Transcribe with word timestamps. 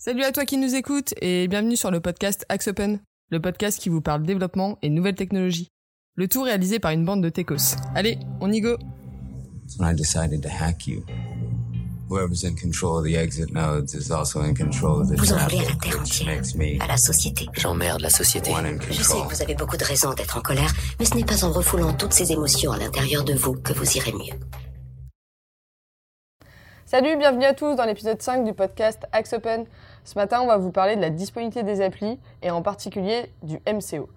Salut 0.00 0.22
à 0.22 0.30
toi 0.30 0.44
qui 0.44 0.58
nous 0.58 0.76
écoute 0.76 1.12
et 1.20 1.48
bienvenue 1.48 1.76
sur 1.76 1.90
le 1.90 1.98
podcast 1.98 2.46
Axe 2.48 2.68
Open, 2.68 3.00
le 3.32 3.40
podcast 3.40 3.80
qui 3.80 3.88
vous 3.88 4.00
parle 4.00 4.22
développement 4.22 4.78
et 4.80 4.90
nouvelles 4.90 5.16
technologies. 5.16 5.66
Le 6.14 6.28
tout 6.28 6.42
réalisé 6.42 6.78
par 6.78 6.92
une 6.92 7.04
bande 7.04 7.20
de 7.20 7.28
techos. 7.30 7.74
Allez, 7.96 8.16
on 8.40 8.52
y 8.52 8.60
go 8.60 8.76
When 9.76 9.92
I 9.92 9.96
decided 9.96 10.40
to 10.42 10.48
hack 10.48 10.86
you, 10.86 11.04
whoever's 12.08 12.44
in 12.44 12.54
control 12.54 12.98
of 12.98 13.04
the 13.04 13.16
exit 13.16 13.52
nodes 13.52 13.92
is 13.92 14.12
also 14.12 14.40
in 14.40 14.54
control 14.54 15.00
of 15.00 15.08
the 15.08 15.18
Vous 15.18 15.32
en 15.32 15.36
voulez 15.38 15.58
à 15.58 15.62
traffic, 15.64 15.68
la 15.68 15.90
terre 15.90 16.00
which 16.00 16.20
entière, 16.20 16.36
makes 16.36 16.54
me 16.54 16.80
à 16.80 16.86
la 16.86 16.96
société. 16.96 17.48
J'emmerde 17.54 18.00
la 18.00 18.10
société. 18.10 18.52
Je 18.88 19.02
sais 19.02 19.14
que 19.14 19.34
vous 19.34 19.42
avez 19.42 19.56
beaucoup 19.56 19.76
de 19.76 19.84
raisons 19.84 20.14
d'être 20.14 20.36
en 20.36 20.42
colère, 20.42 20.72
mais 21.00 21.06
ce 21.06 21.16
n'est 21.16 21.24
pas 21.24 21.44
en 21.44 21.50
refoulant 21.50 21.92
toutes 21.92 22.12
ces 22.12 22.30
émotions 22.30 22.70
à 22.70 22.78
l'intérieur 22.78 23.24
de 23.24 23.34
vous 23.34 23.54
que 23.54 23.72
vous 23.72 23.96
irez 23.96 24.12
mieux. 24.12 24.38
Salut, 26.90 27.18
bienvenue 27.18 27.44
à 27.44 27.52
tous 27.52 27.74
dans 27.74 27.84
l'épisode 27.84 28.22
5 28.22 28.44
du 28.44 28.54
podcast 28.54 29.06
Axe 29.12 29.34
Open. 29.34 29.66
Ce 30.04 30.14
matin, 30.14 30.40
on 30.40 30.46
va 30.46 30.56
vous 30.56 30.72
parler 30.72 30.96
de 30.96 31.02
la 31.02 31.10
disponibilité 31.10 31.62
des 31.62 31.82
applis 31.82 32.18
et 32.40 32.50
en 32.50 32.62
particulier 32.62 33.30
du 33.42 33.56
MCO. 33.70 34.08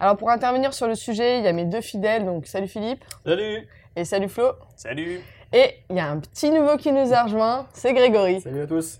Alors 0.00 0.16
pour 0.16 0.28
intervenir 0.28 0.74
sur 0.74 0.88
le 0.88 0.96
sujet, 0.96 1.38
il 1.38 1.44
y 1.44 1.46
a 1.46 1.52
mes 1.52 1.64
deux 1.64 1.80
fidèles, 1.80 2.24
donc 2.24 2.48
salut 2.48 2.66
Philippe 2.66 3.04
Salut 3.24 3.68
et 3.94 4.04
salut 4.04 4.28
Flo. 4.28 4.50
Salut 4.74 5.20
Et 5.52 5.74
il 5.90 5.94
y 5.94 6.00
a 6.00 6.10
un 6.10 6.18
petit 6.18 6.50
nouveau 6.50 6.76
qui 6.76 6.90
nous 6.90 7.14
a 7.14 7.22
rejoint, 7.22 7.68
c'est 7.72 7.94
Grégory. 7.94 8.40
Salut 8.40 8.62
à 8.62 8.66
tous 8.66 8.98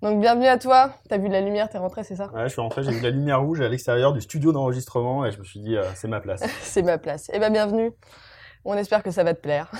Donc 0.00 0.18
bienvenue 0.18 0.46
à 0.46 0.56
toi. 0.56 0.94
T'as 1.10 1.18
vu 1.18 1.28
la 1.28 1.42
lumière, 1.42 1.68
t'es 1.68 1.76
rentré, 1.76 2.02
c'est 2.02 2.16
ça? 2.16 2.32
Ouais, 2.32 2.44
je 2.44 2.48
suis 2.48 2.62
rentré, 2.62 2.82
j'ai 2.82 2.92
vu 2.92 3.02
la 3.02 3.10
lumière 3.10 3.42
rouge 3.42 3.60
à 3.60 3.68
l'extérieur 3.68 4.14
du 4.14 4.22
studio 4.22 4.52
d'enregistrement 4.52 5.26
et 5.26 5.32
je 5.32 5.38
me 5.38 5.44
suis 5.44 5.60
dit, 5.60 5.76
euh, 5.76 5.84
c'est 5.96 6.08
ma 6.08 6.20
place. 6.20 6.42
C'est 6.62 6.82
ma 6.82 6.96
place. 6.96 7.30
Eh 7.34 7.38
ben 7.38 7.52
bienvenue. 7.52 7.92
On 8.64 8.72
espère 8.72 9.02
que 9.02 9.10
ça 9.10 9.22
va 9.22 9.34
te 9.34 9.40
plaire. 9.42 9.70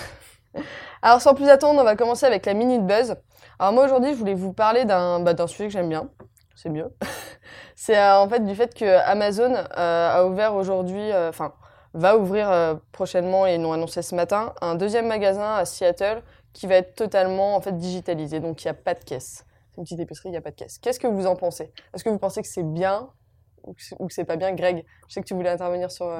Alors 1.02 1.20
sans 1.20 1.34
plus 1.34 1.48
attendre, 1.48 1.80
on 1.80 1.84
va 1.84 1.96
commencer 1.96 2.26
avec 2.26 2.46
la 2.46 2.54
minute 2.54 2.86
buzz. 2.86 3.16
Alors 3.58 3.72
moi 3.72 3.84
aujourd'hui, 3.84 4.12
je 4.12 4.16
voulais 4.16 4.34
vous 4.34 4.52
parler 4.52 4.84
d'un 4.84 5.20
bah, 5.20 5.34
sujet 5.46 5.66
que 5.66 5.72
j'aime 5.72 5.88
bien. 5.88 6.08
C'est 6.54 6.68
mieux. 6.68 6.94
C'est 7.76 7.98
euh, 7.98 8.20
en 8.20 8.28
fait 8.28 8.44
du 8.44 8.54
fait 8.54 8.74
que 8.74 8.84
Amazon 8.84 9.54
euh, 9.54 9.64
a 9.76 10.26
ouvert 10.26 10.54
aujourd'hui, 10.54 11.10
euh, 11.10 11.28
enfin 11.28 11.54
va 11.94 12.16
ouvrir 12.16 12.80
prochainement 12.90 13.46
et 13.46 13.56
ils 13.56 13.60
l'ont 13.60 13.74
annoncé 13.74 14.00
ce 14.00 14.14
matin, 14.14 14.54
un 14.62 14.76
deuxième 14.76 15.06
magasin 15.06 15.56
à 15.56 15.66
Seattle 15.66 16.22
qui 16.54 16.66
va 16.66 16.76
être 16.76 16.94
totalement 16.94 17.54
en 17.54 17.60
fait 17.60 17.76
digitalisé. 17.76 18.40
Donc 18.40 18.64
il 18.64 18.66
n'y 18.66 18.70
a 18.70 18.74
pas 18.74 18.94
de 18.94 19.04
caisse. 19.04 19.44
C'est 19.70 19.76
une 19.76 19.84
petite 19.84 20.00
épicerie, 20.00 20.30
il 20.30 20.32
n'y 20.32 20.38
a 20.38 20.40
pas 20.40 20.52
de 20.52 20.56
caisse. 20.56 20.78
Qu'est-ce 20.78 20.98
que 20.98 21.06
vous 21.06 21.26
en 21.26 21.36
pensez? 21.36 21.70
Est-ce 21.92 22.02
que 22.02 22.08
vous 22.08 22.18
pensez 22.18 22.40
que 22.40 22.48
c'est 22.48 22.62
bien 22.62 23.10
ou 23.64 23.74
que 23.74 24.14
c'est 24.14 24.24
pas 24.24 24.36
bien? 24.36 24.54
Greg, 24.54 24.86
je 25.06 25.12
sais 25.12 25.20
que 25.20 25.26
tu 25.26 25.34
voulais 25.34 25.50
intervenir 25.50 25.90
sur... 25.90 26.10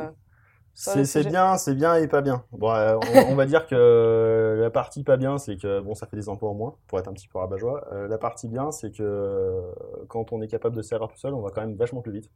C'est 0.74 1.26
bien, 1.28 1.56
c'est 1.58 1.74
bien 1.74 1.96
et 1.96 2.08
pas 2.08 2.22
bien. 2.22 2.44
Bon, 2.52 2.70
euh, 2.72 2.98
on, 3.14 3.32
on 3.32 3.34
va 3.34 3.46
dire 3.46 3.66
que 3.66 4.58
la 4.60 4.70
partie 4.70 5.04
pas 5.04 5.16
bien, 5.16 5.38
c'est 5.38 5.56
que 5.56 5.80
bon, 5.80 5.94
ça 5.94 6.06
fait 6.06 6.16
des 6.16 6.28
emplois 6.28 6.50
en 6.50 6.54
moins, 6.54 6.76
pour 6.86 6.98
être 6.98 7.08
un 7.08 7.12
petit 7.12 7.28
peu 7.28 7.38
rabat-joie. 7.38 7.88
Euh, 7.92 8.08
la 8.08 8.18
partie 8.18 8.48
bien, 8.48 8.72
c'est 8.72 8.90
que 8.90 9.02
euh, 9.02 9.60
quand 10.08 10.32
on 10.32 10.40
est 10.40 10.48
capable 10.48 10.76
de 10.76 10.82
se 10.82 10.88
servir 10.88 11.08
tout 11.08 11.18
seul, 11.18 11.34
on 11.34 11.42
va 11.42 11.50
quand 11.50 11.60
même 11.60 11.76
vachement 11.76 12.00
plus 12.00 12.12
vite. 12.12 12.30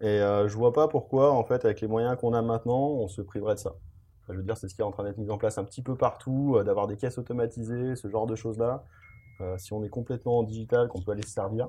Et 0.00 0.20
euh, 0.20 0.48
je 0.48 0.56
vois 0.56 0.72
pas 0.72 0.88
pourquoi, 0.88 1.32
en 1.32 1.44
fait, 1.44 1.64
avec 1.64 1.80
les 1.80 1.86
moyens 1.86 2.16
qu'on 2.18 2.32
a 2.32 2.42
maintenant, 2.42 2.88
on 2.88 3.08
se 3.08 3.22
priverait 3.22 3.54
de 3.54 3.60
ça. 3.60 3.74
Enfin, 4.22 4.32
je 4.32 4.38
veux 4.38 4.42
dire, 4.42 4.56
c'est 4.56 4.68
ce 4.68 4.74
qui 4.74 4.80
est 4.80 4.84
en 4.84 4.90
train 4.90 5.04
d'être 5.04 5.18
mis 5.18 5.30
en 5.30 5.38
place 5.38 5.58
un 5.58 5.64
petit 5.64 5.82
peu 5.82 5.94
partout, 5.94 6.58
d'avoir 6.64 6.86
des 6.86 6.96
caisses 6.96 7.18
automatisées, 7.18 7.96
ce 7.96 8.08
genre 8.08 8.26
de 8.26 8.34
choses-là. 8.34 8.84
Si 9.56 9.72
on 9.72 9.82
est 9.82 9.88
complètement 9.88 10.38
en 10.38 10.42
digital, 10.42 10.88
qu'on 10.88 11.00
peut 11.00 11.12
aller 11.12 11.22
se 11.22 11.30
servir. 11.30 11.68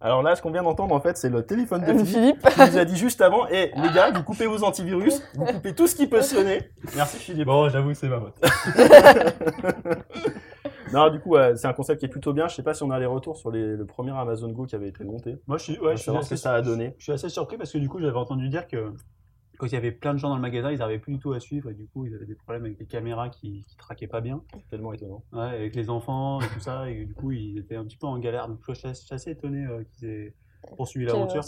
Alors 0.00 0.22
là, 0.22 0.36
ce 0.36 0.42
qu'on 0.42 0.50
vient 0.50 0.62
d'entendre, 0.62 0.94
en 0.94 1.00
fait, 1.00 1.16
c'est 1.16 1.30
le 1.30 1.44
téléphone 1.46 1.80
de 1.82 1.86
Euh, 1.90 2.04
Philippe 2.04 2.06
Philippe. 2.06 2.48
qui 2.50 2.60
nous 2.70 2.78
a 2.78 2.84
dit 2.84 2.96
juste 2.96 3.20
avant, 3.22 3.48
et 3.48 3.72
les 3.82 3.90
gars, 3.94 4.10
vous 4.10 4.22
coupez 4.22 4.46
vos 4.46 4.62
antivirus, 4.62 5.22
vous 5.34 5.46
coupez 5.46 5.74
tout 5.74 5.86
ce 5.86 5.96
qui 5.96 6.06
peut 6.06 6.20
sonner. 6.22 6.70
Merci 6.94 7.16
Philippe. 7.16 7.46
Bon, 7.46 7.68
j'avoue 7.70 7.88
que 7.88 7.94
c'est 7.94 8.08
ma 8.08 8.20
faute. 8.20 8.34
Non, 10.92 11.10
du 11.10 11.18
coup, 11.18 11.30
ouais, 11.30 11.56
c'est 11.56 11.66
un 11.66 11.72
concept 11.72 11.98
qui 11.98 12.06
est 12.06 12.08
plutôt 12.08 12.32
bien. 12.32 12.46
Je 12.46 12.54
sais 12.54 12.62
pas 12.62 12.72
si 12.72 12.84
on 12.84 12.92
a 12.92 12.98
les 13.00 13.06
retours 13.06 13.36
sur 13.36 13.50
les- 13.50 13.74
le 13.76 13.84
premier 13.86 14.12
Amazon 14.16 14.48
Go 14.52 14.66
qui 14.66 14.76
avait 14.76 14.86
été 14.88 15.02
monté. 15.02 15.36
Moi, 15.48 15.58
je 15.58 15.64
suis, 15.64 15.78
ouais, 15.80 15.96
je 15.96 16.02
suis 16.02 16.16
assez, 16.16 16.36
que 16.36 16.40
ça 16.40 16.54
a 16.54 16.62
donné. 16.62 16.94
Je 16.98 17.02
suis 17.04 17.12
assez 17.12 17.28
surpris 17.28 17.56
parce 17.56 17.72
que 17.72 17.78
du 17.78 17.88
coup, 17.88 17.98
j'avais 18.00 18.16
entendu 18.16 18.48
dire 18.48 18.68
que 18.68 18.92
quand 19.58 19.66
il 19.66 19.72
y 19.72 19.76
avait 19.76 19.92
plein 19.92 20.12
de 20.14 20.18
gens 20.18 20.28
dans 20.28 20.36
le 20.36 20.42
magasin, 20.42 20.70
ils 20.70 20.78
n'arrivaient 20.78 20.98
plus 21.00 21.14
du 21.14 21.18
tout 21.18 21.32
à 21.32 21.40
suivre 21.40 21.70
et 21.70 21.74
du 21.74 21.86
coup, 21.88 22.06
ils 22.06 22.14
avaient 22.14 22.26
des 22.26 22.34
problèmes 22.34 22.64
avec 22.64 22.78
les 22.78 22.86
caméras 22.86 23.28
qui, 23.28 23.64
qui 23.66 23.76
traquaient 23.76 24.06
pas 24.06 24.20
bien, 24.20 24.42
tellement 24.70 24.92
étonnant. 24.92 25.22
ouais, 25.32 25.40
avec 25.42 25.74
les 25.76 25.90
enfants 25.90 26.40
et 26.40 26.46
tout 26.48 26.60
ça, 26.60 26.88
et 26.90 27.04
du 27.04 27.14
coup, 27.14 27.32
ils 27.32 27.58
étaient 27.58 27.76
un 27.76 27.84
petit 27.84 27.96
peu 27.96 28.06
en 28.06 28.18
galère. 28.18 28.48
Donc, 28.48 28.58
je 28.68 28.72
suis 28.74 28.88
assez, 29.10 29.30
étonné 29.30 29.64
euh, 29.66 29.84
qu'ils 29.84 30.08
aient 30.08 30.34
poursuivi 30.76 31.06
l'aventure. 31.06 31.42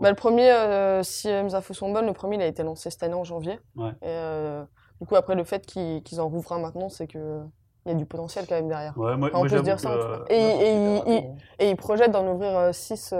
Bah, 0.00 0.10
le 0.10 0.16
premier, 0.16 0.50
euh, 0.50 1.02
si 1.02 1.28
mes 1.28 1.54
infos 1.54 1.74
sont 1.74 1.92
bonnes, 1.92 2.06
le 2.06 2.12
premier 2.12 2.36
il 2.36 2.42
a 2.42 2.46
été 2.46 2.62
lancé 2.62 2.90
cette 2.90 3.02
année 3.02 3.14
en 3.14 3.24
janvier. 3.24 3.58
Ouais. 3.76 3.90
Et, 4.02 4.06
euh, 4.08 4.64
du 5.00 5.06
coup, 5.06 5.14
après, 5.16 5.34
le 5.34 5.44
fait 5.44 5.64
qu'ils 5.66 6.20
en 6.20 6.28
rouvrent 6.28 6.52
un 6.52 6.60
maintenant, 6.60 6.88
c'est 6.88 7.06
que 7.06 7.40
il 7.84 7.90
y 7.90 7.94
a 7.94 7.98
du 7.98 8.06
potentiel 8.06 8.46
quand 8.48 8.54
même 8.54 8.68
derrière. 8.68 8.96
Ouais, 8.96 9.16
moi, 9.16 9.28
On 9.34 9.38
moi, 9.40 9.48
peut 9.48 9.56
se 9.58 9.62
dire 9.62 9.78
ça, 9.80 9.90
en 9.90 9.98
tout 9.98 10.24
cas. 10.24 10.24
Et, 10.30 10.36
et, 10.36 10.40
Ouais, 10.40 11.02
il- 11.06 11.12
il- 11.14 11.64
et 11.66 11.70
ils 11.70 11.76
projettent 11.76 12.12
d'en 12.12 12.26
ouvrir 12.32 12.72
6 12.74 13.12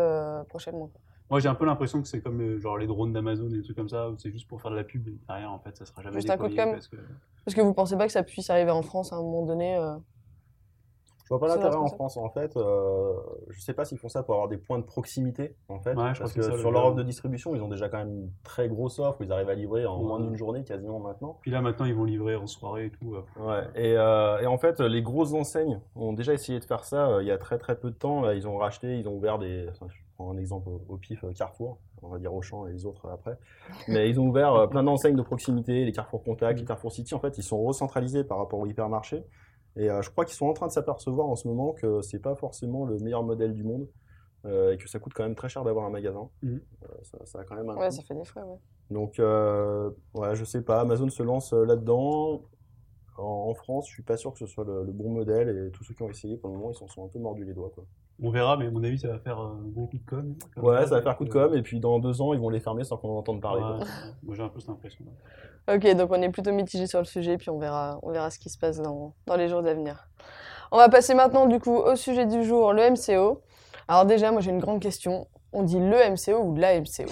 prochainement. 0.48 0.91
Moi, 1.32 1.41
j'ai 1.41 1.48
un 1.48 1.54
peu 1.54 1.65
l'impression 1.65 2.03
que 2.03 2.09
c'est 2.09 2.20
comme 2.20 2.43
euh, 2.43 2.60
genre 2.60 2.76
les 2.76 2.87
drones 2.87 3.15
d'Amazon 3.15 3.48
et 3.48 3.56
des 3.56 3.62
trucs 3.62 3.75
comme 3.75 3.88
ça, 3.88 4.10
où 4.10 4.19
c'est 4.19 4.31
juste 4.31 4.47
pour 4.47 4.60
faire 4.60 4.70
de 4.70 4.76
la 4.76 4.84
pub 4.84 5.09
et 5.09 5.19
derrière, 5.26 5.50
en 5.50 5.59
fait, 5.59 5.75
ça 5.75 5.87
sera 5.87 6.03
jamais 6.03 6.16
Juste 6.16 6.28
un 6.28 6.37
coup 6.37 6.47
de 6.47 6.54
com'. 6.54 6.72
parce 6.72 6.88
que 6.88 6.97
Parce 7.47 7.54
que 7.54 7.62
vous 7.62 7.72
pensez 7.72 7.97
pas 7.97 8.04
que 8.06 8.12
ça 8.12 8.22
puisse 8.22 8.50
arriver 8.50 8.70
en 8.70 8.82
France 8.82 9.15
à 9.15 9.16
un 9.16 9.22
moment 9.22 9.47
donné 9.47 9.78
euh, 9.78 9.97
vois 11.32 11.41
pas 11.41 11.48
l'intérêt 11.48 11.76
en. 11.76 11.87
France 11.88 12.16
en 12.16 12.28
fait. 12.31 12.56
Euh, 12.56 13.12
je 13.50 13.60
sais 13.60 13.72
pas 13.75 13.84
s'ils 13.84 13.98
font 13.98 14.09
ça 14.09 14.22
pour 14.22 14.34
avoir 14.34 14.48
des 14.48 14.56
points 14.59 14.78
de 14.78 14.84
proximité 14.84 15.56
en 15.69 15.81
fait. 15.81 15.91
Ouais, 15.94 16.15
je 16.15 16.20
parce 16.20 16.20
pense 16.20 16.32
que, 16.32 16.41
que 16.41 16.43
ça, 16.43 16.59
sur 16.59 16.70
le 16.70 16.75
leur 16.75 16.87
offre 16.87 16.97
de 16.97 17.03
distribution, 17.03 17.54
ils 17.54 17.62
ont 17.62 17.69
déjà 17.69 17.88
quand 17.88 17.98
même 17.98 18.10
une 18.12 18.31
très 18.43 18.69
grosse 18.69 18.98
offre. 18.98 19.22
Ils 19.22 19.32
arrivent 19.32 19.48
à 19.48 19.54
livrer 19.54 19.87
en 19.87 19.98
Ouais. 19.98 20.04
moins 20.06 20.21
d'une 20.21 20.37
journée 20.37 20.65
quasiment 20.65 20.98
maintenant. 21.00 21.38
Puis 21.42 21.50
là, 21.50 21.60
maintenant, 21.60 21.87
ils 21.87 21.94
vont 21.94 22.04
livrer 22.04 22.37
en 22.37 22.47
soirée 22.47 22.87
et 22.87 22.91
tout. 22.91 23.15
euh. 23.15 23.22
Ouais, 23.47 23.65
et, 23.75 23.97
euh, 23.97 24.38
et 24.41 24.47
en 24.47 24.59
fait, 24.59 24.81
les 24.81 25.03
grosses 25.03 25.32
enseignes 25.34 25.81
ont 25.97 26.12
déjà 26.12 26.32
essayé 26.32 26.59
de 26.60 26.65
faire 26.65 26.84
ça 26.84 27.09
euh, 27.09 27.22
il 27.22 27.28
y 27.28 27.31
a 27.31 27.38
très 27.38 27.59
très 27.59 27.76
peu 27.76 27.91
de 27.91 27.97
temps. 27.97 28.21
Là, 28.21 28.34
ils 28.34 28.47
ont 28.48 28.56
racheté, 28.59 28.98
ils 28.98 29.09
ont 29.09 29.15
ouvert 29.15 29.38
des. 29.38 29.66
enfin, 29.71 29.87
je 29.88 29.97
prends 30.16 30.31
un 30.32 30.37
exemple 30.38 30.69
au, 30.69 30.82
au 30.88 30.97
pif 30.97 31.25
Carrefour, 31.37 31.78
on 32.03 32.09
va 32.09 32.19
dire 32.19 32.34
Auchan 32.34 32.66
et 32.66 32.72
les 32.72 32.84
autres 32.87 33.09
après. 33.09 33.38
Mais 33.88 34.10
ils 34.10 34.21
ont 34.21 34.26
ouvert 34.28 34.69
plein 34.69 34.82
d'enseignes 34.82 35.16
de 35.16 35.22
proximité, 35.22 35.84
les 35.84 35.92
Carrefour 35.92 36.22
Contact, 36.22 36.59
les 36.60 36.65
Carrefour 36.66 36.92
City. 36.92 37.15
En 37.15 37.19
fait, 37.21 37.38
ils 37.38 37.42
sont 37.42 37.62
recentralisés 37.62 38.25
par 38.25 38.38
rapport 38.38 38.59
au 38.60 38.66
hypermarché. 38.66 39.25
Et 39.77 39.91
euh, 39.91 40.03
je 40.03 40.10
crois 40.10 40.25
qu'ils 40.25 40.34
sont 40.37 40.47
en 40.47 40.53
train 40.53 40.66
de 40.66 40.72
s'apercevoir 40.72 41.27
en 41.28 41.37
ce 41.37 41.49
moment 41.49 41.72
que 41.72 42.03
c'est 42.03 42.19
pas 42.19 42.34
forcément 42.34 42.84
le 42.84 42.99
meilleur 42.99 43.22
modèle 43.22 43.55
du 43.55 43.65
monde. 43.65 43.88
euh, 44.44 44.72
et 44.72 44.77
que 44.77 44.88
ça 44.88 44.99
coûte 44.99 45.12
quand 45.15 45.22
même 45.22 45.37
très 45.37 45.49
cher 45.49 45.62
d'avoir 45.62 45.87
un 45.87 45.91
magasin. 45.91 46.28
Mhm. 46.43 46.60
Euh, 46.83 46.87
ça, 47.05 47.19
ça 47.27 47.38
a 47.41 47.44
quand 47.44 47.55
même 47.55 47.71
un 47.71 47.77
Ouais, 47.77 47.91
ça 47.93 48.03
fait 48.03 48.15
des 48.15 48.25
frais, 48.25 48.43
ouais. 48.43 48.59
Donc, 48.91 49.21
euh, 49.21 49.88
ouais, 50.15 50.34
je 50.34 50.44
sais 50.44 50.62
pas, 50.62 50.81
Amazon 50.81 51.09
se 51.09 51.22
lance 51.22 51.53
euh, 51.53 51.65
là-dedans. 51.65 52.43
En, 53.18 53.50
en 53.50 53.54
France, 53.54 53.88
je 53.88 53.94
suis 53.94 54.02
pas 54.02 54.16
sûr 54.16 54.32
que 54.32 54.38
ce 54.38 54.46
soit 54.46 54.64
le, 54.64 54.84
le 54.84 54.92
bon 54.92 55.10
modèle 55.10 55.48
et 55.48 55.70
tous 55.70 55.84
ceux 55.84 55.94
qui 55.94 56.02
ont 56.02 56.08
essayé 56.10 56.36
pour 56.36 56.50
le 56.50 56.56
moment, 56.56 56.70
ils 56.70 56.74
s'en 56.74 56.88
sont 56.88 57.04
un 57.04 57.08
peu 57.08 57.18
mordus 57.18 57.44
les 57.44 57.52
doigts. 57.52 57.70
Quoi. 57.74 57.84
On 58.22 58.30
verra, 58.30 58.56
mais 58.56 58.66
à 58.66 58.70
mon 58.70 58.82
avis, 58.84 58.98
ça 58.98 59.08
va 59.08 59.18
faire 59.18 59.38
un 59.38 59.60
gros 59.64 59.86
coup 59.86 59.98
de 59.98 60.04
com. 60.08 60.34
Ouais, 60.56 60.86
ça 60.86 60.96
va 60.96 61.02
faire 61.02 61.16
coup 61.16 61.24
de 61.24 61.30
euh, 61.30 61.48
com 61.48 61.56
et 61.56 61.62
puis 61.62 61.80
dans 61.80 61.98
deux 61.98 62.22
ans, 62.22 62.32
ils 62.32 62.40
vont 62.40 62.48
les 62.50 62.60
fermer 62.60 62.84
sans 62.84 62.96
qu'on 62.96 63.10
en 63.10 63.18
entende 63.18 63.40
parler. 63.40 63.62
ouais, 63.62 63.86
moi, 64.22 64.34
j'ai 64.36 64.42
un 64.42 64.48
peu 64.48 64.60
cette 64.60 64.70
impression. 64.70 65.04
Ok, 65.72 65.94
donc 65.96 66.10
on 66.10 66.20
est 66.22 66.30
plutôt 66.30 66.52
mitigé 66.52 66.86
sur 66.86 66.98
le 66.98 67.04
sujet, 67.04 67.36
puis 67.36 67.50
on 67.50 67.58
verra, 67.58 67.98
on 68.02 68.10
verra 68.12 68.30
ce 68.30 68.38
qui 68.38 68.48
se 68.50 68.58
passe 68.58 68.80
dans, 68.80 69.14
dans 69.26 69.36
les 69.36 69.48
jours 69.48 69.58
à 69.66 69.74
venir. 69.74 70.08
On 70.70 70.76
va 70.76 70.88
passer 70.88 71.14
maintenant 71.14 71.46
du 71.46 71.58
coup 71.60 71.76
au 71.76 71.96
sujet 71.96 72.26
du 72.26 72.44
jour, 72.44 72.72
le 72.72 72.90
MCO. 72.90 73.42
Alors 73.88 74.06
déjà, 74.06 74.32
moi 74.32 74.40
j'ai 74.40 74.50
une 74.50 74.60
grande 74.60 74.80
question. 74.80 75.28
On 75.52 75.62
dit 75.62 75.78
le 75.78 75.96
MCO 76.10 76.42
ou 76.42 76.56
la 76.56 76.80
MCO 76.80 77.10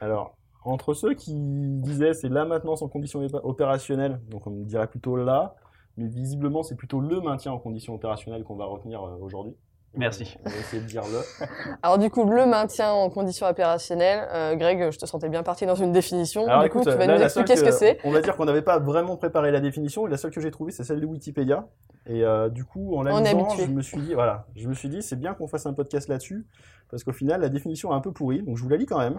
Alors, 0.00 0.36
entre 0.64 0.94
ceux 0.94 1.14
qui 1.14 1.34
disaient 1.34 2.14
c'est 2.14 2.28
là 2.28 2.44
maintenant 2.44 2.76
sans 2.76 2.88
conditions 2.88 3.22
épa- 3.22 3.40
opérationnelles, 3.42 4.20
donc 4.28 4.46
on 4.46 4.50
dirait 4.50 4.86
plutôt 4.88 5.16
là, 5.16 5.54
mais 5.96 6.06
visiblement 6.06 6.62
c'est 6.62 6.76
plutôt 6.76 7.00
le 7.00 7.20
maintien 7.20 7.52
en 7.52 7.58
conditions 7.58 7.94
opérationnelles 7.94 8.44
qu'on 8.44 8.56
va 8.56 8.66
retenir 8.66 9.02
euh, 9.02 9.16
aujourd'hui. 9.20 9.56
Merci. 9.94 10.36
On 10.46 10.48
va 10.48 10.56
essayer 10.56 10.80
de 10.82 10.86
dire 10.86 11.02
le. 11.02 11.46
Alors 11.82 11.98
du 11.98 12.10
coup, 12.10 12.24
le 12.24 12.46
maintien 12.46 12.92
en 12.92 13.10
conditions 13.10 13.48
opérationnelles, 13.48 14.28
euh, 14.32 14.54
Greg, 14.54 14.92
je 14.92 14.98
te 14.98 15.04
sentais 15.04 15.28
bien 15.28 15.42
parti 15.42 15.66
dans 15.66 15.74
une 15.74 15.90
définition. 15.90 16.46
Alors 16.46 16.60
du 16.60 16.68
écoute, 16.68 16.84
coup, 16.84 16.90
tu 16.90 16.96
vas 16.96 17.06
là, 17.06 17.14
nous 17.14 17.18
la 17.18 17.24
expliquer 17.24 17.56
ce 17.56 17.64
que 17.64 17.72
c'est. 17.72 17.98
On 18.04 18.12
va 18.12 18.20
dire 18.20 18.36
qu'on 18.36 18.44
n'avait 18.44 18.62
pas 18.62 18.78
vraiment 18.78 19.16
préparé 19.16 19.50
la 19.50 19.58
définition. 19.58 20.06
La 20.06 20.16
seule 20.16 20.30
que 20.30 20.40
j'ai 20.40 20.52
trouvée, 20.52 20.70
c'est 20.70 20.84
celle 20.84 21.00
de 21.00 21.06
Wikipédia. 21.06 21.66
Et 22.06 22.22
euh, 22.24 22.48
du 22.48 22.64
coup, 22.64 22.96
en 22.96 23.02
la 23.02 23.20
lisant, 23.20 23.48
je 23.50 23.66
me 23.66 23.82
suis 23.82 24.00
dit, 24.00 24.14
voilà, 24.14 24.46
je 24.54 24.68
me 24.68 24.74
suis 24.74 24.88
dit, 24.88 25.02
c'est 25.02 25.16
bien 25.16 25.34
qu'on 25.34 25.48
fasse 25.48 25.66
un 25.66 25.72
podcast 25.72 26.06
là-dessus, 26.08 26.46
parce 26.88 27.02
qu'au 27.02 27.12
final, 27.12 27.40
la 27.40 27.48
définition 27.48 27.90
est 27.90 27.96
un 27.96 28.00
peu 28.00 28.12
pourrie. 28.12 28.42
Donc 28.42 28.58
je 28.58 28.62
vous 28.62 28.68
la 28.68 28.76
lis 28.76 28.86
quand 28.86 28.98
même. 28.98 29.16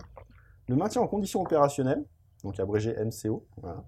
Le 0.67 0.75
maintien 0.75 1.01
en 1.01 1.07
conditions 1.07 1.41
opérationnelles, 1.41 2.05
donc 2.43 2.59
abrégé 2.59 2.95
MCO, 3.03 3.45
voilà, 3.57 3.83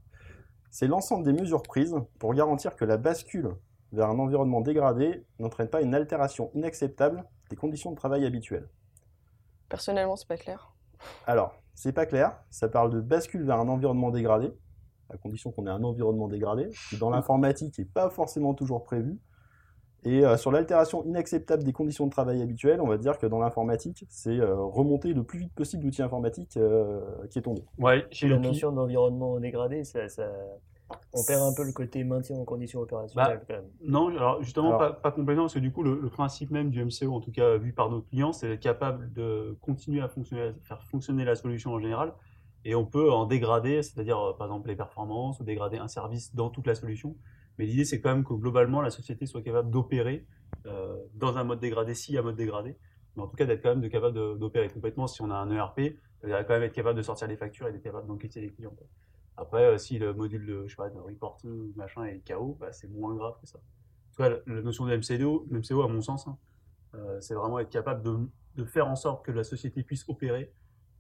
c'est 0.70 0.88
l'ensemble 0.88 1.24
des 1.24 1.34
mesures 1.34 1.62
prises 1.62 1.96
pour 2.20 2.34
garantir 2.34 2.76
que 2.76 2.84
la 2.84 2.98
bascule 2.98 3.56
vers 3.92 4.10
un 4.10 4.18
environnement 4.18 4.62
dégradé 4.62 5.24
n'entraîne 5.40 5.68
pas 5.68 5.82
une 5.82 5.94
altération 5.94 6.50
inacceptable 6.56 7.24
des 7.50 7.56
conditions 7.56 7.92
de 7.92 7.96
travail 7.96 8.26
habituelles. 8.26 8.68
Personnellement, 9.70 10.16
c'est 10.16 10.28
pas 10.28 10.38
clair. 10.38 10.74
Alors, 11.28 11.56
c'est 11.76 11.94
pas 11.94 12.06
clair, 12.06 12.44
ça 12.50 12.68
parle 12.70 12.92
de 12.92 13.02
bascule 13.02 13.44
vers 13.44 13.60
un 13.60 13.68
environnement 13.68 14.12
dégradé, 14.12 14.52
à 15.10 15.18
condition 15.18 15.52
qu'on 15.52 15.68
ait 15.68 15.72
un 15.72 15.84
environnement 15.84 16.28
dégradé, 16.28 16.70
qui 16.90 16.98
dans 16.98 17.10
l'informatique 17.10 17.78
n'est 17.78 17.86
pas 17.86 18.10
forcément 18.10 18.54
toujours 18.54 18.84
prévu. 18.84 19.20
Et 20.06 20.26
euh, 20.26 20.38
sur 20.38 20.52
l'altération 20.52 21.04
inacceptable 21.06 21.64
des 21.64 21.74
conditions 21.74 22.06
de 22.06 22.12
travail 22.12 22.42
habituelles, 22.42 22.82
on 22.82 22.88
va 22.88 22.98
dire 22.98 23.18
que 23.18 23.26
dans 23.26 23.40
l'informatique, 23.40 24.06
c'est 24.10 24.40
euh, 24.40 24.56
remonter 24.56 25.14
le 25.14 25.24
plus 25.24 25.40
vite 25.40 25.54
possible 25.54 25.86
l'outil 25.86 26.02
informatique 26.02 26.58
euh, 26.58 27.00
qui 27.30 27.40
est 27.40 27.44
tombé. 27.44 27.64
Ouais, 27.78 28.06
chez 28.12 28.28
la 28.28 28.38
notion 28.38 28.72
d'environnement 28.72 29.40
dégradé, 29.40 29.84
ça, 29.84 30.10
ça, 30.10 30.30
On 31.14 31.24
perd 31.24 31.42
un 31.42 31.54
peu 31.54 31.64
le 31.64 31.72
côté 31.72 32.04
maintien 32.04 32.38
en 32.38 32.44
condition 32.44 32.82
opérationnelle 32.82 33.42
quand 33.48 33.54
même. 33.54 33.70
Non, 33.82 34.10
alors 34.10 34.42
justement 34.44 34.78
Alors- 34.78 34.80
pas, 34.80 34.92
pas 34.94 35.12
complètement, 35.12 35.44
parce 35.44 35.54
que 35.54 35.60
du 35.60 35.72
coup 35.72 35.84
le, 35.84 36.00
le 36.00 36.10
principe 36.10 36.52
même 36.52 36.70
du 36.70 36.84
MCO, 36.84 37.14
en 37.14 37.22
tout 37.22 37.32
cas 37.32 37.58
vu 37.58 37.72
par 37.72 37.90
nos 37.90 38.02
clients, 38.02 38.34
c'est 38.34 38.48
d'être 38.50 38.60
capable 38.60 39.12
de 39.14 39.58
continuer 39.62 40.02
à 40.02 40.10
fonctionner, 40.10 40.52
faire 40.64 40.84
fonctionner 40.84 41.24
la 41.24 41.36
solution 41.36 41.72
en 41.72 41.80
général, 41.80 42.14
et 42.66 42.76
on 42.76 42.86
peut 42.86 43.12
en 43.12 43.26
dégrader, 43.26 43.82
c'est-à-dire 43.84 44.36
par 44.38 44.48
exemple 44.48 44.68
les 44.68 44.76
performances, 44.76 45.40
ou 45.40 45.44
dégrader 45.44 45.78
un 45.78 45.88
service 45.88 46.36
dans 46.36 46.50
toute 46.50 46.68
la 46.68 46.76
solution. 46.76 47.16
Mais 47.58 47.66
l'idée 47.66 47.86
c'est 47.86 48.02
quand 48.02 48.14
même 48.14 48.24
que 48.24 48.34
globalement 48.34 48.82
la 48.82 48.90
société 48.90 49.26
soit 49.26 49.42
capable 49.42 49.70
d'opérer 49.70 50.26
euh, 50.66 50.98
dans 51.16 51.38
un 51.38 51.44
mode 51.44 51.60
dégradé, 51.60 51.94
a 51.94 52.20
un 52.20 52.22
mode 52.22 52.36
dégradé, 52.36 52.78
mais 53.16 53.24
en 53.24 53.28
tout 53.28 53.36
cas 53.36 53.46
d'être 53.46 53.62
quand 53.62 53.70
même 53.70 53.82
de 53.82 53.88
capable 53.88 54.40
d'opérer 54.40 54.70
complètement. 54.70 55.08
Si 55.08 55.22
on 55.22 55.30
a 55.30 55.36
un 55.36 55.52
ERP, 55.52 55.80
il 56.24 56.30
va 56.30 56.44
quand 56.44 56.54
même 56.54 56.64
être 56.64 56.74
capable 56.74 56.98
de 56.98 57.04
sortir 57.04 57.28
les 57.28 57.38
factures 57.38 57.68
et 57.68 57.72
d'être 57.72 57.84
capable 57.84 58.08
d'encaisser 58.08 58.42
les 58.42 58.50
clients. 58.50 58.76
Après, 59.36 59.64
euh, 59.66 59.78
si 59.78 59.98
le 59.98 60.14
module 60.14 60.46
de, 60.46 60.68
reporting 60.78 61.74
machin 61.76 62.06
est 62.06 62.22
KO, 62.26 62.58
bah, 62.60 62.72
c'est 62.72 62.88
moins 62.88 63.16
grave 63.16 63.36
que 63.42 63.48
ça. 63.48 63.58
En 63.58 64.16
tout 64.16 64.24
cas, 64.24 64.42
la, 64.46 64.62
notion 64.62 64.86
de 64.86 64.96
MCO, 64.96 65.48
MCO 65.50 65.82
à 65.82 65.88
mon 65.88 66.02
sens, 66.02 66.28
hein, 66.28 66.38
euh, 66.96 67.20
c'est 67.20 67.34
vraiment 67.34 67.60
être 67.60 67.72
capable 67.72 68.04
de 68.56 68.64
faire 68.66 68.88
en 68.88 68.96
sorte 68.96 69.26
que 69.26 69.32
la 69.32 69.44
société 69.44 69.84
puisse 69.84 70.08
opérer 70.08 70.54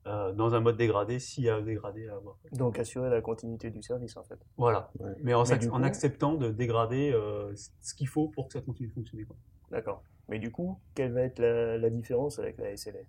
euh, 0.07 0.33
dans 0.33 0.53
un 0.53 0.59
mode 0.59 0.75
dégradé 0.77 1.19
s'il 1.19 1.45
y 1.45 1.49
a 1.49 1.55
un 1.55 1.61
dégradé 1.61 2.07
à 2.09 2.15
avoir. 2.15 2.37
Donc 2.51 2.77
assurer 2.79 3.09
la 3.09 3.21
continuité 3.21 3.69
du 3.71 3.81
service 3.81 4.17
en 4.17 4.23
fait. 4.23 4.39
Voilà. 4.57 4.91
Ouais. 4.99 5.11
Mais 5.21 5.33
en, 5.33 5.39
Mais 5.41 5.45
s'ac- 5.45 5.59
du 5.61 5.69
en 5.69 5.77
coup- 5.79 5.83
acceptant 5.85 6.33
de 6.33 6.49
dégrader 6.49 7.11
euh, 7.13 7.53
ce 7.81 7.93
qu'il 7.95 8.07
faut 8.07 8.27
pour 8.27 8.47
que 8.47 8.53
ça 8.53 8.61
continue 8.61 8.89
de 8.89 8.93
fonctionner. 8.93 9.25
D'accord. 9.71 10.03
Mais 10.29 10.39
du 10.39 10.51
coup, 10.51 10.79
quelle 10.95 11.13
va 11.13 11.21
être 11.21 11.39
la, 11.39 11.77
la 11.77 11.89
différence 11.89 12.39
avec 12.39 12.57
la 12.57 12.75
SLA 12.75 12.99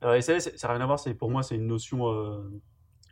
Alors, 0.00 0.22
SLA, 0.22 0.40
ça 0.40 0.50
n'a 0.68 0.74
rien 0.74 0.82
à 0.82 0.86
voir, 0.86 0.98
pour 1.18 1.30
moi, 1.30 1.42
c'est 1.42 1.54
une 1.56 1.66
notion 1.66 2.08
euh, 2.12 2.50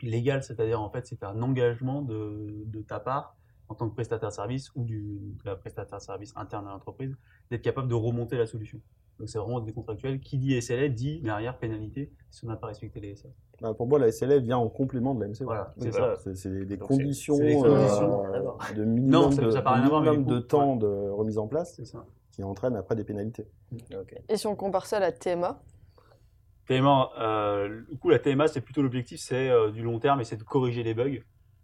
légale, 0.02 0.42
c'est-à-dire 0.42 0.80
en 0.80 0.90
fait, 0.90 1.06
c'est 1.06 1.22
un 1.24 1.40
engagement 1.42 2.02
de, 2.02 2.64
de 2.66 2.82
ta 2.82 3.00
part 3.00 3.36
en 3.68 3.74
tant 3.74 3.88
que 3.88 3.94
prestataire 3.94 4.28
de 4.28 4.34
service 4.34 4.70
ou 4.74 4.84
du 4.84 5.00
de 5.00 5.44
la 5.44 5.56
prestataire 5.56 5.98
de 5.98 6.02
service 6.02 6.32
interne 6.36 6.66
à 6.66 6.70
l'entreprise 6.70 7.16
d'être 7.50 7.62
capable 7.62 7.88
de 7.88 7.94
remonter 7.94 8.36
la 8.36 8.46
solution. 8.46 8.80
Donc 9.22 9.28
c'est 9.28 9.38
vraiment 9.38 9.60
des 9.60 9.72
contractuels. 9.72 10.18
Qui 10.18 10.36
dit 10.36 10.60
SLA 10.60 10.88
dit 10.88 11.20
derrière 11.20 11.56
pénalité 11.56 12.10
si 12.32 12.44
on 12.44 12.48
n'a 12.48 12.56
pas 12.56 12.66
respecté 12.66 12.98
les 12.98 13.14
SLA. 13.14 13.30
Bah, 13.60 13.72
pour 13.72 13.86
moi, 13.86 14.00
la 14.00 14.10
SLA 14.10 14.38
vient 14.40 14.58
en 14.58 14.68
complément 14.68 15.14
de 15.14 15.20
la 15.20 15.28
MCO. 15.28 15.44
Voilà, 15.44 15.72
c'est 15.78 15.92
ça. 15.92 16.16
C'est 16.34 16.66
des 16.66 16.76
Donc, 16.76 16.88
conditions, 16.88 17.36
euh, 17.36 17.54
conditions, 17.62 18.22
de 18.74 18.84
minimum, 18.84 19.10
Non, 19.12 19.30
ça- 19.30 19.42
de, 19.42 19.50
ça 19.50 19.56
n'a 19.58 19.62
pas 19.62 19.70
de 19.70 19.76
rien 19.76 19.86
à 19.86 19.88
voir, 19.90 20.02
mais 20.02 20.10
minimum 20.10 20.34
de 20.34 20.40
temps 20.40 20.74
de 20.74 20.88
remise 20.88 21.38
en 21.38 21.46
place 21.46 21.74
C'est 21.76 21.84
ça. 21.84 22.04
qui 22.32 22.42
entraîne 22.42 22.74
après 22.74 22.96
des 22.96 23.04
pénalités. 23.04 23.46
Et 24.28 24.36
si 24.36 24.48
on 24.48 24.56
compare 24.56 24.86
ça 24.86 24.96
à 24.96 25.00
la 25.00 25.12
TMA 25.12 25.62
TMA, 26.66 27.10
euh, 27.20 27.82
du 27.88 27.98
coup, 27.98 28.08
la 28.10 28.18
TMA, 28.18 28.48
c'est 28.48 28.60
plutôt 28.60 28.82
l'objectif, 28.82 29.20
c'est 29.20 29.48
euh, 29.50 29.70
du 29.70 29.82
long 29.82 30.00
terme 30.00 30.20
et 30.20 30.24
c'est 30.24 30.36
de 30.36 30.42
corriger 30.42 30.82
les 30.82 30.94
bugs. 30.94 31.20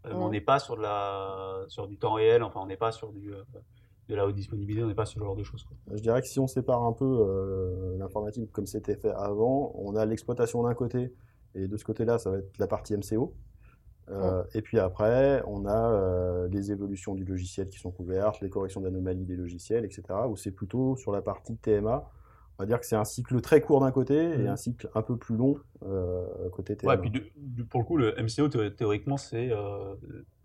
Euh, 0.07 0.15
Mhm. 0.15 0.23
On 0.23 0.29
n'est 0.31 0.41
pas 0.41 0.61
sur, 0.61 0.77
de 0.77 0.83
la, 0.83 1.65
sur 1.67 1.89
du 1.89 1.99
temps 1.99 2.13
réel, 2.13 2.45
enfin, 2.45 2.61
on 2.63 2.67
n'est 2.67 2.77
pas 2.77 2.93
sur 2.93 3.11
du, 3.13 3.33
euh, 3.35 3.43
de 4.09 4.15
la 4.15 4.27
haute 4.27 4.35
disponibilité, 4.35 4.83
on 4.85 4.89
n'est 4.89 4.95
pas 4.95 5.05
sur 5.07 5.21
ce 5.21 5.25
genre 5.25 5.37
de 5.37 5.43
choses. 5.43 5.65
Quoi. 5.65 5.77
Je 5.95 6.01
dirais 6.03 6.21
que 6.23 6.27
si 6.29 6.41
on 6.41 6.47
sépare 6.47 6.83
un 6.83 6.93
peu 6.93 7.05
euh, 7.05 7.97
l'informatique 7.99 8.51
comme 8.53 8.67
c'était 8.67 8.97
fait 8.97 9.11
avant, 9.11 9.73
on 9.77 9.95
a 9.97 10.07
l'exploitation 10.07 10.63
d'un 10.63 10.75
côté, 10.75 11.13
et 11.55 11.69
de 11.69 11.77
ce 11.77 11.85
côté-là, 11.85 12.19
ça 12.19 12.31
va 12.31 12.39
être 12.39 12.59
la 12.59 12.67
partie 12.67 12.95
MCO. 12.97 13.35
Euh, 14.11 14.43
Et 14.55 14.63
puis 14.63 14.79
après, 14.79 15.43
on 15.47 15.67
a 15.67 15.93
euh, 15.93 16.49
les 16.49 16.73
évolutions 16.73 17.15
du 17.15 17.25
logiciel 17.25 17.69
qui 17.69 17.79
sont 17.79 17.91
couvertes, 17.91 18.41
les 18.41 18.49
corrections 18.49 18.81
d'anomalies 18.81 19.27
des 19.27 19.37
logiciels, 19.37 19.85
etc. 19.85 20.03
Où 20.27 20.37
c'est 20.37 20.51
plutôt 20.53 20.97
sur 20.97 21.13
la 21.13 21.21
partie 21.21 21.57
TMA. 21.59 22.09
On 22.59 22.63
va 22.63 22.67
dire 22.67 22.81
que 22.81 22.87
c'est 22.87 22.97
un 22.97 23.05
cycle 23.05 23.39
très 23.43 23.61
court 23.61 23.81
d'un 23.81 23.91
côté 23.93 24.17
et 24.17 24.39
Mhm. 24.39 24.47
un 24.49 24.57
cycle 24.57 24.89
un 24.95 25.03
peu 25.03 25.17
plus 25.19 25.37
long 25.37 25.57
côté 26.53 26.75
TMA. 26.77 26.93
Ouais, 26.95 26.99
puis 26.99 27.11
de- 27.11 27.23
de- 27.37 27.63
pour 27.65 27.81
le 27.81 27.87
coup, 27.87 27.99
le 27.99 28.15
MCO, 28.19 28.49
thé- 28.49 28.75
théoriquement, 28.75 29.19
c'est 29.19 29.51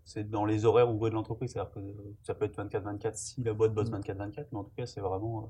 c'est 0.04 0.28
dans 0.30 0.44
les 0.44 0.64
horaires 0.64 0.90
ouvrés 0.92 1.10
de 1.10 1.14
l'entreprise. 1.14 1.52
C'est-à-dire 1.52 1.72
que 1.72 1.80
ça 2.22 2.34
peut 2.34 2.44
être 2.44 2.56
24-24 2.56 3.14
si 3.16 3.42
la 3.42 3.52
boîte 3.54 3.72
bosse 3.74 3.90
24-24, 3.90 4.46
mais 4.52 4.58
en 4.58 4.64
tout 4.64 4.72
cas, 4.76 4.86
c'est 4.86 5.00
vraiment 5.00 5.40
euh, 5.44 5.46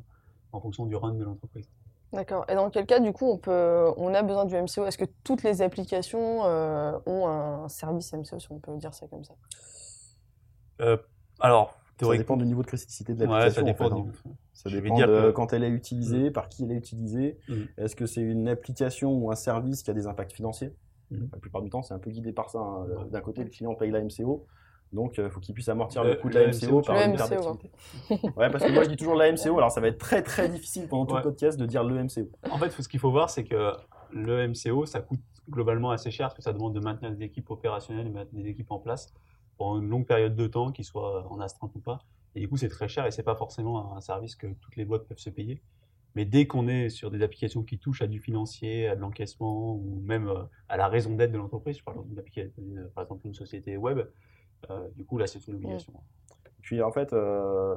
en 0.52 0.60
fonction 0.60 0.86
du 0.86 0.96
run 0.96 1.14
de 1.14 1.24
l'entreprise. 1.24 1.68
D'accord. 2.12 2.44
Et 2.48 2.54
dans 2.54 2.70
quel 2.70 2.86
cas, 2.86 3.00
du 3.00 3.12
coup, 3.12 3.26
on, 3.28 3.38
peut, 3.38 3.92
on 3.96 4.14
a 4.14 4.22
besoin 4.22 4.44
du 4.44 4.54
MCO 4.54 4.86
Est-ce 4.86 4.98
que 4.98 5.04
toutes 5.24 5.42
les 5.42 5.62
applications 5.62 6.44
euh, 6.44 6.96
ont 7.06 7.26
un 7.26 7.68
service 7.68 8.12
MCO, 8.12 8.38
si 8.38 8.46
on 8.52 8.60
peut 8.60 8.76
dire 8.76 8.94
ça 8.94 9.08
comme 9.08 9.24
ça? 9.24 9.34
Euh, 10.80 10.96
alors, 11.40 11.70
Ça 11.70 11.76
théoriquement, 11.98 12.22
dépend 12.22 12.36
du 12.36 12.46
niveau 12.46 12.62
de 12.62 12.66
criticité 12.68 13.14
de 13.14 13.20
ouais, 13.20 13.26
l'application. 13.26 13.54
ça 13.54 13.62
en 13.62 13.64
dépend 13.64 13.88
fait, 13.88 13.94
du- 14.02 14.08
hein. 14.30 14.36
Ça 14.52 14.70
Je 14.70 14.78
dépend 14.78 14.94
dire 14.94 15.08
de 15.08 15.12
que- 15.12 15.30
quand 15.32 15.52
elle 15.52 15.64
est 15.64 15.68
utilisée, 15.70 16.30
par 16.30 16.48
qui 16.48 16.62
elle 16.64 16.70
est 16.72 16.76
utilisée. 16.76 17.38
Mhm. 17.48 17.66
Est-ce 17.76 17.96
que 17.96 18.06
c'est 18.06 18.20
une 18.20 18.46
application 18.48 19.12
ou 19.12 19.30
un 19.32 19.34
service 19.34 19.82
qui 19.82 19.90
a 19.90 19.94
des 19.94 20.06
impacts 20.06 20.32
financiers? 20.32 20.72
La 21.10 21.38
plupart 21.38 21.62
du 21.62 21.70
temps, 21.70 21.82
c'est 21.82 21.94
un 21.94 21.98
peu 21.98 22.10
guidé 22.10 22.32
par 22.32 22.50
ça. 22.50 22.58
hein. 22.58 22.86
D'un 23.10 23.20
côté, 23.20 23.44
le 23.44 23.50
client 23.50 23.74
paye 23.74 23.90
la 23.90 24.00
MCO, 24.02 24.46
donc 24.92 25.18
il 25.18 25.28
faut 25.30 25.40
qu'il 25.40 25.54
puisse 25.54 25.68
amortir 25.68 26.02
Le- 26.04 26.10
le, 26.10 26.16
coût 26.16 26.28
de 26.28 26.34
la 26.38 26.46
MCO 26.48 26.80
par 26.82 26.96
une 26.96 27.12
hein. 27.12 27.14
d'activité. 27.28 27.70
ouais, 28.36 28.50
parce 28.50 28.64
que 28.64 28.72
moi 28.72 28.84
je 28.84 28.88
dis 28.88 28.96
toujours 28.96 29.14
la 29.14 29.30
MCO, 29.32 29.56
alors 29.58 29.70
ça 29.70 29.80
va 29.80 29.88
être 29.88 29.98
très 29.98 30.22
très 30.22 30.48
difficile 30.48 30.88
pendant 30.88 31.06
tout 31.06 31.14
Ouais. 31.14 31.20
le 31.20 31.24
podcast 31.24 31.58
de 31.58 31.66
dire 31.66 31.84
le 31.84 32.02
MCO. 32.02 32.30
En 32.50 32.58
fait, 32.58 32.70
ce 32.70 32.88
qu'il 32.88 33.00
faut 33.00 33.10
voir, 33.10 33.30
c'est 33.30 33.44
que 33.44 33.72
le 34.12 34.48
MCO, 34.48 34.86
ça 34.86 35.00
coûte 35.00 35.20
globalement 35.50 35.90
assez 35.90 36.10
cher 36.10 36.28
parce 36.28 36.36
que 36.36 36.42
ça 36.42 36.52
demande 36.52 36.74
de 36.74 36.80
maintenir 36.80 37.10
des 37.14 37.24
équipes 37.24 37.50
opérationnelles, 37.50 38.10
mettre 38.10 38.32
des 38.32 38.46
équipes 38.48 38.70
en 38.70 38.78
place 38.78 39.12
pour 39.56 39.76
une 39.78 39.88
longue 39.88 40.06
période 40.06 40.34
de 40.34 40.46
temps, 40.46 40.72
qu'ils 40.72 40.84
soient 40.84 41.26
en 41.30 41.38
astreinte 41.40 41.72
ou 41.74 41.80
pas. 41.80 42.00
Et 42.34 42.40
du 42.40 42.48
coup, 42.48 42.56
c'est 42.56 42.68
très 42.68 42.88
cher 42.88 43.06
et 43.06 43.10
c'est 43.12 43.22
pas 43.22 43.36
forcément 43.36 43.94
un 43.96 44.00
service 44.00 44.34
que 44.36 44.46
toutes 44.60 44.74
les 44.76 44.84
boîtes 44.84 45.04
peuvent 45.06 45.18
se 45.18 45.30
payer. 45.30 45.60
Mais 46.14 46.24
dès 46.24 46.46
qu'on 46.46 46.68
est 46.68 46.90
sur 46.90 47.10
des 47.10 47.22
applications 47.22 47.62
qui 47.62 47.78
touchent 47.78 48.02
à 48.02 48.06
du 48.06 48.20
financier, 48.20 48.88
à 48.88 48.94
de 48.94 49.00
l'encaissement 49.00 49.74
ou 49.74 50.00
même 50.04 50.28
euh, 50.28 50.44
à 50.68 50.76
la 50.76 50.86
raison 50.86 51.14
d'être 51.14 51.32
de 51.32 51.38
l'entreprise, 51.38 51.78
euh, 51.88 52.88
par 52.94 53.04
exemple 53.04 53.26
une 53.26 53.34
société 53.34 53.76
web, 53.76 54.00
euh, 54.70 54.88
du 54.96 55.04
coup 55.04 55.18
là 55.18 55.26
c'est 55.26 55.44
une 55.48 55.54
obligation. 55.54 55.92
Puis 56.62 56.80
en 56.80 56.92
fait, 56.92 57.14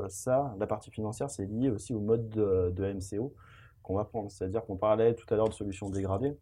ça, 0.08 0.56
la 0.58 0.66
partie 0.66 0.92
financière, 0.92 1.30
c'est 1.30 1.46
lié 1.46 1.70
aussi 1.70 1.94
au 1.94 2.00
mode 2.00 2.30
de, 2.30 2.72
de 2.74 2.94
MCO 2.94 3.34
qu'on 3.84 3.96
va 3.96 4.06
prendre. 4.06 4.32
C'est-à-dire 4.32 4.66
qu'on 4.66 4.78
parlait 4.78 5.14
tout 5.14 5.26
à 5.34 5.36
l'heure 5.36 5.50
de 5.50 5.54
solutions 5.54 5.90
dégradées. 5.90 6.38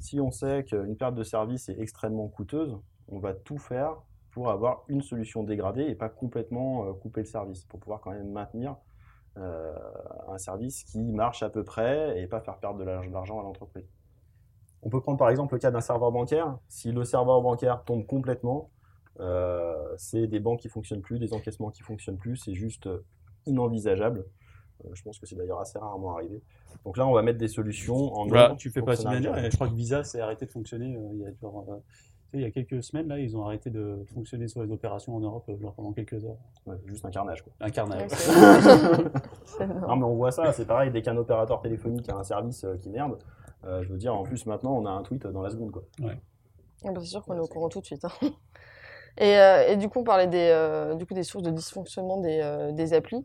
Si 0.00 0.18
on 0.18 0.32
sait 0.32 0.64
qu'une 0.64 0.96
perte 0.96 1.14
de 1.14 1.22
service 1.22 1.68
est 1.68 1.78
extrêmement 1.78 2.26
coûteuse, 2.26 2.76
on 3.06 3.20
va 3.20 3.32
tout 3.32 3.58
faire 3.58 4.02
pour 4.32 4.50
avoir 4.50 4.82
une 4.88 5.02
solution 5.02 5.44
dégradée 5.44 5.82
et 5.82 5.94
pas 5.94 6.08
complètement 6.08 6.92
couper 6.94 7.20
le 7.20 7.26
service, 7.26 7.64
pour 7.64 7.78
pouvoir 7.78 8.00
quand 8.00 8.10
même 8.10 8.32
maintenir 8.32 8.74
euh, 9.36 9.74
un 10.28 10.38
service 10.38 10.84
qui 10.84 11.00
marche 11.12 11.42
à 11.42 11.50
peu 11.50 11.64
près 11.64 12.20
et 12.20 12.26
pas 12.26 12.40
faire 12.40 12.58
perdre 12.58 12.78
de 12.78 12.84
l'arg- 12.84 13.08
de 13.08 13.12
l'argent 13.12 13.40
à 13.40 13.42
l'entreprise. 13.42 13.88
On 14.82 14.90
peut 14.90 15.00
prendre 15.00 15.18
par 15.18 15.30
exemple 15.30 15.54
le 15.54 15.58
cas 15.60 15.70
d'un 15.70 15.80
serveur 15.80 16.12
bancaire. 16.12 16.58
Si 16.68 16.92
le 16.92 17.04
serveur 17.04 17.40
bancaire 17.40 17.84
tombe 17.84 18.06
complètement, 18.06 18.70
euh, 19.20 19.94
c'est 19.96 20.26
des 20.26 20.40
banques 20.40 20.60
qui 20.60 20.68
fonctionnent 20.68 21.00
plus, 21.00 21.18
des 21.18 21.32
encaissements 21.32 21.70
qui 21.70 21.82
fonctionnent 21.82 22.18
plus, 22.18 22.36
c'est 22.36 22.54
juste 22.54 22.86
euh, 22.86 23.04
inenvisageable. 23.46 24.26
Euh, 24.84 24.90
je 24.92 25.02
pense 25.02 25.18
que 25.18 25.26
c'est 25.26 25.36
d'ailleurs 25.36 25.60
assez 25.60 25.78
rarement 25.78 26.14
arrivé. 26.16 26.42
Donc 26.84 26.96
là, 26.96 27.06
on 27.06 27.12
va 27.12 27.22
mettre 27.22 27.38
des 27.38 27.48
solutions 27.48 28.12
en 28.14 28.26
Voilà, 28.26 28.48
nombre 28.48 28.60
tu 28.60 28.70
fais 28.70 28.82
pas 28.82 28.96
si 28.96 29.06
bien 29.06 29.20
dire. 29.20 29.34
Je 29.50 29.54
crois 29.56 29.68
que 29.68 29.74
Visa 29.74 30.04
s'est 30.04 30.20
arrêté 30.20 30.46
de 30.46 30.50
fonctionner 30.50 30.98
il, 31.12 31.20
y 31.20 31.26
a, 31.26 31.30
genre, 31.40 31.64
il 32.38 32.42
y 32.42 32.44
a 32.46 32.50
quelques 32.50 32.82
semaines. 32.82 33.08
Là, 33.08 33.18
ils 33.18 33.36
ont 33.36 33.44
arrêté 33.44 33.70
de 33.70 34.04
fonctionner 34.14 34.48
sur 34.48 34.62
les 34.62 34.70
opérations 34.72 35.14
en 35.16 35.20
Europe 35.20 35.44
euh, 35.48 35.58
genre 35.60 35.74
pendant 35.74 35.92
quelques 35.92 36.24
heures. 36.24 36.36
Ouais, 36.66 36.76
juste 36.86 37.04
un 37.04 37.10
carnage. 37.10 37.42
Quoi. 37.42 37.52
Un 37.60 37.70
carnage. 37.70 38.02
Ouais, 38.02 38.08
c'est- 38.08 38.32
C'est 39.44 39.64
énorme. 39.64 39.86
Non, 39.88 39.96
mais 39.96 40.04
on 40.04 40.14
voit 40.16 40.32
ça, 40.32 40.52
c'est 40.52 40.66
pareil, 40.66 40.90
dès 40.90 41.02
qu'un 41.02 41.16
opérateur 41.16 41.60
téléphonique 41.60 42.08
a 42.08 42.16
un 42.16 42.24
service 42.24 42.64
euh, 42.64 42.76
qui 42.76 42.88
merde, 42.90 43.18
euh, 43.64 43.82
je 43.82 43.88
veux 43.88 43.98
dire, 43.98 44.14
en 44.14 44.22
plus 44.24 44.46
maintenant, 44.46 44.72
on 44.76 44.84
a 44.86 44.90
un 44.90 45.02
tweet 45.02 45.26
dans 45.26 45.42
la 45.42 45.50
seconde. 45.50 45.70
Quoi. 45.70 45.82
Ah 46.02 46.08
bah, 46.92 47.00
c'est 47.00 47.06
sûr 47.06 47.24
qu'on 47.24 47.36
est 47.36 47.40
au 47.40 47.46
courant 47.46 47.68
tout 47.68 47.80
de 47.80 47.86
suite. 47.86 48.04
hein. 48.04 48.10
Et, 49.16 49.38
euh, 49.38 49.68
et 49.68 49.76
du 49.76 49.88
coup, 49.88 50.00
on 50.00 50.04
parlait 50.04 50.26
des, 50.26 50.50
euh, 50.52 50.94
du 50.96 51.06
coup, 51.06 51.14
des 51.14 51.22
sources 51.22 51.44
de 51.44 51.50
dysfonctionnement 51.50 52.20
des, 52.20 52.40
euh, 52.42 52.72
des 52.72 52.92
applis. 52.94 53.24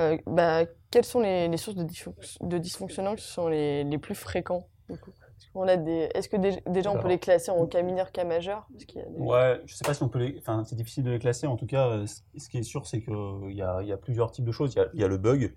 Euh, 0.00 0.18
bah, 0.26 0.64
quelles 0.90 1.04
sont 1.04 1.20
les, 1.20 1.48
les 1.48 1.56
sources 1.56 1.76
de, 1.76 1.84
dysfonc- 1.84 2.38
de 2.40 2.58
dysfonctionnement 2.58 3.14
qui 3.14 3.24
sont 3.24 3.48
les, 3.48 3.84
les 3.84 3.98
plus 3.98 4.14
fréquents 4.14 4.66
du 4.90 4.98
coup? 4.98 5.10
Est-ce 5.58 5.64
qu'on 5.64 5.68
a 5.68 5.76
des- 5.76 6.08
Est-ce 6.14 6.28
que 6.28 6.36
dé- 6.36 6.62
déjà 6.66 6.90
on 6.92 6.98
peut 6.98 7.08
les 7.08 7.18
classer 7.18 7.50
en 7.50 7.66
cas 7.66 7.82
mineur, 7.82 8.12
cas 8.12 8.24
majeur? 8.24 8.66
Parce 8.72 8.84
qu'il 8.84 9.00
y 9.00 9.04
a 9.04 9.08
des- 9.08 9.18
Ouais, 9.18 9.60
je 9.66 9.74
sais 9.74 9.84
pas 9.84 9.94
si 9.94 10.02
on 10.02 10.08
peut 10.08 10.18
les. 10.18 10.36
Enfin, 10.38 10.64
c'est 10.64 10.76
difficile 10.76 11.04
de 11.04 11.10
les 11.10 11.18
classer. 11.18 11.46
En 11.46 11.56
tout 11.56 11.66
cas, 11.66 11.88
euh, 11.88 12.06
ce 12.06 12.48
qui 12.48 12.58
est 12.58 12.62
sûr, 12.62 12.86
c'est 12.86 13.00
qu'il 13.02 13.52
y 13.52 13.62
a, 13.62 13.80
il 13.82 13.88
y 13.88 13.92
a 13.92 13.96
plusieurs 13.96 14.30
types 14.30 14.44
de 14.44 14.52
choses. 14.52 14.74
Il 14.74 14.78
y 14.78 14.80
a, 14.82 14.88
il 14.94 15.00
y 15.00 15.04
a 15.04 15.08
le 15.08 15.16
bug, 15.18 15.54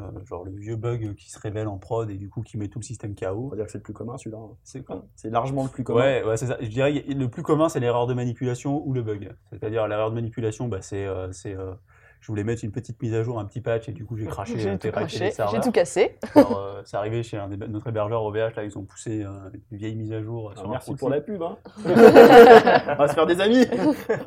euh, 0.00 0.02
genre 0.26 0.44
le 0.44 0.52
vieux 0.52 0.76
bug 0.76 1.14
qui 1.14 1.30
se 1.30 1.38
révèle 1.38 1.66
en 1.68 1.78
prod 1.78 2.08
et 2.10 2.16
du 2.16 2.28
coup 2.28 2.42
qui 2.42 2.56
met 2.58 2.68
tout 2.68 2.78
le 2.78 2.84
système 2.84 3.12
On 3.12 3.14
KO. 3.34 3.48
va 3.48 3.56
dire 3.56 3.64
que 3.66 3.72
c'est 3.72 3.78
le 3.78 3.82
plus 3.82 3.94
commun 3.94 4.16
celui-là. 4.18 4.38
hein. 4.38 4.56
C'est 4.64 4.84
quoi? 4.84 5.04
C'est 5.16 5.30
largement 5.30 5.64
le 5.64 5.70
plus 5.70 5.82
commun. 5.84 6.00
Ouais, 6.00 6.22
ouais 6.24 6.36
c'est 6.36 6.46
ça. 6.46 6.56
Je 6.60 6.68
dirais 6.68 6.92
le 6.92 7.28
plus 7.28 7.42
commun, 7.42 7.68
c'est 7.68 7.80
l'erreur 7.80 8.06
de 8.06 8.14
manipulation 8.14 8.86
ou 8.86 8.92
le 8.92 9.02
bug. 9.02 9.32
C'est-à-dire 9.50 9.88
l'erreur 9.88 10.10
de 10.10 10.14
manipulation, 10.14 10.68
bah, 10.68 10.82
c'est, 10.82 11.06
euh, 11.06 11.32
c'est, 11.32 11.54
euh, 11.54 11.72
je 12.20 12.26
voulais 12.26 12.44
mettre 12.44 12.64
une 12.64 12.72
petite 12.72 13.00
mise 13.00 13.14
à 13.14 13.22
jour, 13.22 13.38
un 13.38 13.44
petit 13.44 13.60
patch 13.60 13.88
et 13.88 13.92
du 13.92 14.04
coup 14.04 14.16
j'ai 14.16 14.26
craché. 14.26 14.58
J'ai 14.58 14.70
euh, 14.70 14.76
tout 14.78 14.90
craché, 14.90 15.30
j'ai 15.52 15.60
tout 15.60 15.70
cassé. 15.72 16.18
Alors, 16.34 16.58
euh, 16.58 16.82
c'est 16.84 16.96
arrivé 16.96 17.22
chez 17.22 17.36
un 17.36 17.48
des- 17.48 17.56
notre 17.68 17.86
hébergeur 17.88 18.22
OVH, 18.24 18.54
là 18.56 18.64
ils 18.64 18.76
ont 18.76 18.84
poussé 18.84 19.22
euh, 19.22 19.30
une 19.70 19.78
vieille 19.78 19.94
mise 19.96 20.12
à 20.12 20.22
jour. 20.22 20.50
Ah, 20.52 20.54
sur 20.56 20.62
leur 20.64 20.70
merci 20.72 20.94
pour 20.96 21.10
la 21.10 21.20
pub. 21.20 21.42
Hein. 21.42 21.56
on 21.86 22.94
va 22.96 23.08
se 23.08 23.14
faire 23.14 23.26
des 23.26 23.40
amis. 23.40 23.64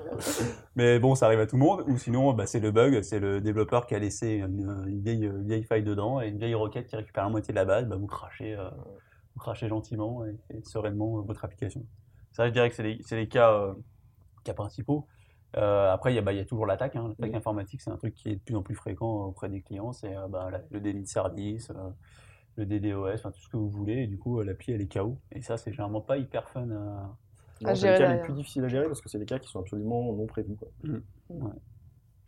Mais 0.75 0.99
bon, 0.99 1.15
ça 1.15 1.25
arrive 1.25 1.39
à 1.39 1.47
tout 1.47 1.57
le 1.57 1.61
monde. 1.63 1.83
Ou 1.87 1.97
sinon, 1.97 2.33
bah, 2.33 2.45
c'est 2.45 2.59
le 2.59 2.71
bug, 2.71 3.01
c'est 3.01 3.19
le 3.19 3.41
développeur 3.41 3.85
qui 3.85 3.95
a 3.95 3.99
laissé 3.99 4.35
une, 4.35 4.85
une 4.87 5.01
vieille, 5.01 5.25
une 5.25 5.45
vieille 5.47 5.63
faille 5.63 5.83
dedans 5.83 6.21
et 6.21 6.27
une 6.29 6.37
vieille 6.37 6.55
requête 6.55 6.87
qui 6.87 6.95
récupère 6.95 7.23
la 7.25 7.29
moitié 7.29 7.51
de 7.53 7.57
la 7.57 7.65
base. 7.65 7.87
Bah, 7.87 7.97
vous 7.97 8.07
crachez, 8.07 8.55
euh, 8.55 8.69
vous 9.35 9.39
crachez 9.41 9.67
gentiment 9.67 10.23
et, 10.25 10.37
et 10.55 10.61
sereinement 10.63 11.17
euh, 11.19 11.21
votre 11.21 11.43
application. 11.45 11.83
Ça, 12.31 12.47
je 12.47 12.53
dirais 12.53 12.69
que 12.69 12.75
c'est 12.75 12.83
les, 12.83 12.99
c'est 13.05 13.17
les 13.17 13.27
cas, 13.27 13.51
euh, 13.53 13.73
cas 14.43 14.53
principaux. 14.53 15.07
Euh, 15.57 15.91
après, 15.91 16.13
il 16.13 16.15
y, 16.15 16.19
a, 16.19 16.21
bah, 16.21 16.31
il 16.33 16.37
y 16.37 16.41
a 16.41 16.45
toujours 16.45 16.65
l'attaque. 16.65 16.95
Hein. 16.95 17.09
L'attaque 17.09 17.31
Oui. 17.31 17.35
informatique, 17.37 17.81
c'est 17.81 17.89
un 17.89 17.97
truc 17.97 18.13
qui 18.13 18.29
est 18.29 18.35
de 18.35 18.41
plus 18.41 18.55
en 18.55 18.61
plus 18.63 18.75
fréquent 18.75 19.25
auprès 19.25 19.49
des 19.49 19.61
clients. 19.61 19.91
C'est 19.93 20.15
euh, 20.15 20.27
bah, 20.27 20.49
le 20.69 20.79
délit 20.79 21.01
de 21.01 21.07
service, 21.07 21.69
euh, 21.71 21.89
le 22.55 22.65
DDoS, 22.65 23.13
enfin, 23.15 23.31
tout 23.31 23.41
ce 23.41 23.49
que 23.49 23.57
vous 23.57 23.69
voulez. 23.69 24.03
Et 24.03 24.07
du 24.07 24.17
coup, 24.17 24.41
l'appli, 24.41 24.73
elle 24.73 24.81
est 24.81 24.91
KO. 24.91 25.17
Et 25.31 25.41
ça, 25.41 25.57
c'est 25.57 25.71
généralement 25.71 26.01
pas 26.01 26.17
hyper 26.17 26.47
fun. 26.49 26.69
à- 26.71 27.17
À 27.63 27.75
c'est 27.75 27.81
gérer 27.81 27.93
les 27.99 28.05
cas 28.05 28.13
les 28.13 28.21
plus 28.21 28.33
difficiles 28.33 28.63
à 28.63 28.67
gérer 28.69 28.87
parce 28.87 29.01
que 29.01 29.09
c'est 29.09 29.19
des 29.19 29.25
cas 29.25 29.39
qui 29.39 29.49
sont 29.49 29.59
absolument 29.59 30.13
non 30.13 30.25
prévus. 30.25 30.55
Quoi. 30.55 30.69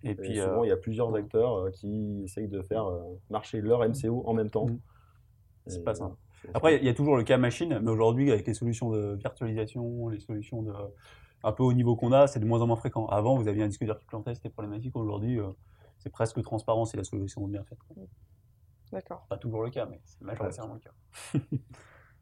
Et 0.04 0.12
Et 0.12 0.16
puis, 0.16 0.36
souvent, 0.38 0.62
euh, 0.62 0.66
il 0.66 0.70
y 0.70 0.72
a 0.74 0.78
plusieurs 0.78 1.16
acteurs 1.16 1.56
euh, 1.56 1.72
qui 1.72 2.24
essayent 2.26 2.50
de 2.50 2.62
faire 2.62 2.86
euh, 2.86 3.00
marcher 3.30 3.62
leur 3.62 3.84
MCO 3.84 4.24
en 4.26 4.34
même 4.34 4.50
temps. 4.50 4.68
Mm. 4.68 4.80
C'est 5.68 5.84
pas 5.84 5.96
simple. 5.96 6.18
Après, 6.54 6.76
il 6.76 6.84
y 6.84 6.90
a 6.90 6.94
toujours 6.94 7.16
le 7.16 7.24
cas 7.24 7.38
machine, 7.38 7.80
mais 7.82 7.90
aujourd'hui, 7.90 8.30
avec 8.32 8.46
les 8.46 8.54
solutions 8.54 8.90
de 8.92 9.16
virtualisation, 9.16 10.10
les 10.10 10.20
solutions 10.20 10.62
de 10.62 10.74
un 11.44 11.52
peu 11.52 11.64
au 11.64 11.74
niveau 11.74 11.96
qu'on 11.96 12.12
a, 12.12 12.28
c'est 12.28 12.40
de 12.40 12.46
moins 12.46 12.62
en 12.62 12.68
moins 12.68 12.76
fréquent. 12.78 13.06
Avant, 13.08 13.36
vous 13.36 13.48
aviez 13.48 13.64
un 13.64 13.68
disque 13.68 13.84
dur 13.84 14.00
qui 14.00 14.06
plantait, 14.06 14.34
c'était 14.36 14.50
problématique. 14.50 14.96
Aujourd'hui, 14.96 15.40
euh, 15.40 15.48
c'est 16.00 16.10
presque 16.10 16.42
transparent 16.42 16.86
si 16.86 16.98
la 16.98 17.04
solution 17.04 17.46
est 17.48 17.52
bien 17.52 17.64
faite. 17.64 17.80
D'accord. 18.92 19.26
Pas 19.30 19.38
toujours 19.38 19.64
le 19.64 19.70
cas, 19.70 19.86
mais 19.90 20.00
c'est 20.06 20.22
majoritairement 20.22 20.76
le 20.76 20.80
cas. 20.80 21.40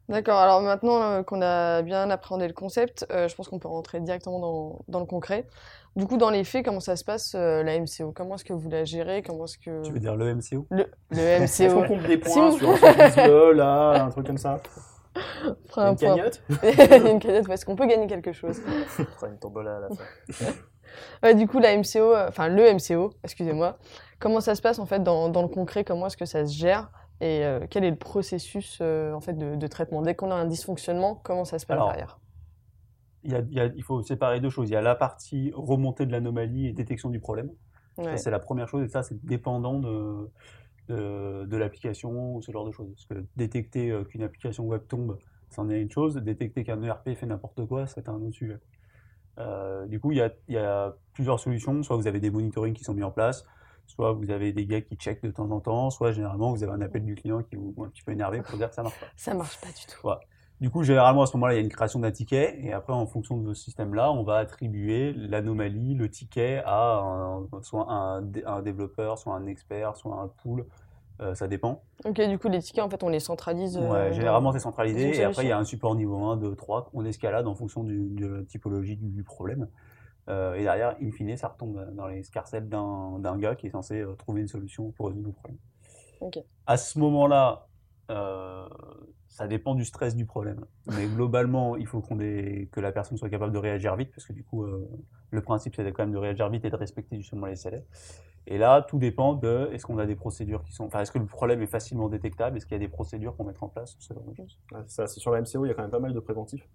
D'accord, 0.08 0.38
alors 0.38 0.60
maintenant 0.60 1.00
euh, 1.00 1.22
qu'on 1.22 1.40
a 1.42 1.80
bien 1.82 2.10
appréhendé 2.10 2.48
le 2.48 2.52
concept, 2.52 3.06
euh, 3.12 3.28
je 3.28 3.36
pense 3.36 3.48
qu'on 3.48 3.60
peut 3.60 3.68
rentrer 3.68 4.00
directement 4.00 4.40
dans, 4.40 4.84
dans 4.88 4.98
le 5.00 5.06
concret. 5.06 5.46
Du 5.94 6.06
coup, 6.06 6.16
dans 6.16 6.28
les 6.30 6.42
faits, 6.42 6.64
comment 6.64 6.80
ça 6.80 6.96
se 6.96 7.04
passe 7.04 7.34
euh, 7.36 7.62
la 7.62 7.78
MCO 7.78 8.10
Comment 8.12 8.34
est-ce 8.34 8.44
que 8.44 8.52
vous 8.52 8.68
la 8.68 8.84
gérez? 8.84 9.22
Comment 9.22 9.44
est-ce 9.44 9.58
que... 9.58 9.82
Tu 9.82 9.92
veux 9.92 10.00
dire 10.00 10.16
le 10.16 10.34
MCO 10.34 10.66
Le, 10.70 10.86
le 11.10 11.18
Est-ce 11.18 11.68
qu'on 11.68 11.82
MCO 11.82 11.86
compte 11.88 12.02
des 12.02 12.14
Si 12.14 12.18
points 12.18 12.50
vous- 12.50 12.58
sur 12.58 12.76
ce 12.78 13.04
disque 13.06 13.56
là, 13.56 14.04
un 14.04 14.10
truc 14.10 14.26
comme 14.26 14.38
ça? 14.38 14.60
Fera 15.66 15.86
un 15.88 15.90
Une 15.92 15.96
point. 15.96 16.16
cagnotte 16.16 16.42
une 17.12 17.18
cagnotte, 17.18 17.48
est-ce 17.48 17.64
qu'on 17.66 17.76
peut 17.76 17.86
gagner 17.86 18.06
quelque 18.06 18.32
chose 18.32 18.60
On 18.98 19.04
fera 19.04 19.28
une 19.28 19.38
tombola 19.38 19.76
à 19.76 19.80
la 19.80 19.88
fin. 19.90 20.04
Ouais, 21.22 21.34
du 21.34 21.46
coup, 21.46 21.58
la 21.58 21.74
MCO, 21.74 22.14
euh, 22.14 22.28
enfin 22.28 22.48
le 22.48 22.74
MCO, 22.74 23.14
excusez-moi, 23.24 23.78
comment 24.18 24.40
ça 24.40 24.54
se 24.54 24.60
passe 24.60 24.78
en 24.78 24.84
fait 24.84 25.02
dans, 25.02 25.30
dans 25.30 25.40
le 25.40 25.48
concret? 25.48 25.84
Comment 25.84 26.06
est-ce 26.08 26.18
que 26.18 26.26
ça 26.26 26.44
se 26.46 26.52
gère? 26.54 26.90
Et 27.22 27.44
euh, 27.46 27.66
quel 27.70 27.84
est 27.84 27.90
le 27.90 27.96
processus 27.96 28.78
euh, 28.82 29.14
en 29.14 29.22
fait 29.22 29.32
de, 29.32 29.56
de 29.56 29.66
traitement? 29.68 30.02
Dès 30.02 30.14
qu'on 30.14 30.30
a 30.30 30.34
un 30.34 30.44
dysfonctionnement, 30.44 31.14
comment 31.24 31.46
ça 31.46 31.58
se 31.58 31.64
passe 31.64 31.76
Alors, 31.76 31.88
derrière? 31.88 32.18
il, 33.24 33.32
y 33.32 33.34
a- 33.36 33.38
il 33.38 33.52
y 33.54 33.60
a- 33.60 33.70
il 33.74 33.82
faut 33.82 34.02
séparer 34.02 34.40
deux 34.40 34.50
choses. 34.50 34.68
Il 34.68 34.72
y 34.72 34.76
a 34.76 34.82
la 34.82 34.94
partie 34.94 35.50
remontée 35.54 36.04
de 36.04 36.12
l'anomalie 36.12 36.66
et 36.68 36.72
détection 36.74 37.08
du 37.08 37.20
problème. 37.20 37.50
Ouais. 37.96 38.04
Ça, 38.10 38.16
c'est 38.18 38.30
la 38.30 38.38
première 38.40 38.68
chose, 38.68 38.84
et 38.84 38.88
ça, 38.88 39.02
c'est 39.02 39.24
dépendant 39.24 39.78
de, 39.78 40.30
de, 40.88 41.44
de 41.46 41.56
l'application 41.56 42.34
ou 42.34 42.42
ce 42.42 42.52
genre 42.52 42.66
de 42.66 42.72
choses. 42.72 42.88
Parce 42.94 43.06
que 43.06 43.26
détecter 43.36 43.90
euh, 43.90 44.04
qu'une 44.04 44.22
application 44.22 44.64
web 44.64 44.82
tombe, 44.88 45.18
c'en 45.50 45.68
est 45.70 45.80
une 45.80 45.90
chose. 45.90 46.16
Détecter 46.16 46.64
qu'un 46.64 46.82
ERP 46.82 47.14
fait 47.14 47.26
n'importe 47.26 47.66
quoi, 47.66 47.86
c'est 47.86 48.08
un 48.08 48.14
autre 48.14 48.34
sujet. 48.34 48.58
Euh, 49.38 49.86
du 49.86 50.00
coup, 50.00 50.12
il 50.12 50.18
y 50.18 50.52
y 50.52 50.56
a 50.56 50.94
plusieurs 51.14 51.40
solutions. 51.40 51.82
Soit 51.82 51.96
vous 51.96 52.06
avez 52.06 52.20
des 52.20 52.30
monitorings 52.30 52.74
qui 52.74 52.84
sont 52.84 52.94
mis 52.94 53.02
en 53.02 53.10
place, 53.10 53.44
soit 53.86 54.12
vous 54.12 54.30
avez 54.30 54.52
des 54.52 54.66
gars 54.66 54.80
qui 54.80 54.96
checkent 54.96 55.24
de 55.24 55.30
temps 55.30 55.50
en 55.50 55.60
temps, 55.60 55.90
soit 55.90 56.12
généralement 56.12 56.52
vous 56.52 56.62
avez 56.62 56.72
un 56.72 56.80
appel 56.80 57.04
du 57.04 57.14
client 57.14 57.42
qui 57.42 57.56
vous 57.56 57.74
un 57.82 57.88
petit 57.88 58.02
peu 58.02 58.12
énervé 58.12 58.42
pour 58.42 58.56
dire 58.56 58.68
que 58.68 58.74
ça 58.74 58.82
marche 58.82 59.00
pas. 59.00 59.06
Ça 59.16 59.34
marche 59.34 59.60
pas 59.60 59.68
du 59.68 59.86
tout. 59.86 60.08
Du 60.62 60.70
coup, 60.70 60.84
généralement, 60.84 61.22
à 61.22 61.26
ce 61.26 61.36
moment-là, 61.36 61.54
il 61.54 61.56
y 61.56 61.58
a 61.58 61.62
une 61.64 61.68
création 61.72 61.98
d'un 61.98 62.12
ticket, 62.12 62.56
et 62.62 62.72
après, 62.72 62.92
en 62.92 63.04
fonction 63.04 63.36
de 63.36 63.52
ce 63.52 63.64
système-là, 63.64 64.12
on 64.12 64.22
va 64.22 64.36
attribuer 64.36 65.12
l'anomalie, 65.12 65.96
le 65.96 66.08
ticket 66.08 66.62
à 66.64 67.00
un- 67.00 67.48
soit 67.62 67.90
un, 67.90 68.22
dé- 68.22 68.44
un 68.46 68.62
développeur, 68.62 69.18
soit 69.18 69.34
un 69.34 69.46
expert, 69.46 69.96
soit 69.96 70.14
un 70.20 70.28
pool, 70.28 70.64
euh, 71.20 71.34
ça 71.34 71.48
dépend. 71.48 71.82
Ok, 72.04 72.20
du 72.28 72.38
coup, 72.38 72.46
les 72.48 72.60
tickets, 72.62 72.84
en 72.84 72.88
fait, 72.88 73.02
on 73.02 73.08
les 73.08 73.18
centralise. 73.18 73.76
euh, 73.76 73.88
Ouais, 73.88 74.12
généralement, 74.12 74.52
c'est 74.52 74.60
centralisé, 74.60 75.16
et 75.16 75.24
après, 75.24 75.42
il 75.44 75.48
y 75.48 75.52
a 75.52 75.58
un 75.58 75.64
support 75.64 75.96
niveau 75.96 76.16
1, 76.26 76.36
2, 76.36 76.54
3, 76.54 76.88
on 76.94 77.04
escalade 77.04 77.48
en 77.48 77.56
fonction 77.56 77.82
du- 77.82 78.10
de 78.10 78.26
la 78.28 78.44
typologie 78.44 78.94
du, 78.96 79.08
du 79.08 79.24
problème. 79.24 79.66
Euh, 80.28 80.54
et 80.54 80.62
derrière, 80.62 80.94
in 81.02 81.10
fine, 81.10 81.36
ça 81.36 81.48
retombe 81.48 81.92
dans 81.96 82.06
les 82.06 82.22
scarcelles 82.22 82.68
d'un 82.68 83.36
gars 83.38 83.56
qui 83.56 83.66
est 83.66 83.70
censé 83.70 84.04
trouver 84.16 84.42
une 84.42 84.46
solution 84.48 84.92
pour 84.92 85.08
résoudre 85.08 85.26
le 85.26 85.32
problème. 85.32 85.58
Ok. 86.20 86.38
À 86.68 86.76
ce 86.76 87.00
moment-là, 87.00 87.66
euh, 88.12 88.68
ça 89.28 89.46
dépend 89.46 89.74
du 89.74 89.84
stress 89.84 90.14
du 90.14 90.26
problème. 90.26 90.64
Mais 90.86 91.06
globalement, 91.06 91.76
il 91.76 91.86
faut 91.86 92.02
que 92.02 92.80
la 92.80 92.92
personne 92.92 93.16
soit 93.16 93.30
capable 93.30 93.52
de 93.52 93.58
réagir 93.58 93.96
vite, 93.96 94.10
parce 94.14 94.26
que 94.26 94.32
du 94.32 94.44
coup, 94.44 94.62
euh, 94.64 94.88
le 95.30 95.40
principe, 95.40 95.74
c'est 95.74 95.90
quand 95.92 96.02
même 96.02 96.12
de 96.12 96.18
réagir 96.18 96.48
vite 96.50 96.64
et 96.64 96.70
de 96.70 96.76
respecter 96.76 97.16
justement 97.16 97.46
les 97.46 97.56
CLS. 97.56 97.82
Et 98.46 98.58
là, 98.58 98.82
tout 98.82 98.98
dépend 98.98 99.34
de 99.34 99.70
est-ce 99.72 99.86
qu'on 99.86 99.98
a 99.98 100.04
des 100.06 100.16
procédures 100.16 100.64
qui 100.64 100.72
sont. 100.72 100.84
Enfin, 100.84 101.00
est-ce 101.00 101.12
que 101.12 101.18
le 101.18 101.26
problème 101.26 101.62
est 101.62 101.66
facilement 101.66 102.08
détectable 102.08 102.56
Est-ce 102.56 102.66
qu'il 102.66 102.74
y 102.74 102.76
a 102.76 102.84
des 102.84 102.88
procédures 102.88 103.36
qu'on 103.36 103.44
mettre 103.44 103.62
en 103.62 103.68
place 103.68 103.96
ça, 104.86 105.06
c'est 105.06 105.20
sur 105.20 105.30
la 105.30 105.40
MCO, 105.40 105.64
il 105.64 105.68
y 105.68 105.70
a 105.70 105.74
quand 105.74 105.82
même 105.82 105.90
pas 105.90 106.00
mal 106.00 106.12
de 106.12 106.20
préventifs 106.20 106.68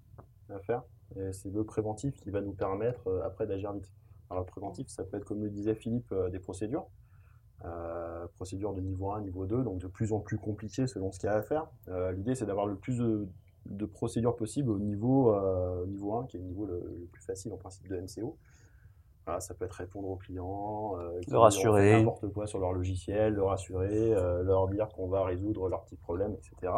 à 0.49 0.59
faire. 0.59 0.81
Et 1.15 1.33
c'est 1.33 1.53
le 1.53 1.63
préventif 1.63 2.15
qui 2.21 2.31
va 2.31 2.41
nous 2.41 2.53
permettre 2.53 3.07
euh, 3.07 3.25
après 3.25 3.45
d'agir 3.45 3.73
vite. 3.73 3.91
Alors, 4.29 4.43
le 4.43 4.47
préventif, 4.47 4.87
ça 4.87 5.03
peut 5.03 5.17
être, 5.17 5.25
comme 5.25 5.43
le 5.43 5.49
disait 5.49 5.75
Philippe, 5.75 6.13
des 6.31 6.39
procédures. 6.39 6.87
Euh, 7.65 8.27
procédures 8.35 8.73
de 8.73 8.81
niveau 8.81 9.11
1, 9.11 9.21
niveau 9.21 9.45
2, 9.47 9.63
donc 9.63 9.79
de 9.79 9.87
plus 9.87 10.13
en 10.13 10.19
plus 10.19 10.37
compliquées 10.37 10.85
selon 10.85 11.11
ce 11.11 11.19
qu'il 11.19 11.27
y 11.27 11.31
a 11.31 11.35
à 11.35 11.41
faire. 11.41 11.65
Euh, 11.87 12.11
L'idée, 12.11 12.35
c'est 12.35 12.45
d'avoir 12.45 12.67
le 12.67 12.75
plus 12.75 12.99
de, 12.99 13.27
de 13.65 13.85
procédures 13.85 14.35
possible 14.35 14.69
au 14.69 14.77
niveau, 14.77 15.33
euh, 15.33 15.81
au 15.83 15.87
niveau 15.87 16.13
1, 16.17 16.27
qui 16.27 16.37
est 16.37 16.39
le 16.39 16.45
niveau 16.45 16.65
le, 16.67 16.79
le 16.99 17.07
plus 17.11 17.23
facile 17.23 17.51
en 17.53 17.57
principe 17.57 17.87
de 17.87 17.99
MCO. 17.99 18.37
Voilà, 19.25 19.39
ça 19.41 19.55
peut 19.55 19.65
être 19.65 19.73
répondre 19.73 20.07
aux 20.07 20.15
clients, 20.17 20.97
euh, 20.99 21.19
Le 21.27 21.37
rassurer. 21.37 21.97
n'importe 21.97 22.31
quoi 22.31 22.45
sur 22.47 22.59
leur 22.59 22.73
logiciel, 22.73 23.33
le 23.33 23.43
rassurer, 23.43 24.13
euh, 24.13 24.43
leur 24.43 24.67
dire 24.69 24.87
qu'on 24.89 25.07
va 25.07 25.23
résoudre 25.25 25.67
leurs 25.67 25.83
petits 25.83 25.97
problèmes, 25.97 26.33
etc. 26.35 26.71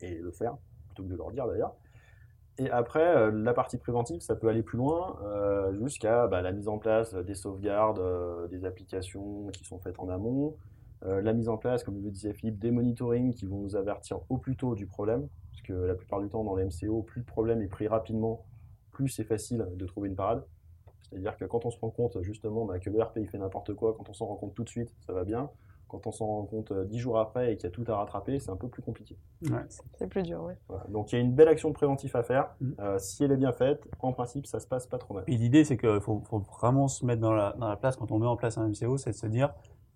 Et 0.00 0.14
le 0.14 0.30
faire, 0.30 0.56
plutôt 0.86 1.02
que 1.02 1.08
de 1.08 1.16
leur 1.16 1.30
dire 1.32 1.46
d'ailleurs. 1.48 1.74
Et 2.58 2.70
après, 2.70 3.16
euh, 3.16 3.30
la 3.32 3.52
partie 3.52 3.78
préventive, 3.78 4.20
ça 4.20 4.36
peut 4.36 4.48
aller 4.48 4.62
plus 4.62 4.78
loin, 4.78 5.18
euh, 5.24 5.72
jusqu'à 5.82 6.28
bah, 6.28 6.40
la 6.40 6.52
mise 6.52 6.68
en 6.68 6.78
place 6.78 7.14
des 7.14 7.34
sauvegardes, 7.34 7.98
euh, 7.98 8.46
des 8.46 8.64
applications 8.64 9.48
qui 9.52 9.64
sont 9.64 9.78
faites 9.78 9.98
en 9.98 10.08
amont, 10.08 10.56
la 11.06 11.34
mise 11.34 11.50
en 11.50 11.58
place, 11.58 11.84
comme 11.84 12.02
le 12.02 12.10
disait 12.10 12.32
Philippe, 12.32 12.58
des 12.58 12.70
monitorings 12.70 13.34
qui 13.34 13.44
vont 13.44 13.58
nous 13.58 13.76
avertir 13.76 14.20
au 14.30 14.38
plus 14.38 14.56
tôt 14.56 14.74
du 14.74 14.86
problème, 14.86 15.28
parce 15.50 15.60
que 15.60 15.74
la 15.74 15.94
plupart 15.94 16.22
du 16.22 16.30
temps 16.30 16.44
dans 16.44 16.56
les 16.56 16.64
MCO, 16.64 17.02
plus 17.02 17.18
le 17.18 17.26
problème 17.26 17.60
est 17.60 17.68
pris 17.68 17.88
rapidement, 17.88 18.46
plus 18.90 19.10
c'est 19.10 19.24
facile 19.24 19.66
de 19.76 19.84
trouver 19.84 20.08
une 20.08 20.14
parade. 20.14 20.46
C'est-à-dire 21.10 21.36
que 21.36 21.44
quand 21.44 21.66
on 21.66 21.70
se 21.70 21.78
rend 21.78 21.90
compte 21.90 22.22
justement 22.22 22.64
bah, 22.64 22.78
que 22.78 22.88
le 22.88 23.02
RP 23.02 23.18
il 23.18 23.28
fait 23.28 23.36
n'importe 23.36 23.74
quoi, 23.74 23.94
quand 23.94 24.08
on 24.08 24.14
s'en 24.14 24.24
rend 24.24 24.36
compte 24.36 24.54
tout 24.54 24.64
de 24.64 24.68
suite, 24.70 24.94
ça 25.06 25.12
va 25.12 25.24
bien. 25.24 25.50
Quand 25.88 26.06
on 26.06 26.12
s'en 26.12 26.26
rend 26.26 26.42
compte 26.44 26.72
euh, 26.72 26.84
dix 26.84 26.98
jours 26.98 27.18
après 27.18 27.52
et 27.52 27.56
qu'il 27.56 27.64
y 27.64 27.66
a 27.66 27.70
tout 27.70 27.84
à 27.88 27.96
rattraper, 27.96 28.38
c'est 28.40 28.50
un 28.50 28.56
peu 28.56 28.68
plus 28.68 28.82
compliqué. 28.82 29.16
Ouais. 29.50 29.58
C'est 29.98 30.06
plus 30.08 30.22
dur. 30.22 30.50
Voilà. 30.68 30.84
Donc 30.88 31.12
il 31.12 31.16
y 31.16 31.18
a 31.18 31.20
une 31.22 31.32
belle 31.32 31.48
action 31.48 31.68
de 31.68 31.74
préventif 31.74 32.16
à 32.16 32.22
faire. 32.22 32.48
Mhm. 32.60 32.74
Euh, 32.80 32.98
si 32.98 33.22
elle 33.24 33.32
est 33.32 33.36
bien 33.36 33.52
faite, 33.52 33.86
en 34.00 34.12
principe, 34.12 34.46
ça 34.46 34.60
se 34.60 34.66
passe 34.66 34.86
pas 34.86 34.98
trop 34.98 35.14
mal. 35.14 35.24
Et 35.26 35.36
l'idée, 35.36 35.64
c'est 35.64 35.76
qu'il 35.76 36.00
faut, 36.00 36.22
faut 36.28 36.38
vraiment 36.60 36.88
se 36.88 37.04
mettre 37.06 37.20
dans 37.20 37.32
la, 37.32 37.52
dans 37.58 37.68
la 37.68 37.76
place, 37.76 37.96
quand 37.96 38.10
on 38.10 38.18
met 38.18 38.26
en 38.26 38.36
place 38.36 38.58
un 38.58 38.68
MCO, 38.68 38.96
c'est 38.96 39.10
de 39.10 39.16
se 39.16 39.26
dire, 39.26 39.52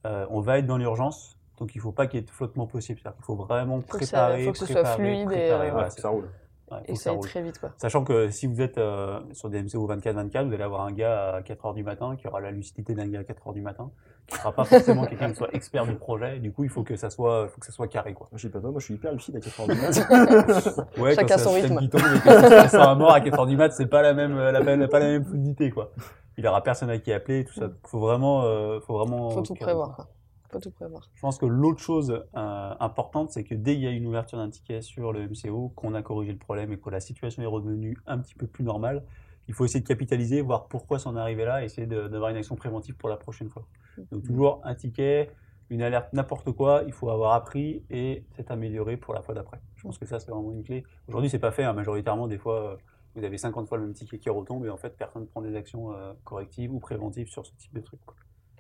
euh, 0.06 0.26
on 0.30 0.40
va 0.40 0.58
être 0.58 0.66
dans 0.66 0.78
l'urgence, 0.78 1.36
donc 1.56 1.74
il 1.74 1.78
ne 1.78 1.82
faut 1.82 1.92
pas 1.92 2.06
qu'il 2.06 2.20
y 2.20 2.22
ait 2.22 2.26
de 2.26 2.30
flottement 2.30 2.66
possible. 2.66 3.00
Qu'il 3.00 3.10
faut 3.22 3.34
vraiment 3.34 3.80
Faut 3.80 3.98
que 3.98 4.04
ça- 4.04 4.18
préparer, 4.28 4.44
faut 4.44 4.52
que 4.52 4.58
ce 4.58 4.66
soit 4.66 4.74
préparer, 4.82 4.96
fluide 5.02 5.20
et, 5.22 5.24
préparer. 5.48 5.68
euh, 5.68 5.72
Voilà, 5.72 5.90
ça 5.90 6.08
roule. 6.10 6.28
Ouais, 6.70 6.78
Et 6.86 6.96
ça 6.96 7.12
ça 7.12 7.18
très 7.20 7.42
vite, 7.42 7.58
quoi. 7.58 7.70
Sachant 7.78 8.04
que 8.04 8.28
si 8.30 8.46
vous 8.46 8.60
êtes 8.60 8.76
euh, 8.78 9.20
sur 9.32 9.48
des 9.48 9.62
MCO 9.62 9.88
24-24, 9.88 10.46
vous 10.48 10.52
allez 10.54 10.62
avoir 10.62 10.82
un 10.82 10.92
gars 10.92 11.36
à 11.36 11.40
4h 11.40 11.74
du 11.74 11.82
matin 11.82 12.14
qui 12.16 12.26
aura 12.28 12.40
la 12.40 12.50
lucidité 12.50 12.94
d'un 12.94 13.06
gars 13.08 13.20
à 13.20 13.22
4h 13.22 13.54
du 13.54 13.62
matin, 13.62 13.90
qui 14.26 14.34
ne 14.34 14.38
sera 14.40 14.52
pas 14.52 14.64
forcément 14.64 15.04
quelqu'un 15.06 15.30
qui 15.30 15.36
soit 15.36 15.48
expert 15.54 15.86
du 15.86 15.94
projet. 15.94 16.36
Et 16.36 16.40
du 16.40 16.52
coup, 16.52 16.64
il 16.64 16.70
faut 16.70 16.82
que 16.82 16.96
ça 16.96 17.08
soit, 17.10 17.48
faut 17.48 17.58
que 17.60 17.66
ça 17.66 17.72
soit 17.72 17.88
carré. 17.88 18.12
Quoi. 18.14 18.28
Je 18.34 18.42
sais 18.42 18.50
pas 18.50 18.60
toi, 18.60 18.70
moi 18.70 18.80
je 18.80 18.84
suis 18.84 18.94
hyper 18.94 19.12
lucide 19.12 19.36
à 19.36 19.40
4 19.40 19.60
heures 19.60 19.66
du 19.68 19.74
mat. 19.80 20.98
Ouais, 20.98 21.14
Chacun 21.14 21.36
quand 21.36 21.42
son 21.42 21.52
rythme. 21.52 21.88
tombe 21.88 22.00
et 22.00 22.20
que 22.20 22.68
ça 22.68 22.90
à 22.90 22.94
mort 22.94 23.12
à 23.12 23.20
4h 23.20 23.46
du 23.48 23.56
mat, 23.56 23.70
c'est 23.72 23.86
pas 23.86 24.02
la 24.02 24.12
même, 24.14 24.36
euh, 24.36 24.52
la, 24.52 24.60
même- 24.60 24.86
pas 24.88 24.98
la 24.98 25.06
même 25.06 25.24
fluidité. 25.24 25.70
Quoi. 25.70 25.90
Il 26.36 26.46
aura 26.46 26.62
personne 26.62 26.90
à 26.90 26.98
qui 26.98 27.12
appeler, 27.12 27.44
tout 27.44 27.54
ça. 27.54 27.68
Faut 27.86 27.98
vraiment, 27.98 28.42
euh, 28.44 28.78
faut 28.80 28.96
vraiment. 28.98 29.30
Faut 29.30 29.40
tout 29.42 29.54
prévoir, 29.54 29.96
quoi. 29.96 30.06
Quoi. 30.48 30.60
Faut 30.60 30.68
tout 30.68 30.74
prévoir. 30.74 31.08
Je 31.14 31.20
pense 31.20 31.38
que 31.38 31.46
l'autre 31.46 31.80
chose 31.80 32.10
euh, 32.10 32.74
importante, 32.80 33.30
c'est 33.30 33.44
que 33.44 33.54
dès 33.54 33.74
qu'il 33.74 33.84
y 33.84 33.86
a 33.86 33.90
une 33.90 34.06
ouverture 34.06 34.38
d'un 34.38 34.50
ticket 34.50 34.82
sur 34.82 35.12
le 35.12 35.28
MCO, 35.28 35.68
qu'on 35.76 35.94
a 35.94 36.02
corrigé 36.02 36.32
le 36.32 36.38
problème 36.38 36.72
et 36.72 36.78
que 36.78 36.90
la 36.90 37.00
situation 37.00 37.42
est 37.42 37.46
redevenue 37.46 37.96
un 38.06 38.18
petit 38.18 38.34
peu 38.34 38.46
plus 38.46 38.64
normale, 38.64 39.04
il 39.48 39.54
faut 39.54 39.64
essayer 39.64 39.80
de 39.80 39.88
capitaliser, 39.88 40.42
voir 40.42 40.68
pourquoi 40.68 40.98
est 40.98 41.06
arrivé 41.16 41.44
là, 41.44 41.62
et 41.62 41.66
essayer 41.66 41.86
d'avoir 41.86 42.30
une 42.30 42.36
action 42.36 42.54
préventive 42.54 42.94
pour 42.96 43.08
la 43.08 43.16
prochaine 43.16 43.48
fois. 43.48 43.66
Donc 44.12 44.22
toujours 44.22 44.60
un 44.62 44.74
ticket, 44.74 45.30
une 45.70 45.82
alerte, 45.82 46.12
n'importe 46.12 46.52
quoi, 46.52 46.82
il 46.86 46.92
faut 46.92 47.10
avoir 47.10 47.32
appris 47.32 47.82
et 47.90 48.24
s'être 48.36 48.50
amélioré 48.50 48.96
pour 48.96 49.14
la 49.14 49.22
fois 49.22 49.34
d'après. 49.34 49.58
Je 49.76 49.82
pense 49.82 49.98
que 49.98 50.06
ça, 50.06 50.20
c'est 50.20 50.30
vraiment 50.30 50.52
une 50.52 50.62
clé. 50.62 50.84
Aujourd'hui, 51.08 51.30
c'est 51.30 51.38
pas 51.38 51.50
fait, 51.50 51.64
hein, 51.64 51.72
majoritairement, 51.72 52.28
des 52.28 52.38
fois, 52.38 52.72
euh, 52.72 52.76
vous 53.14 53.24
avez 53.24 53.38
50 53.38 53.68
fois 53.68 53.78
le 53.78 53.84
même 53.84 53.94
ticket 53.94 54.18
qui 54.18 54.30
retombe 54.30 54.64
et 54.66 54.70
en 54.70 54.76
fait, 54.76 54.96
personne 54.96 55.22
ne 55.22 55.26
prend 55.26 55.42
des 55.42 55.56
actions 55.56 55.92
euh, 55.92 56.12
correctives 56.24 56.72
ou 56.72 56.78
préventives 56.78 57.28
sur 57.28 57.46
ce 57.46 57.52
type 57.56 57.74
de 57.74 57.80
truc. 57.80 58.00
quoi. 58.06 58.16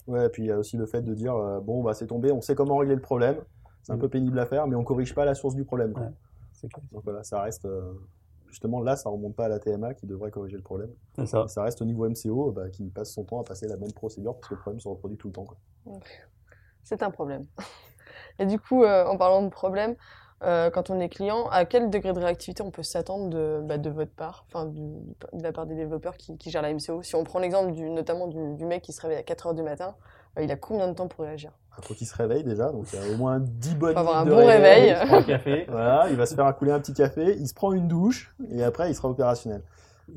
Ouais, 0.08 0.26
et 0.26 0.28
puis 0.28 0.42
il 0.44 0.46
y 0.46 0.52
a 0.52 0.58
aussi 0.58 0.76
le 0.76 0.86
fait 0.86 1.02
de 1.02 1.14
dire 1.14 1.36
euh, 1.36 1.60
bon, 1.60 1.82
bah 1.84 1.94
c'est 1.94 2.06
tombé, 2.08 2.32
on 2.32 2.40
sait 2.40 2.54
comment 2.54 2.76
régler 2.78 2.94
le 2.96 3.00
problème. 3.00 3.36
C'est 3.82 3.92
un 3.92 3.96
Mhm. 3.96 4.00
peu 4.00 4.08
pénible 4.08 4.38
à 4.38 4.46
faire, 4.46 4.66
mais 4.66 4.74
on 4.74 4.82
corrige 4.84 5.14
pas 5.14 5.24
la 5.24 5.34
source 5.34 5.54
du 5.54 5.64
problème. 5.64 5.92
quoi. 5.92 6.02
Ouais. 6.02 6.12
C'est 6.52 6.68
clair. 6.72 6.84
Donc 6.92 7.04
voilà, 7.04 7.22
ça 7.22 7.40
reste. 7.42 7.64
euh, 7.66 7.92
justement, 8.48 8.80
là, 8.82 8.96
ça 8.96 9.10
remonte 9.10 9.36
pas 9.36 9.44
à 9.44 9.48
la 9.48 9.58
TMA 9.58 9.92
qui 9.94 10.06
devrait 10.06 10.30
corriger 10.30 10.56
le 10.56 10.62
problème. 10.62 10.90
C'est 11.16 11.26
ça. 11.26 11.44
Et 11.44 11.48
ça 11.48 11.62
reste 11.62 11.80
au 11.82 11.84
niveau 11.84 12.06
MCO 12.08 12.50
bah, 12.50 12.70
qui 12.70 12.88
passe 12.88 13.12
son 13.12 13.22
temps 13.24 13.40
à 13.40 13.44
passer 13.44 13.68
la 13.68 13.76
même 13.76 13.92
procédure 13.92 14.34
parce 14.36 14.48
que 14.48 14.54
le 14.54 14.60
problème 14.60 14.80
se 14.80 14.88
reproduit 14.88 15.18
tout 15.18 15.28
le 15.28 15.34
temps. 15.34 15.44
quoi. 15.44 15.58
C'est 16.82 17.02
un 17.02 17.10
problème. 17.10 17.44
Et 18.38 18.46
du 18.46 18.58
coup, 18.58 18.84
euh, 18.84 19.04
en 19.04 19.16
parlant 19.18 19.42
de 19.42 19.50
problème, 19.50 19.94
euh, 20.44 20.70
quand 20.70 20.90
on 20.90 21.00
est 21.00 21.08
client, 21.08 21.48
à 21.50 21.64
quel 21.64 21.90
degré 21.90 22.12
de 22.12 22.20
réactivité 22.20 22.62
on 22.62 22.70
peut 22.70 22.82
s'attendre 22.82 23.28
de, 23.28 23.60
bah, 23.64 23.78
de 23.78 23.90
votre 23.90 24.12
part, 24.12 24.44
enfin 24.48 24.66
de 24.66 25.42
la 25.42 25.52
part 25.52 25.66
des 25.66 25.74
développeurs 25.74 26.16
qui, 26.16 26.36
qui 26.36 26.50
gèrent 26.50 26.62
la 26.62 26.72
MCO 26.72 27.02
Si 27.02 27.14
on 27.16 27.24
prend 27.24 27.38
l'exemple 27.40 27.72
du, 27.72 27.90
notamment 27.90 28.26
du, 28.28 28.54
du 28.54 28.64
mec 28.64 28.82
qui 28.82 28.92
se 28.92 29.00
réveille 29.00 29.18
à 29.18 29.22
4h 29.22 29.54
du 29.54 29.62
matin, 29.62 29.94
euh, 30.38 30.42
il 30.42 30.50
a 30.52 30.56
combien 30.56 30.86
de 30.88 30.94
temps 30.94 31.08
pour 31.08 31.24
réagir? 31.24 31.52
Il 31.80 31.84
faut 31.84 31.94
qu'il 31.94 32.06
se 32.08 32.16
réveille 32.16 32.42
déjà, 32.44 32.70
donc 32.72 32.86
il 32.92 32.98
y 32.98 33.02
a 33.02 33.14
au 33.14 33.16
moins 33.16 33.38
10 33.40 33.74
bonnes 33.76 33.92
Faut 33.94 33.98
avoir 34.00 34.24
minutes 34.24 34.32
un 34.32 34.36
de 34.36 34.42
bon 34.42 34.48
réveil. 34.48 34.96
Il 35.00 35.06
prend 35.06 35.16
un 35.18 35.22
café. 35.22 35.66
Voilà, 35.70 36.06
il 36.10 36.16
va 36.16 36.26
se 36.26 36.34
faire 36.34 36.46
accouler 36.46 36.72
un 36.72 36.80
petit 36.80 36.92
café, 36.92 37.36
il 37.38 37.46
se 37.48 37.54
prend 37.54 37.72
une 37.72 37.86
douche, 37.88 38.34
et 38.50 38.62
après 38.64 38.90
il 38.90 38.94
sera 38.94 39.08
opérationnel. 39.08 39.62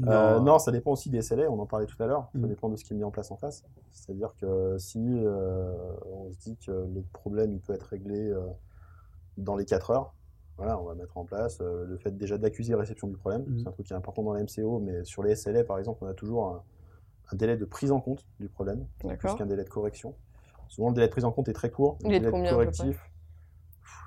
Euh, 0.07 0.39
non, 0.39 0.57
ça 0.57 0.71
dépend 0.71 0.91
aussi 0.91 1.09
des 1.09 1.21
SLA, 1.21 1.49
on 1.51 1.59
en 1.59 1.65
parlait 1.65 1.85
tout 1.85 2.01
à 2.01 2.07
l'heure. 2.07 2.29
Ça 2.31 2.39
Mhm. 2.39 2.47
dépend 2.47 2.69
de 2.69 2.77
ce 2.77 2.83
qui 2.85 2.93
est 2.93 2.95
mis 2.95 3.03
en 3.03 3.11
place 3.11 3.29
en 3.29 3.35
face. 3.35 3.63
C'est-à-dire 3.91 4.33
que 4.39 4.77
si 4.79 4.99
euh, 5.05 5.73
on 6.09 6.31
se 6.31 6.37
dit 6.39 6.57
que 6.65 6.71
le 6.71 7.03
problème 7.11 7.51
il 7.51 7.59
peut 7.59 7.73
être 7.73 7.87
réglé 7.87 8.29
euh, 8.29 8.39
dans 9.41 9.55
les 9.55 9.65
4 9.65 9.91
heures, 9.91 10.13
voilà, 10.57 10.79
on 10.79 10.83
va 10.83 10.95
mettre 10.95 11.17
en 11.17 11.25
place 11.25 11.59
euh, 11.61 11.85
le 11.85 11.97
fait 11.97 12.15
déjà 12.15 12.37
d'accuser 12.37 12.73
la 12.73 12.79
réception 12.79 13.07
du 13.07 13.17
problème. 13.17 13.43
Mhm. 13.47 13.59
C'est 13.59 13.67
un 13.67 13.71
truc 13.71 13.87
qui 13.87 13.93
est 13.93 13.95
important 13.95 14.23
dans 14.23 14.33
la 14.33 14.43
MCO, 14.43 14.79
mais 14.79 15.03
sur 15.03 15.23
les 15.23 15.35
SLA 15.35 15.63
par 15.63 15.79
exemple, 15.79 16.03
on 16.03 16.07
a 16.07 16.13
toujours 16.13 16.47
un, 16.47 16.63
un 17.31 17.35
délai 17.35 17.57
de 17.57 17.65
prise 17.65 17.91
en 17.91 17.99
compte 17.99 18.25
du 18.39 18.49
problème, 18.49 18.85
plus 18.99 19.35
qu'un 19.35 19.45
délai 19.45 19.63
de 19.63 19.69
correction. 19.69 20.15
Souvent 20.67 20.89
le 20.89 20.95
délai 20.95 21.07
de 21.07 21.11
prise 21.11 21.25
en 21.25 21.31
compte 21.31 21.49
est 21.49 21.53
très 21.53 21.69
court. 21.69 21.97
Il 22.01 22.09
le 22.09 22.15
est 22.15 22.19
de 22.19 22.25
délai 22.25 22.31
combien, 22.31 22.45
à 22.45 22.49
peu 22.49 22.55
correctif, 22.55 23.11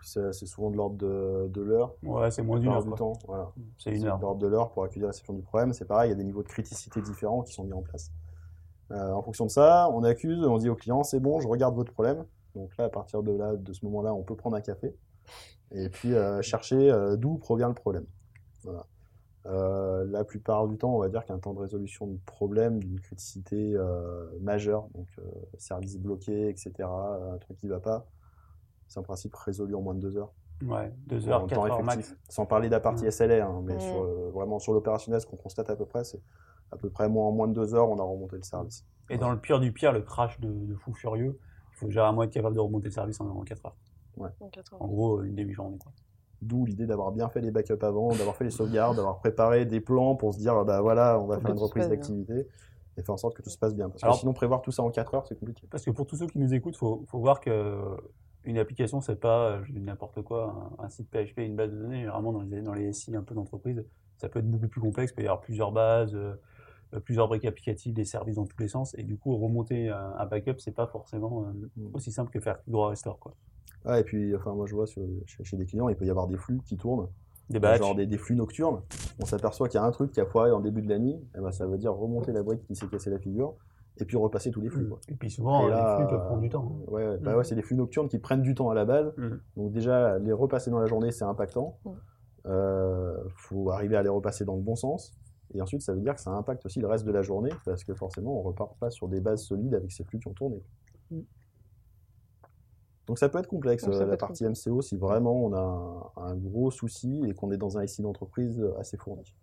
c'est 0.05 0.47
souvent 0.47 0.71
de 0.71 0.77
l'ordre 0.77 0.97
de, 0.97 1.49
de 1.49 1.63
l'heure. 1.63 1.95
Ouais, 2.03 2.31
c'est 2.31 2.43
moins 2.43 2.59
d'une 2.59 2.71
heure. 2.71 2.85
du 2.85 2.93
temps. 2.93 3.15
Voilà. 3.27 3.51
C'est 3.79 3.95
une 3.95 4.05
heure. 4.05 4.19
de 4.19 4.23
l'ordre 4.23 4.41
de 4.41 4.47
l'heure 4.47 4.71
pour 4.71 4.85
accueillir 4.85 5.07
la 5.07 5.11
réception 5.11 5.33
du 5.35 5.43
problème. 5.43 5.73
C'est 5.73 5.87
pareil, 5.87 6.09
il 6.09 6.13
y 6.13 6.15
a 6.15 6.17
des 6.17 6.25
niveaux 6.25 6.43
de 6.43 6.49
criticité 6.49 7.01
différents 7.01 7.43
qui 7.43 7.53
sont 7.53 7.65
mis 7.65 7.73
en 7.73 7.83
place. 7.83 8.11
Euh, 8.91 9.13
en 9.13 9.23
fonction 9.23 9.47
de 9.47 9.51
ça, 9.51 9.89
on 9.93 10.05
accuse, 10.05 10.45
on 10.45 10.59
dit 10.59 10.69
au 10.69 10.75
client, 10.75 11.03
c'est 11.05 11.21
bon, 11.21 11.41
je 11.41 11.49
regarde 11.49 11.75
votre 11.75 11.93
problème. 11.93 12.25
Donc 12.55 12.77
là, 12.77 12.85
à 12.85 12.89
partir 12.89 13.23
de 13.23 13.33
là, 13.33 13.55
de 13.57 13.73
ce 13.73 13.85
moment-là, 13.87 14.15
on 14.15 14.23
peut 14.23 14.37
prendre 14.37 14.57
un 14.57 14.61
café 14.61 14.95
et 15.73 15.89
puis 15.89 16.15
euh, 16.15 16.43
chercher 16.43 16.91
euh, 16.91 17.17
d'où 17.17 17.39
provient 17.39 17.69
le 17.69 17.75
problème. 17.75 18.07
Voilà. 18.63 18.87
Euh, 19.47 20.07
la 20.09 20.25
plupart 20.25 20.69
du 20.69 20.79
temps, 20.79 20.95
on 20.95 20.99
va 20.99 21.09
dire 21.09 21.25
qu'un 21.27 21.39
temps 21.39 21.53
de 21.53 21.59
résolution 21.61 22.07
de 22.07 22.19
problème, 22.25 22.79
d'une 22.79 22.99
criticité 22.99 23.75
euh, 23.77 24.27
majeure, 24.41 24.89
donc 24.95 25.07
euh, 25.19 25.23
service 25.59 25.99
bloqué, 25.99 26.49
etc., 26.49 26.73
un 26.81 27.37
truc 27.39 27.59
qui 27.59 27.69
va 27.69 27.79
pas, 27.79 28.07
c'est 28.89 28.99
en 29.01 29.03
principe 29.03 29.35
résolu 29.35 29.75
en 29.75 29.83
moins 29.83 29.95
de 29.95 30.01
deux 30.01 30.17
heures 30.17 30.33
Ouais, 30.63 30.93
deux 31.07 31.29
en 31.29 31.33
heures, 31.33 31.41
temps 31.41 31.47
quatre 31.49 31.61
heures 31.67 31.81
effectif. 31.81 32.11
max. 32.13 32.17
Sans 32.31 32.47
parler 32.47 32.69
de 32.69 32.73
la 32.73 32.81
partie. 32.81 33.11
SLA, 33.11 33.45
hein, 33.45 33.61
mais 33.65 33.79
sur, 33.81 34.03
euh, 34.03 34.31
vraiment 34.33 34.59
sur 34.59 34.73
l'opérationnel, 34.73 35.21
ce 35.21 35.27
qu'on 35.27 35.37
constate 35.37 35.69
à 35.69 35.77
peu 35.77 35.85
près, 35.85 36.05
c'est 36.05 36.23
à 36.71 36.77
peu 36.77 36.89
près 36.89 37.09
moins, 37.09 37.27
en 37.27 37.33
moins 37.33 37.49
de 37.49 37.53
deux 37.53 37.75
heures, 37.75 37.91
on 37.91 37.99
a 37.99 38.03
remonté 38.03 38.37
le 38.37 38.43
service. 38.43 38.87
Et 39.11 39.19
dans 39.19 39.31
le 39.31 39.39
pire 39.39 39.61
du 39.61 39.73
pire, 39.73 39.93
le 39.93 40.01
crash 40.01 40.41
de, 40.41 40.49
de 40.49 40.75
fou 40.75 40.95
furieux, 40.95 41.39
il 41.75 41.79
faut 41.79 41.91
généralement 41.91 42.23
être 42.23 42.33
capable 42.33 42.55
de 42.55 42.61
remonter 42.61 42.87
le 42.87 42.93
service 42.93 43.21
en, 43.21 43.43
4 43.43 43.67
heures. 43.67 43.77
En 44.19 44.49
quatre 44.49 44.75
heures. 44.75 44.83
En 44.83 44.87
gros, 44.87 45.23
une 45.23 45.35
demi-journée. 45.35 45.79
D'où 46.41 46.65
l'idée 46.67 46.87
d'avoir 46.87 47.11
bien 47.11 47.29
fait 47.29 47.41
les 47.41 47.51
backups 47.51 47.83
avant, 47.83 48.09
d'avoir 48.15 48.37
fait 48.37 48.45
les 48.45 48.51
sauvegardes, 48.51 48.97
d'avoir 48.97 49.19
préparé 49.19 49.65
des 49.65 49.81
plans 49.81 50.15
pour 50.15 50.35
se 50.35 50.39
dire, 50.39 50.65
bah 50.65 50.81
voilà, 50.81 51.19
on 51.19 51.27
va 51.27 51.39
faire 51.39 51.47
que 51.51 51.53
une 51.53 51.59
reprise 51.59 51.89
d'activité 51.89 52.47
et 52.97 53.03
faire 53.03 53.15
en 53.15 53.17
sorte 53.17 53.35
que 53.35 53.43
tout 53.43 53.51
se 53.51 53.59
passe 53.59 53.75
bien. 53.75 53.89
Parce 53.89 54.03
que 54.03 54.07
Alors- 54.07 54.19
sinon, 54.19 54.33
prévoir 54.35 54.63
tout 54.63 54.71
ça 54.71 54.83
en 54.83 54.91
quatre 54.91 55.15
heures, 55.15 55.27
c'est 55.27 55.39
compliqué. 55.39 55.67
Parce 55.69 55.85
que 55.85 55.91
pour 55.91 56.07
tous 56.07 56.17
ceux 56.17 56.27
qui 56.27 56.39
nous 56.39 56.55
écoutent, 56.55 56.75
il 56.75 56.79
faut, 56.79 57.05
faut 57.09 57.19
voir 57.19 57.41
que 57.41 57.81
une 58.45 58.59
application, 58.59 59.01
c'est 59.01 59.17
pas 59.19 59.49
euh, 59.49 59.65
je 59.65 59.73
dis 59.73 59.81
n'importe 59.81 60.21
quoi, 60.23 60.73
un, 60.79 60.85
un 60.85 60.89
site 60.91 61.09
PHP, 61.11 61.39
une 61.39 61.57
base 61.57 61.73
de 61.73 61.79
données. 61.79 62.01
Généralement, 62.01 62.33
dans 62.33 62.43
les, 62.43 62.61
dans 62.61 62.75
les 62.75 62.93
SI 62.93 63.17
un 63.17 63.23
peu 63.23 63.35
d'entreprise, 63.35 63.83
ça 64.19 64.29
peut 64.29 64.39
être 64.39 64.49
beaucoup 64.51 64.69
plus 64.69 64.81
complexe. 64.83 65.13
Il 65.13 65.15
peut 65.17 65.23
y 65.23 65.27
avoir 65.27 65.41
plusieurs 65.41 65.73
bases, 65.73 66.15
euh, 66.15 66.19
euh, 66.19 66.35
plusieurs 67.01 67.29
briques 67.29 67.45
applicatives, 67.45 67.93
des 67.95 68.05
services 68.05 68.37
dans 68.37 68.47
tous 68.47 68.59
les 68.61 68.69
sens. 68.69 68.95
Et 68.99 69.03
du 69.03 69.17
coup, 69.17 69.37
remonter 69.37 69.89
un, 69.89 70.15
un 70.19 70.27
backup, 70.27 70.55
c'est 70.59 70.75
pas 70.75 70.87
forcément 70.87 71.45
euh, 71.45 71.89
aussi 71.95 72.13
simple 72.13 72.31
que 72.31 72.41
faire 72.41 72.59
droit 72.67 72.89
restore. 72.91 73.19
Quoi. 73.19 73.35
Ah, 73.85 74.01
et 74.01 74.05
puis, 74.05 74.35
enfin, 74.37 74.53
moi, 74.55 74.67
je 74.67 74.75
vois 74.75 74.87
sur- 74.87 75.03
chez, 75.27 75.45
chez 75.45 75.57
des 75.57 75.67
clients, 75.67 75.89
il 75.89 75.97
peut 75.97 76.07
y 76.07 76.11
avoir 76.11 76.27
des 76.27 76.37
flux 76.37 76.59
qui 76.65 76.77
tournent, 76.77 77.09
Des 77.51 77.59
batchs. 77.59 77.81
genre 77.81 77.95
des, 77.95 78.07
des 78.07 78.17
flux 78.19 78.35
nocturnes. 78.37 78.81
On 79.21 79.27
s'aperçoit 79.27 79.69
qu'il 79.69 79.79
y 79.79 79.83
a 79.83 79.87
un 79.87 79.91
truc 79.91 80.11
qui 80.13 80.21
a 80.21 80.27
foiré 80.27 80.51
en 80.53 80.61
début 80.61 80.81
de 80.83 80.89
la 80.89 80.99
nuit, 80.99 81.17
et 81.37 81.41
ben, 81.41 81.53
ça 81.53 81.67
veut 81.67 81.77
dire 81.79 81.95
remonter 81.95 82.33
la 82.33 82.43
brique 82.43 82.65
qui 82.67 82.75
s'est 82.75 82.87
cassée 82.89 83.11
la 83.11 83.19
figure, 83.19 83.55
et 83.99 84.05
puis 84.07 84.17
repasser 84.17 84.51
tous 84.51 84.61
les 84.63 84.71
flux. 84.71 84.89
quoi. 84.89 84.99
Et 85.09 85.15
puis 85.15 85.31
souvent, 85.31 85.67
Et 85.67 85.71
là, 85.71 85.99
les 85.99 86.05
flux 86.05 86.17
peuvent 86.17 86.27
prendre 86.27 86.41
du 86.41 86.49
temps. 86.49 86.73
hein. 86.89 86.91
Ouais, 86.91 87.19
bah 87.19 87.37
ouais, 87.37 87.45
c'est 87.45 87.55
des 87.55 87.63
flux 87.63 87.77
nocturnes 87.77 88.09
qui 88.09 88.19
prennent 88.19 88.43
du 88.43 88.55
temps 88.55 88.71
à 88.71 88.75
la 88.75 88.85
base. 88.85 89.13
Donc 89.57 89.71
déjà, 89.71 90.19
les 90.19 90.33
repasser 90.33 90.71
dans 90.71 90.79
la 90.81 90.87
journée, 90.87 91.13
c'est 91.13 91.25
impactant. 91.25 91.77
Euh, 92.47 93.17
faut 93.37 93.71
arriver 93.71 93.97
à 93.97 94.03
les 94.03 94.09
repasser 94.09 94.45
dans 94.45 94.57
le 94.57 94.63
bon 94.63 94.77
sens. 94.77 95.15
Et 95.55 95.63
ensuite, 95.63 95.83
ça 95.83 95.93
veut 95.93 96.01
dire 96.01 96.15
que 96.15 96.21
ça 96.21 96.31
impacte 96.31 96.65
aussi 96.67 96.81
le 96.81 96.87
reste 96.89 97.05
de 97.05 97.13
la 97.13 97.23
journée, 97.23 97.51
parce 97.65 97.85
que 97.85 97.95
forcément, 97.95 98.39
on 98.39 98.43
repart 98.43 98.77
pas 98.79 98.91
sur 98.91 99.09
des 99.09 99.21
bases 99.21 99.45
solides 99.45 99.75
avec 99.75 99.93
ces 99.93 100.05
flux 100.05 100.19
qui 100.19 100.29
ont 100.29 100.35
tourné. 100.35 100.63
Mhm. 101.11 101.25
Donc 103.07 103.19
ça 103.19 103.29
peut 103.29 103.39
être 103.39 103.47
complexe, 103.49 103.85
Donc, 103.85 103.95
euh, 103.95 103.99
peut 104.01 104.07
la 104.07 104.15
être 104.15 104.21
partie 104.21 104.45
MCO, 104.45 104.81
si 104.81 104.97
vraiment 104.97 105.33
on 105.45 105.53
a 105.53 105.61
un, 106.17 106.31
un 106.31 106.35
gros 106.37 106.71
souci 106.71 107.23
et 107.29 107.35
qu'on 107.35 107.51
est 107.53 107.59
dans 107.59 107.77
un 107.79 107.87
SI 107.87 108.03
d'entreprise 108.03 108.65
assez 108.79 108.97
fourni. 108.97 109.35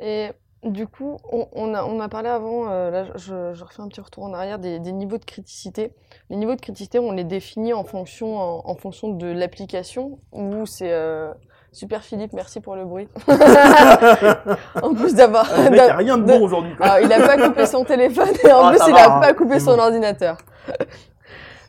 Et 0.00 0.30
du 0.62 0.86
coup, 0.86 1.18
on, 1.30 1.46
on 1.52 1.74
a, 1.74 1.84
on 1.84 2.00
a 2.00 2.08
parlé 2.08 2.30
avant, 2.30 2.70
euh, 2.70 2.90
là 2.90 3.16
je, 3.16 3.52
je 3.52 3.64
refais 3.64 3.82
un 3.82 3.88
petit 3.88 4.00
retour 4.00 4.24
en 4.24 4.32
arrière, 4.32 4.58
des, 4.58 4.80
des 4.80 4.92
niveaux 4.92 5.18
de 5.18 5.24
criticité. 5.26 5.94
Les 6.30 6.36
niveaux 6.36 6.54
de 6.54 6.60
criticité, 6.60 6.98
on 6.98 7.12
les 7.12 7.24
définit 7.24 7.74
en 7.74 7.84
fonction, 7.84 8.38
en, 8.38 8.66
en 8.66 8.74
fonction 8.76 9.10
de 9.10 9.26
l'application, 9.26 10.18
ou 10.32 10.64
c'est... 10.64 10.92
euh, 10.92 11.32
Super 11.74 12.02
Philippe, 12.04 12.32
merci 12.32 12.60
pour 12.60 12.76
le 12.76 12.84
bruit. 12.84 13.08
en 14.82 14.94
plus 14.94 15.14
d'avoir... 15.14 15.46
Ah, 15.52 15.68
il 15.70 15.78
a 15.80 15.96
rien 15.96 16.18
de 16.18 16.22
bon 16.22 16.40
aujourd'hui. 16.40 16.72
Alors, 16.80 17.00
il 17.00 17.12
a 17.12 17.26
pas 17.26 17.36
coupé 17.48 17.66
son 17.66 17.84
téléphone 17.84 18.28
et 18.44 18.52
en 18.52 18.60
Ah, 18.66 18.70
plus 18.70 18.80
il 18.86 18.92
va, 18.92 19.00
a 19.12 19.16
hein. 19.16 19.20
pas 19.20 19.34
coupé 19.34 19.58
son 19.58 19.76
bon. 19.76 19.82
ordinateur. 19.82 20.36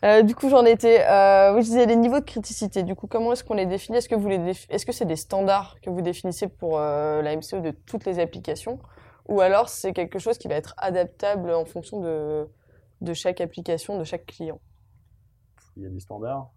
Euh, 0.04 0.22
du 0.22 0.36
coup, 0.36 0.50
j'en 0.50 0.64
étais. 0.64 1.04
Euh, 1.10 1.56
oui, 1.56 1.62
je 1.64 1.68
disais 1.70 1.86
les 1.88 1.96
niveaux 1.96 2.20
de 2.20 2.26
criticité. 2.26 2.84
Du 2.84 2.94
coup, 2.94 3.08
comment 3.08 3.34
est-ce 3.34 3.44
qu'on 3.44 3.56
les 3.56 3.66
définit? 3.66 3.98
Est-ce 3.98 4.08
que 4.10 4.14
vous 4.14 4.30
les 4.30 4.38
défi- 4.38 4.68
Est-ce 4.70 4.86
que 4.86 4.92
c'est 4.92 5.06
des 5.06 5.16
standards 5.16 5.78
que 5.82 5.90
vous 5.90 6.02
définissez 6.02 6.48
pour 6.48 6.78
euh, 6.78 7.24
la 7.24 7.36
MCO 7.36 7.60
de 7.62 7.72
toutes 7.72 8.06
les 8.06 8.20
applications, 8.20 8.78
ou 9.28 9.42
alors 9.42 9.70
c'est 9.70 9.94
quelque 9.94 10.20
chose 10.20 10.38
qui 10.38 10.48
va 10.48 10.54
être 10.56 10.76
adaptable 10.78 11.52
en 11.52 11.66
fonction 11.66 12.00
de 12.02 12.48
de 13.02 13.14
chaque 13.14 13.42
application, 13.42 13.98
de 13.98 14.04
chaque 14.04 14.28
client? 14.28 14.60
Il 15.76 15.84
y 15.84 15.88
a 15.88 15.90
des 15.90 16.00
standards. 16.00 16.52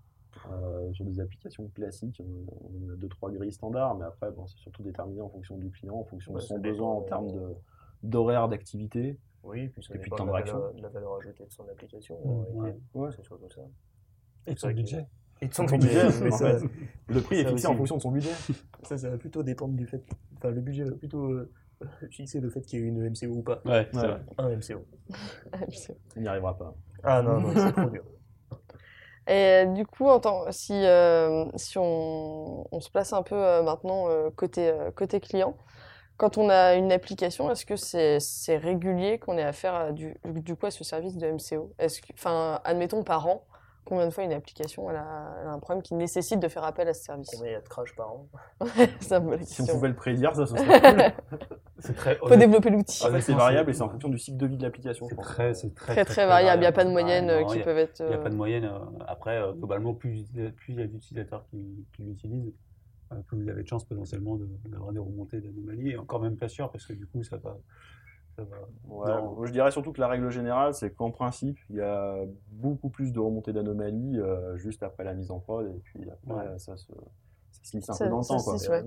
Euh, 0.50 0.92
sur 0.92 1.04
des 1.04 1.20
applications 1.20 1.68
classiques, 1.74 2.22
on 2.24 2.92
a 2.92 2.96
deux, 2.96 3.08
trois 3.08 3.30
grilles 3.30 3.52
standards, 3.52 3.96
mais 3.96 4.04
après, 4.04 4.30
bon, 4.30 4.46
c'est 4.46 4.58
surtout 4.58 4.82
déterminé 4.82 5.20
en 5.20 5.28
fonction 5.28 5.56
du 5.56 5.70
client, 5.70 5.96
en 5.96 6.04
fonction 6.04 6.32
de 6.34 6.40
son 6.40 6.58
besoin 6.58 6.88
en 6.92 7.02
euh, 7.02 7.06
termes 7.06 7.32
de- 7.32 7.54
d'horaire 8.02 8.48
d'activité. 8.48 9.18
Oui, 9.44 9.68
puis 9.68 9.82
ça 9.84 9.94
Et 9.94 9.98
puis 9.98 10.10
de 10.10 10.14
de 10.14 10.18
temps 10.18 10.26
la 10.26 10.42
de 10.42 10.46
valeur, 10.50 10.74
de 10.74 10.82
la 10.82 10.88
valeur 10.88 11.16
ajoutée 11.16 11.44
de 11.46 11.52
son 11.52 11.62
application. 11.68 12.18
Mm, 12.24 12.60
réalité. 12.60 12.80
ouais. 12.94 13.00
Ouais. 13.06 13.10
C'est 13.16 13.24
surtout 13.24 13.48
ça. 13.50 13.60
Et 14.46 14.54
de 14.54 14.58
son 14.58 14.68
budget. 14.70 15.06
Et 15.40 15.46
de 15.48 15.54
son 15.54 15.68
Son 15.68 15.76
budget. 15.78 16.04
budget, 16.04 16.24
mais 16.24 16.32
en 16.32 16.36
ça, 16.36 16.58
fait. 16.58 16.66
Le 17.08 17.20
prix 17.20 17.36
est 17.36 17.38
fixé 17.40 17.54
aussi. 17.54 17.66
en 17.68 17.76
fonction 17.76 17.96
de 17.96 18.02
son 18.02 18.10
budget. 18.10 18.30
ça, 18.82 18.98
ça 18.98 19.10
va 19.10 19.18
plutôt 19.18 19.42
dépendre 19.42 19.74
du 19.74 19.86
fait. 19.86 20.02
Enfin, 20.36 20.50
le 20.50 20.60
budget 20.60 20.84
va 20.84 20.92
plutôt 20.96 21.30
euh, 21.30 21.50
fixer 22.10 22.40
le 22.40 22.50
fait 22.50 22.60
qu'il 22.62 22.80
y 22.80 22.82
ait 22.82 22.86
une 22.86 23.08
MCO 23.10 23.26
ou 23.38 23.42
pas. 23.42 23.60
Ouais, 23.64 23.88
Ouais. 23.94 24.06
vrai. 24.08 24.20
Un 24.38 24.48
MCO. 24.56 24.84
Il 26.16 26.22
n'y 26.22 26.28
arrivera 26.28 26.56
pas. 26.58 26.74
Ah 27.04 27.22
non, 27.22 27.40
non, 27.40 27.52
c'est 27.54 27.72
trop 27.72 27.90
dur. 27.90 28.04
Et 29.28 29.66
du 29.66 29.86
coup, 29.86 30.08
si, 30.50 30.72
euh, 30.72 31.44
si 31.56 31.76
on, 31.78 32.66
se 32.80 32.90
place 32.90 33.12
un 33.12 33.22
peu 33.22 33.34
euh, 33.34 33.62
maintenant 33.62 34.08
euh, 34.08 34.30
côté, 34.34 34.72
côté 34.96 35.20
client, 35.20 35.54
quand 36.16 36.38
on 36.38 36.48
a 36.48 36.74
une 36.74 36.92
application, 36.92 37.50
est-ce 37.50 37.66
que 37.66 37.76
c'est 37.76 38.56
régulier 38.56 39.18
qu'on 39.18 39.36
ait 39.36 39.42
affaire 39.44 39.74
à 39.74 39.92
du, 39.92 40.16
du 40.24 40.56
coup 40.56 40.70
ce 40.70 40.82
service 40.82 41.16
de 41.16 41.28
MCO 41.30 41.72
enfin, 42.14 42.60
admettons 42.64 43.04
par 43.04 43.28
an, 43.28 43.44
combien 43.88 44.06
de 44.06 44.10
fois 44.12 44.22
une 44.24 44.32
application 44.32 44.88
elle 44.90 44.96
a, 44.96 45.36
elle 45.40 45.48
a 45.48 45.52
un 45.52 45.58
problème 45.58 45.82
qui 45.82 45.94
nécessite 45.94 46.38
de 46.40 46.48
faire 46.48 46.64
appel 46.64 46.86
à 46.88 46.94
ce 46.94 47.02
service? 47.04 47.30
Combien 47.30 47.50
il 47.50 47.52
y 47.52 47.56
a 47.56 47.60
de 47.60 47.68
crash 47.68 47.94
par 47.96 48.12
an? 48.12 48.28
Si 49.00 49.62
on 49.62 49.66
pouvait 49.66 49.88
le 49.88 49.94
prédire, 49.94 50.34
ça, 50.36 50.46
ce 50.46 50.56
serait 50.56 50.80
cool. 51.30 51.38
C'est 51.80 51.94
très. 51.94 52.16
Faut 52.16 52.36
développer 52.36 52.70
l'outil. 52.70 53.04
Fait, 53.04 53.20
c'est 53.20 53.32
variable 53.34 53.70
et 53.70 53.72
c'est- 53.74 53.82
en 53.82 53.88
fonction 53.88 54.08
du 54.08 54.18
cycle 54.18 54.36
de 54.36 54.46
vie 54.46 54.56
de 54.56 54.62
l'application. 54.62 55.06
C'est 55.08 55.16
très, 55.20 55.54
c'est 55.54 55.74
très, 55.74 55.92
Très 55.94 56.04
très 56.04 56.26
variable. 56.26 56.58
Il 56.58 56.64
n'y 56.64 56.66
a 56.66 56.72
pas 56.72 56.84
de 56.84 56.90
moyenne 56.90 57.30
euh, 57.30 57.40
non, 57.40 57.46
qui 57.46 57.60
a- 57.60 57.64
peuvent 57.64 57.78
être. 57.78 58.00
Il 58.00 58.06
n'y 58.08 58.12
a 58.14 58.18
euh, 58.18 58.22
pas 58.22 58.30
de 58.30 58.34
moyenne. 58.34 58.64
euh, 58.64 58.78
Après, 59.06 59.38
euh, 59.38 59.52
globalement, 59.52 59.94
plus, 59.94 60.24
plus 60.56 60.72
il 60.74 60.80
y 60.80 60.82
a 60.82 60.86
d'utilisateurs 60.86 61.44
qui, 61.50 61.86
qui 61.94 62.02
l'utilisent, 62.02 62.52
euh, 63.12 63.16
plus 63.26 63.42
vous 63.42 63.48
avez 63.48 63.62
de 63.62 63.68
chances 63.68 63.84
potentiellement 63.84 64.36
de- 64.36 64.48
d'avoir 64.66 64.92
des 64.92 64.98
remontées 64.98 65.40
d'anomalies. 65.40 65.90
Et 65.92 65.96
encore 65.96 66.20
même 66.20 66.36
pas 66.36 66.48
sûr, 66.48 66.70
parce 66.70 66.84
que 66.84 66.92
du 66.94 67.06
coup, 67.06 67.22
ça 67.22 67.36
va. 67.36 67.56
Ouais, 68.88 69.08
Non. 69.10 69.44
je 69.44 69.52
dirais 69.52 69.70
surtout 69.70 69.92
que 69.92 70.00
la 70.00 70.08
règle 70.08 70.30
générale, 70.30 70.74
c'est 70.74 70.90
qu'en 70.92 71.10
principe, 71.10 71.58
il 71.70 71.76
y 71.76 71.80
a 71.80 72.24
beaucoup 72.50 72.88
plus 72.90 73.12
de 73.12 73.20
remontées 73.20 73.52
d'anomalies 73.52 74.18
euh, 74.18 74.56
juste 74.56 74.82
après 74.82 75.04
la 75.04 75.14
mise 75.14 75.30
en 75.30 75.40
prod, 75.40 75.66
et 75.66 75.78
puis 75.80 76.08
après, 76.10 76.48
Ouais. 76.50 76.58
ça, 76.58 76.76
se, 76.76 76.92
ça 77.50 77.60
se 77.62 77.76
lisse 77.76 77.88
un 77.90 77.94
Ça- 77.94 78.04
peu 78.04 78.10
dans 78.10 78.18
le 78.20 78.24
temps. 78.26 78.38
Quoi. 78.42 78.56
Et 78.56 78.68
ouais. 78.68 78.84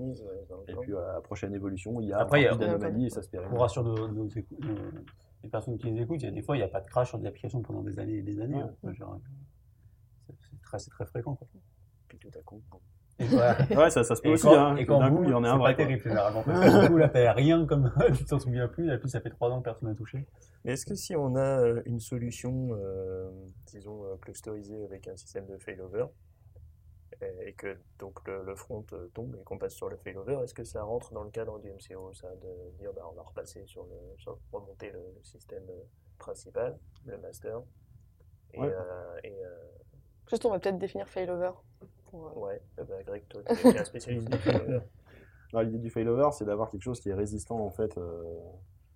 Et 0.68 0.74
puis 0.76 0.96
à 0.96 1.12
la 1.14 1.20
prochaine 1.20 1.54
évolution, 1.54 2.00
il 2.00 2.08
y 2.08 2.12
a 2.12 2.18
Après, 2.18 2.40
il 2.40 2.44
y 2.44 2.46
a- 2.46 2.50
plus 2.56 2.60
d'anomalies 2.60 3.06
et 3.06 3.10
ça 3.10 3.22
se 3.22 3.28
Pour 3.30 3.40
pérenne. 3.40 3.56
rassurer 3.58 3.84
nos, 3.84 4.08
nos 4.08 4.26
écou- 4.28 4.56
nos- 4.60 4.74
les 5.42 5.48
personnes 5.48 5.76
qui 5.78 5.90
les 5.90 6.02
écoutent, 6.02 6.22
il 6.22 6.26
y 6.26 6.28
a 6.28 6.32
des 6.32 6.42
fois, 6.42 6.56
il 6.56 6.60
n'y 6.60 6.64
a 6.64 6.68
pas 6.68 6.80
de 6.80 6.86
crash 6.86 7.08
sur 7.08 7.18
des 7.18 7.26
applications 7.26 7.62
pendant 7.62 7.82
des 7.82 7.98
années 7.98 8.18
et 8.18 8.22
des 8.22 8.40
années. 8.40 8.62
Ouais. 8.62 8.70
hein. 8.84 8.92
Genre, 8.92 9.18
c'est- 10.26 10.62
très, 10.62 10.78
c'est 10.78 10.90
très 10.90 11.04
fréquent. 11.06 11.34
Quoi. 11.34 11.48
Puis 12.08 12.18
tout 12.18 12.30
à 12.38 12.42
coup. 12.42 12.60
Ouais, 13.74 13.90
ça, 13.90 14.04
ça 14.04 14.14
se 14.16 14.22
peut 14.22 14.30
Et 14.30 14.32
aussi. 14.32 14.42
quand, 14.42 14.58
hein. 14.58 14.76
et 14.76 14.86
quand 14.86 14.98
D'un 14.98 15.10
vous, 15.10 15.18
coup, 15.18 15.24
il 15.24 15.30
y 15.30 15.34
en 15.34 15.44
a 15.44 15.50
un 15.50 15.52
c'est 15.52 15.58
vrai. 15.58 15.70
pas 15.70 15.74
quoi. 15.74 15.86
terrible 15.86 16.02
généralement. 16.02 16.42
Parce 16.42 16.60
que 16.60 16.68
du 16.70 16.80
coup, 16.80 16.96
là, 16.96 17.08
t'as 17.08 17.32
rien 17.32 17.66
comme 17.66 17.92
tu 18.16 18.24
t'en 18.24 18.38
souviens 18.38 18.68
plus. 18.68 18.92
Et 18.92 18.98
puis, 18.98 19.08
ça 19.10 19.20
fait 19.20 19.30
trois 19.30 19.50
ans 19.50 19.58
que 19.60 19.64
personne 19.64 19.88
n'a 19.88 19.94
touché. 19.94 20.26
Mais 20.64 20.72
est-ce 20.72 20.86
que 20.86 20.94
si 20.94 21.14
on 21.16 21.36
a 21.36 21.60
euh, 21.60 21.82
une 21.86 22.00
solution, 22.00 22.70
euh, 22.72 23.30
disons, 23.66 24.04
euh, 24.04 24.16
clusterisée 24.16 24.84
avec 24.84 25.08
un 25.08 25.16
système 25.16 25.46
de 25.46 25.56
failover, 25.58 26.06
et, 27.46 27.52
que 27.54 27.78
donc 28.00 28.26
le, 28.26 28.42
le 28.44 28.56
front 28.56 28.84
tombe 29.14 29.36
et 29.40 29.44
qu'on 29.44 29.58
passe 29.58 29.74
sur 29.74 29.88
le 29.88 29.96
failover, 29.96 30.38
est-ce 30.42 30.54
que 30.54 30.64
ça 30.64 30.82
rentre 30.82 31.12
dans 31.12 31.22
le 31.22 31.30
cadre 31.30 31.58
du 31.60 31.70
MCO, 31.70 32.12
ça, 32.14 32.28
de 32.36 32.76
dire 32.78 32.92
bah, 32.94 33.02
on 33.10 33.14
va 33.14 33.22
repasser 33.22 33.64
sur 33.66 33.84
le, 33.84 33.96
sur 34.18 34.38
remonter 34.52 34.90
le, 34.90 34.98
le 35.16 35.22
système 35.22 35.62
principal, 36.18 36.78
le 37.06 37.18
master, 37.18 37.60
et, 38.54 38.60
Ouais. 38.60 38.68
euh, 38.68 39.20
et 39.24 39.44
euh, 39.44 39.48
Juste, 40.28 40.44
on 40.46 40.50
va 40.50 40.58
peut-être 40.58 40.78
définir 40.78 41.08
failover. 41.08 41.52
Pour, 42.12 42.26
euh, 42.26 42.40
ouais, 42.40 42.62
eh 42.78 42.84
ben, 42.84 43.02
Greg, 43.04 43.26
toi, 43.28 43.42
tu 43.42 43.66
es 43.68 43.78
un 43.78 43.84
spécialiste 43.84 44.30
du 44.30 44.38
failover. 44.38 44.80
L'idée 45.64 45.78
du 45.78 45.90
failover, 45.90 46.28
c'est 46.32 46.44
d'avoir 46.44 46.70
quelque 46.70 46.82
chose 46.82 47.00
qui 47.00 47.08
est 47.08 47.14
résistant 47.14 47.58
en 47.58 47.70
fait 47.70 47.96
euh, 47.98 48.22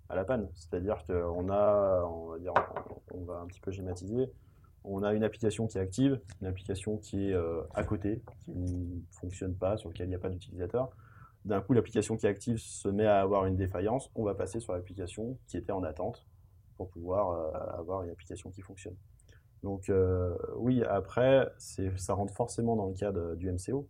à 0.09 0.15
la 0.15 0.25
panne. 0.25 0.49
C'est-à-dire 0.55 1.03
qu'on 1.07 1.49
a, 1.49 2.05
on 2.05 2.27
va 2.29 2.39
dire, 2.39 2.53
on 3.13 3.25
va 3.25 3.39
un 3.39 3.47
petit 3.47 3.61
peu 3.61 3.73
schématiser, 3.73 4.31
on 4.85 5.03
a 5.03 5.15
une 5.15 5.25
application 5.25 5.67
qui 5.67 5.79
est 5.79 5.81
active, 5.81 6.21
une 6.41 6.47
application 6.47 6.99
qui 6.99 7.31
est 7.31 7.33
euh, 7.33 7.63
à 7.75 7.85
côté, 7.85 8.23
qui 8.45 8.53
ne 8.53 9.01
fonctionne 9.11 9.55
pas, 9.55 9.79
sur 9.79 9.89
laquelle 9.89 10.07
il 10.07 10.11
n'y 10.11 10.15
a 10.15 10.21
pas 10.21 10.29
d'utilisateur. 10.29 10.91
D'un 11.47 11.63
coup, 11.63 11.73
l'application 11.73 12.17
qui 12.17 12.27
est 12.27 12.29
active 12.29 12.59
se 12.59 12.89
met 12.89 13.07
à 13.07 13.21
avoir 13.21 13.47
une 13.47 13.57
défaillance. 13.57 14.11
On 14.15 14.25
va 14.25 14.35
passer 14.35 14.61
sur 14.61 14.75
l'application 14.75 15.39
qui 15.49 15.57
était 15.57 15.73
en 15.73 15.83
attente 15.83 16.27
pour 16.77 16.91
pouvoir 16.91 17.31
euh, 17.31 17.79
avoir 17.79 18.03
une 18.03 18.11
application 18.11 18.51
qui 18.51 18.63
fonctionne. 18.63 18.97
Donc 19.63 19.89
euh, 19.89 20.37
oui, 20.57 20.83
après, 20.89 21.49
ça 21.59 22.15
rentre 22.15 22.35
forcément 22.35 22.77
dans 22.77 22.87
le 22.87 22.95
cadre 22.95 23.35
du 23.35 23.51
MCO 23.51 23.89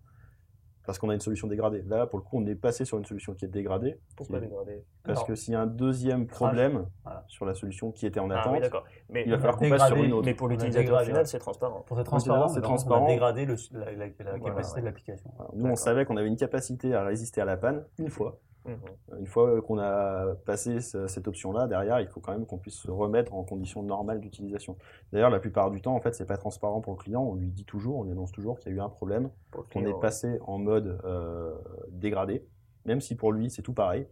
parce 0.84 0.98
qu'on 1.00 1.08
a 1.10 1.14
une 1.14 1.20
solution 1.20 1.48
dégradée. 1.48 1.82
Là, 1.88 2.06
pour 2.06 2.16
le 2.20 2.24
coup, 2.24 2.38
on 2.38 2.46
est 2.46 2.54
passé 2.54 2.84
sur 2.84 2.96
une 2.96 3.04
solution 3.04 3.34
qui 3.34 3.44
est 3.44 3.48
dégradée. 3.48 3.98
Pourquoi 4.16 4.38
dégrader 4.38 4.84
Parce 5.02 5.24
que 5.24 5.34
s'il 5.34 5.52
y 5.52 5.56
a 5.56 5.60
un 5.60 5.66
deuxième 5.66 6.28
problème 6.28 6.86
Voilà. 7.02 7.24
sur 7.26 7.44
la 7.44 7.54
solution 7.54 7.90
qui 7.90 8.06
était 8.06 8.20
en 8.20 8.30
Ah 8.30 8.34
oui, 8.34 8.40
attente, 8.40 8.60
d'accord. 8.60 8.84
Mais, 9.08 9.24
il 9.26 9.30
va 9.32 9.38
falloir 9.38 9.56
qu'on 9.56 9.68
passe 9.68 9.88
sur 9.88 9.96
une 9.96 10.12
autre. 10.12 10.26
mais 10.26 10.34
pour 10.34 10.46
l'utilisateur 10.46 11.02
final, 11.02 11.26
c'est 11.26 11.40
transparent. 11.40 11.80
Pour 11.80 11.98
être 11.98 12.06
transparent, 12.06 12.46
c'est 12.48 12.60
transparent. 12.60 13.02
on 13.02 13.06
a 13.06 13.08
dégradé 13.08 13.46
le- 13.46 13.56
la, 13.72 13.90
la- 13.92 14.06
la 14.06 14.12
Voilà, 14.16 14.38
capacité 14.44 14.76
ouais. 14.76 14.80
de 14.82 14.86
l'application. 14.86 15.30
Nous, 15.54 15.66
on 15.68 15.74
savait 15.74 16.04
qu'on 16.04 16.16
avait 16.16 16.28
une 16.28 16.36
capacité 16.36 16.94
à 16.94 17.02
résister 17.04 17.40
à 17.40 17.44
la 17.46 17.56
panne 17.56 17.84
une 17.98 18.08
fois. 18.08 18.38
Mhm. 18.66 19.18
Une 19.20 19.26
fois 19.26 19.60
qu'on 19.62 19.78
a 19.78 20.34
passé 20.44 20.80
ce- 20.80 21.06
cette 21.06 21.28
option-là, 21.28 21.66
derrière, 21.66 22.00
il 22.00 22.08
faut 22.08 22.20
quand 22.20 22.32
même 22.32 22.46
qu'on 22.46 22.58
puisse 22.58 22.74
se 22.76 22.90
remettre 22.90 23.34
en 23.34 23.44
conditions 23.44 23.82
normales 23.82 24.20
d'utilisation. 24.20 24.76
D'ailleurs, 25.12 25.30
la 25.30 25.38
plupart 25.38 25.70
du 25.70 25.80
temps, 25.80 25.94
en 25.94 26.00
fait, 26.00 26.14
c'est 26.14 26.26
pas 26.26 26.36
transparent 26.36 26.80
pour 26.80 26.92
le 26.94 26.98
client. 26.98 27.22
On 27.22 27.34
lui 27.34 27.50
dit 27.50 27.64
toujours, 27.64 27.98
on 27.98 28.04
lui 28.04 28.12
annonce 28.12 28.32
toujours 28.32 28.58
qu'il 28.58 28.72
y 28.72 28.74
a 28.74 28.78
eu 28.78 28.80
un 28.80 28.88
problème, 28.88 29.30
qu'on 29.72 29.84
est 29.86 30.00
passé 30.00 30.38
en 30.42 30.58
mode 30.58 30.98
euh, 31.04 31.54
dégradé, 31.90 32.44
même 32.84 33.00
si 33.00 33.14
pour 33.14 33.32
lui 33.32 33.50
c'est 33.50 33.62
tout 33.62 33.72
pareil, 33.74 34.06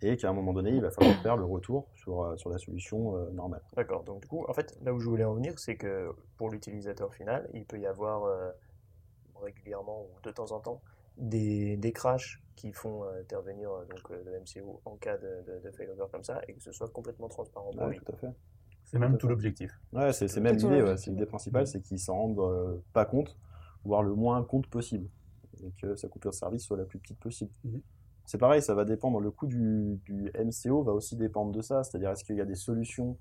et 0.00 0.16
qu'à 0.16 0.28
un 0.30 0.32
moment 0.32 0.52
donné, 0.52 0.70
il 0.70 0.80
va 0.80 0.90
falloir 0.90 1.14
faire 1.18 1.36
le 1.36 1.44
retour 1.44 1.88
sur, 1.94 2.22
euh, 2.22 2.36
sur 2.36 2.50
la 2.50 2.58
solution 2.58 3.16
euh, 3.16 3.30
normale. 3.30 3.62
D'accord. 3.76 4.02
Donc, 4.02 4.22
du 4.22 4.26
coup, 4.26 4.44
en 4.48 4.52
fait, 4.52 4.76
là 4.82 4.92
où 4.92 4.98
je 4.98 5.08
voulais 5.08 5.24
en 5.24 5.34
venir, 5.34 5.58
c'est 5.58 5.76
que 5.76 6.10
pour 6.36 6.50
l'utilisateur 6.50 7.14
final, 7.14 7.48
il 7.54 7.64
peut 7.64 7.78
y 7.78 7.86
avoir 7.86 8.24
euh, 8.24 8.50
régulièrement 9.40 10.02
ou 10.02 10.20
de 10.22 10.30
temps 10.30 10.50
en 10.52 10.60
temps 10.60 10.80
des, 11.16 11.76
des 11.76 11.92
crashs 11.92 12.42
qui 12.56 12.72
font 12.72 13.04
euh, 13.04 13.20
intervenir 13.20 13.70
euh, 13.72 13.84
donc, 13.86 14.10
euh, 14.10 14.22
le 14.24 14.40
MCO 14.40 14.80
en 14.84 14.96
cas 14.96 15.16
de, 15.18 15.42
de, 15.46 15.58
de 15.60 15.70
failover 15.72 16.04
comme 16.10 16.24
ça 16.24 16.40
et 16.48 16.54
que 16.54 16.62
ce 16.62 16.72
soit 16.72 16.88
complètement 16.88 17.28
transparent 17.28 17.70
pour 17.76 17.86
Ouais, 17.86 17.92
lui. 17.92 18.00
tout 18.00 18.12
à 18.12 18.16
fait. 18.16 18.32
C'est 18.84 18.98
même 18.98 19.16
tout 19.18 19.28
l'objectif. 19.28 19.72
Ouais, 19.92 20.12
c'est 20.12 20.28
c'est 20.28 20.40
même 20.40 20.56
l'idée, 20.56 20.82
ouais, 20.82 20.96
c'est 20.96 21.10
l'idée 21.10 21.26
principale, 21.26 21.66
c'est 21.66 21.80
qu'ils 21.80 21.98
s'en 21.98 22.14
rendent 22.16 22.38
euh, 22.40 22.76
pas 22.92 23.04
compte, 23.06 23.38
voire 23.84 24.02
le 24.02 24.14
moins 24.14 24.42
compte 24.44 24.66
possible, 24.66 25.08
et 25.64 25.70
que 25.80 25.96
sa 25.96 26.08
coupure 26.08 26.30
de 26.32 26.36
service 26.36 26.62
soit 26.64 26.76
la 26.76 26.84
plus 26.84 26.98
petite 26.98 27.18
possible. 27.18 27.50
Mhm. 27.64 27.80
C'est 28.26 28.38
pareil, 28.38 28.62
ça 28.62 28.74
va 28.74 28.84
dépendre, 28.84 29.18
le 29.20 29.30
coût 29.30 29.46
du, 29.46 29.98
du 30.04 30.30
MCO 30.34 30.82
va 30.82 30.92
aussi 30.92 31.16
dépendre 31.16 31.52
de 31.52 31.60
ça, 31.62 31.82
c'est-à-dire 31.84 32.10
est-ce 32.10 32.24
qu'il 32.24 32.36
y 32.36 32.40
a 32.40 32.44
des 32.44 32.54
solutions 32.54 33.16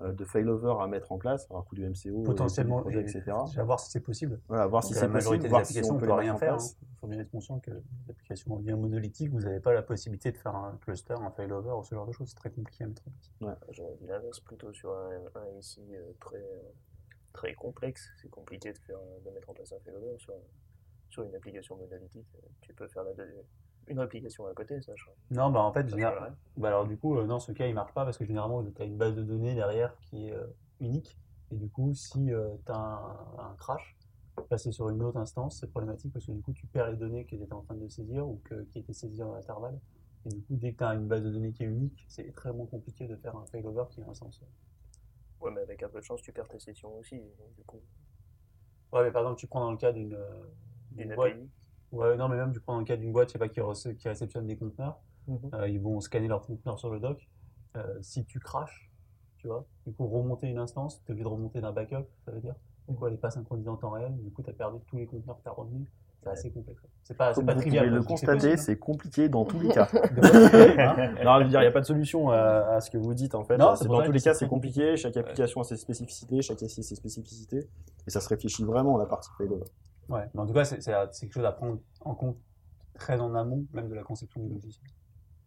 de 0.00 0.24
failover 0.24 0.74
à 0.80 0.86
mettre 0.86 1.12
en 1.12 1.18
place, 1.18 1.46
alors 1.50 1.64
coût 1.66 1.74
du 1.74 1.84
MCO, 1.86 2.22
Potentiellement, 2.22 2.76
du 2.78 2.82
projet, 2.82 2.98
et- 3.00 3.02
etc. 3.02 3.32
déjà 3.46 3.64
voir 3.64 3.78
si 3.80 3.90
c'est 3.90 4.00
possible. 4.00 4.40
Voilà, 4.48 4.66
voir 4.66 4.82
si 4.82 4.94
c'est 4.94 5.02
la 5.02 5.08
majorité 5.08 5.28
possible, 5.28 5.42
des 5.42 5.48
voir 5.50 5.66
si 5.66 5.72
applications, 5.72 5.94
on 5.94 5.96
on 5.96 6.00
peut 6.00 6.12
rien 6.12 6.36
faire. 6.36 6.48
place. 6.56 6.76
Il 6.80 6.96
faut 7.00 7.06
bien 7.06 7.18
être 7.20 7.30
conscient 7.30 7.58
que 7.60 7.70
les 7.70 8.10
applications 8.10 8.56
bien 8.56 8.76
monolithiques, 8.76 9.30
vous 9.30 9.40
n'avez 9.40 9.60
pas 9.60 9.72
la 9.72 9.82
possibilité 9.82 10.32
de 10.32 10.36
faire 10.38 10.54
un 10.56 10.76
cluster, 10.82 11.14
un 11.20 11.30
failover 11.30 11.70
ou 11.72 11.82
ce 11.84 11.94
genre 11.94 12.06
de 12.06 12.12
choses. 12.12 12.28
C'est 12.30 12.36
très 12.36 12.50
compliqué 12.50 12.84
à 12.84 12.88
mettre 12.88 13.02
en 13.06 13.10
place. 13.46 13.58
J'aurais 13.70 13.94
dit 13.96 14.06
l'inverse 14.06 14.40
plutôt 14.40 14.72
sur 14.72 14.92
un, 14.92 15.10
un 15.34 15.40
euh, 15.40 16.12
très, 16.20 16.36
euh, 16.36 16.60
très 17.32 17.54
complexe. 17.54 18.08
C'est 18.20 18.28
compliqué 18.30 18.72
de, 18.72 18.78
faire, 18.78 18.98
euh, 18.98 19.20
de 19.24 19.30
mettre 19.34 19.50
en 19.50 19.54
place 19.54 19.72
un 19.72 19.78
failover 19.84 20.14
sur, 20.18 20.34
sur 21.08 21.22
une 21.24 21.34
application 21.34 21.76
monolithique. 21.76 22.26
Euh, 22.36 22.46
Tu 22.60 22.72
peux 22.74 22.88
faire 22.88 23.04
la 23.04 23.12
deux- 23.14 23.44
une 23.86 23.98
application 23.98 24.46
à 24.46 24.54
côté, 24.54 24.80
ça, 24.82 24.92
je 24.96 25.02
crois. 25.04 25.14
Non, 25.30 25.50
bah 25.50 25.60
en 25.60 25.72
fait, 25.72 25.82
Ça 25.88 25.96
général- 25.96 26.34
bah 26.56 26.68
alors 26.68 26.86
du 26.86 26.96
coup, 26.96 27.16
euh, 27.16 27.26
dans 27.26 27.40
ce 27.40 27.52
cas, 27.52 27.66
il 27.66 27.74
marche 27.74 27.92
pas 27.92 28.04
parce 28.04 28.18
que 28.18 28.24
généralement, 28.24 28.62
tu 28.64 28.82
as 28.82 28.84
une 28.84 28.96
base 28.96 29.14
de 29.14 29.22
données 29.22 29.54
derrière 29.54 29.96
qui 30.00 30.28
est 30.28 30.32
euh, 30.32 30.46
unique. 30.80 31.18
Et 31.52 31.56
du 31.56 31.68
coup, 31.68 31.92
si 31.94 32.26
tu 32.26 32.34
as 32.72 32.76
un, 32.76 33.38
un 33.38 33.54
crash, 33.58 33.96
passer 34.48 34.70
sur 34.72 34.88
une 34.88 35.02
autre 35.02 35.18
instance, 35.18 35.58
c'est 35.60 35.70
problématique 35.70 36.12
parce 36.12 36.24
que 36.26 36.32
du 36.32 36.40
coup, 36.42 36.52
tu 36.52 36.66
perds 36.68 36.90
les 36.90 36.96
données 36.96 37.24
que 37.24 37.30
tu 37.36 37.42
étais 37.42 37.52
en 37.52 37.62
train 37.62 37.74
de 37.74 37.88
saisir 37.88 38.26
ou 38.26 38.40
que, 38.44 38.62
qui 38.72 38.78
étaient 38.78 38.92
saisies 38.92 39.22
en 39.22 39.34
intervalle. 39.34 39.78
Et 40.26 40.28
du 40.28 40.40
coup, 40.42 40.54
dès 40.56 40.72
que 40.72 40.78
tu 40.78 40.84
as 40.84 40.94
une 40.94 41.08
base 41.08 41.22
de 41.22 41.30
données 41.30 41.52
qui 41.52 41.62
est 41.64 41.66
unique, 41.66 42.04
c'est 42.08 42.26
extrêmement 42.26 42.66
compliqué 42.66 43.06
de 43.08 43.16
faire 43.16 43.36
un 43.36 43.46
failover 43.46 43.84
qui 43.90 44.00
est 44.00 44.04
un 44.04 44.14
sens. 44.14 44.40
Ouais, 45.40 45.50
mais 45.50 45.62
avec 45.62 45.82
un 45.82 45.88
peu 45.88 45.98
de 46.00 46.04
chance, 46.04 46.22
tu 46.22 46.32
perds 46.32 46.48
tes 46.48 46.58
sessions 46.60 46.96
aussi. 46.98 47.16
du 47.56 47.64
coup, 47.64 47.80
Ouais, 48.92 49.02
mais 49.04 49.10
par 49.10 49.22
exemple, 49.22 49.38
tu 49.40 49.46
prends 49.46 49.60
dans 49.60 49.70
le 49.72 49.76
cas 49.78 49.92
d'une 49.92 50.14
euh, 50.14 50.42
une 50.96 51.02
d'une. 51.08 51.12
API. 51.12 51.50
Ouais, 51.92 52.16
non, 52.16 52.28
mais 52.28 52.36
même 52.36 52.52
tu 52.52 52.60
prends 52.60 52.74
dans 52.74 52.78
le 52.80 52.84
cas 52.84 52.96
d'une 52.96 53.12
boîte, 53.12 53.28
je 53.28 53.32
sais 53.32 53.38
pas, 53.38 53.48
qui, 53.48 53.60
rece- 53.60 53.96
qui 53.96 54.08
réceptionne 54.08 54.46
des 54.46 54.56
conteneurs. 54.56 55.00
Mhm. 55.26 55.38
Euh, 55.54 55.68
ils 55.68 55.80
vont 55.80 56.00
scanner 56.00 56.28
leurs 56.28 56.42
conteneurs 56.42 56.78
sur 56.78 56.90
le 56.90 57.00
dock. 57.00 57.28
Euh, 57.76 57.82
si 58.00 58.24
tu 58.24 58.38
craches, 58.40 58.90
tu 59.38 59.48
vois, 59.48 59.64
du 59.86 59.92
coup, 59.92 60.06
remonter 60.06 60.48
une 60.48 60.58
instance, 60.58 61.02
tu 61.04 61.08
es 61.08 61.12
obligé 61.12 61.24
de 61.24 61.28
remonter 61.28 61.60
d'un 61.60 61.72
backup, 61.72 62.06
ça 62.24 62.32
veut 62.32 62.40
dire. 62.40 62.54
Du 62.88 62.94
coup, 62.94 63.06
elle 63.06 63.12
n'est 63.12 63.18
pas 63.18 63.30
synchronisée 63.30 63.68
en 63.68 63.76
temps 63.76 63.90
réel. 63.90 64.16
Du 64.22 64.30
coup, 64.32 64.42
tu 64.42 64.50
as 64.50 64.52
perdu 64.52 64.78
tous 64.86 64.96
les 64.96 65.06
conteneurs 65.06 65.36
que 65.38 65.42
tu 65.42 65.48
as 65.48 65.52
revenus. 65.52 65.86
C'est 66.22 66.28
assez 66.28 66.50
complexe. 66.50 66.82
C'est 67.02 67.16
pas, 67.16 67.32
c'est 67.32 67.42
pas 67.46 67.54
vous 67.54 67.60
trivial. 67.60 67.88
le 67.88 68.02
constater, 68.02 68.58
c'est 68.58 68.78
compliqué 68.78 69.30
dans 69.30 69.46
tous 69.46 69.58
les 69.58 69.70
cas. 69.70 69.88
hein. 69.94 71.14
Non, 71.24 71.38
je 71.38 71.44
veux 71.44 71.48
dire, 71.48 71.60
il 71.60 71.64
n'y 71.64 71.68
a 71.68 71.72
pas 71.72 71.80
de 71.80 71.86
solution 71.86 72.28
à, 72.30 72.36
à 72.74 72.80
ce 72.82 72.90
que 72.90 72.98
vous 72.98 73.14
dites 73.14 73.34
en 73.34 73.42
fait. 73.44 73.56
Non, 73.56 73.74
C'est 73.74 73.88
dans 73.88 74.02
tous 74.02 74.12
les 74.12 74.20
cas, 74.20 74.34
c'est 74.34 74.46
compliqué. 74.48 74.96
Chaque 74.98 75.16
application 75.16 75.62
a 75.62 75.64
ses 75.64 75.76
spécificités, 75.78 76.42
chaque 76.42 76.58
SI 76.58 76.80
a 76.80 76.82
ses 76.82 76.94
spécificités, 76.94 77.68
et 78.06 78.10
ça 78.10 78.20
se 78.20 78.28
réfléchit 78.28 78.64
vraiment 78.64 78.96
à 78.96 78.98
la 78.98 79.06
partie 79.06 79.30
failover. 79.38 79.64
Ouais, 80.10 80.28
mais 80.34 80.40
en 80.40 80.46
tout 80.46 80.52
cas, 80.54 80.64
c'est 80.64 80.80
quelque 80.80 81.32
chose 81.32 81.44
à 81.44 81.52
prendre 81.52 81.78
en 82.00 82.14
compte 82.14 82.36
très 82.94 83.20
en 83.20 83.34
amont, 83.34 83.64
même 83.72 83.88
de 83.88 83.94
la 83.94 84.02
conception 84.02 84.40
du 84.42 84.48
logiciel. 84.52 84.86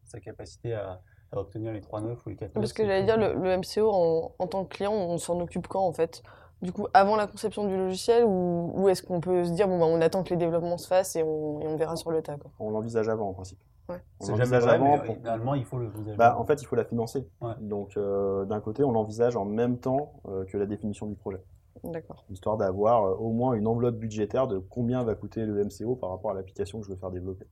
Sa 0.06 0.20
capacité 0.20 0.74
à, 0.74 1.02
à 1.32 1.38
obtenir 1.38 1.74
les 1.74 1.82
3.9 1.82 2.18
ou 2.26 2.30
les 2.30 2.36
4.9. 2.36 2.50
Parce 2.54 2.74
que 2.74 2.86
j'allais 2.86 3.04
dire, 3.04 3.18
le, 3.18 3.34
le 3.34 3.58
MCO 3.58 3.90
en, 3.92 4.32
en 4.40 4.48
tant 4.48 4.66
que 4.66 4.76
client, 4.76 4.94
on 4.94 5.18
s'en 5.18 5.40
occupe 5.40 5.68
quand 5.68 5.86
en 5.86 5.94
fait? 5.94 6.24
Du 6.62 6.72
coup, 6.72 6.88
avant 6.94 7.18
la 7.18 7.28
conception 7.28 7.68
du 7.68 7.76
logiciel 7.76 8.24
ou, 8.24 8.72
ou 8.74 8.88
est-ce 8.88 9.04
qu'on 9.04 9.20
peut 9.20 9.44
se 9.44 9.52
dire, 9.52 9.68
bon, 9.68 9.80
bah, 9.80 9.86
on 9.86 10.00
attend 10.00 10.24
que 10.24 10.30
les 10.30 10.38
développements 10.38 10.78
se 10.78 10.88
fassent 10.88 11.16
et 11.18 11.24
on, 11.24 11.60
et 11.60 11.68
on 11.68 11.76
verra 11.76 11.98
sur 11.98 12.10
le 12.12 12.22
tas 12.22 12.38
quoi? 12.38 12.52
On 12.60 12.70
l'envisage 12.72 13.10
avant 13.10 13.28
en 13.30 13.34
principe. 13.34 13.60
Ouais. 13.90 13.98
On 14.22 14.26
C'est 14.26 14.36
jamais 14.38 14.60
l'envisage 14.60 14.64
vrai, 14.64 14.76
avant. 14.76 14.98
mais 14.98 15.06
pour- 15.06 15.16
idéalement, 15.18 15.56
il 15.56 15.66
faut 15.66 15.78
le. 15.78 15.92
Bah, 16.16 16.38
en 16.40 16.46
fait, 16.46 16.62
il 16.62 16.66
faut 16.66 16.78
la 16.78 16.86
financer. 16.86 17.28
Ouais. 17.42 17.52
Donc, 17.60 17.98
euh, 17.98 18.46
d'un 18.46 18.62
côté, 18.62 18.82
on 18.86 18.94
l'envisage 18.94 19.36
en 19.36 19.44
même 19.44 19.78
temps 19.78 20.14
euh, 20.30 20.46
que 20.46 20.58
la 20.58 20.66
définition 20.66 21.06
du 21.08 21.16
projet, 21.16 21.44
D'accord. 21.84 22.24
histoire 22.30 22.58
d'avoir 22.58 23.04
euh, 23.06 23.16
au 23.16 23.32
moins 23.32 23.54
une 23.54 23.68
enveloppe 23.68 23.98
budgétaire 23.98 24.48
de 24.48 24.58
combien 24.60 25.04
va 25.04 25.16
coûter 25.16 25.46
le 25.46 25.60
MCO 25.60 25.96
par 25.96 26.10
rapport 26.10 26.32
à 26.32 26.34
l'application 26.34 26.80
que 26.80 26.86
je 26.86 26.92
veux 26.92 26.98
faire 26.98 27.12
développer. 27.12 27.46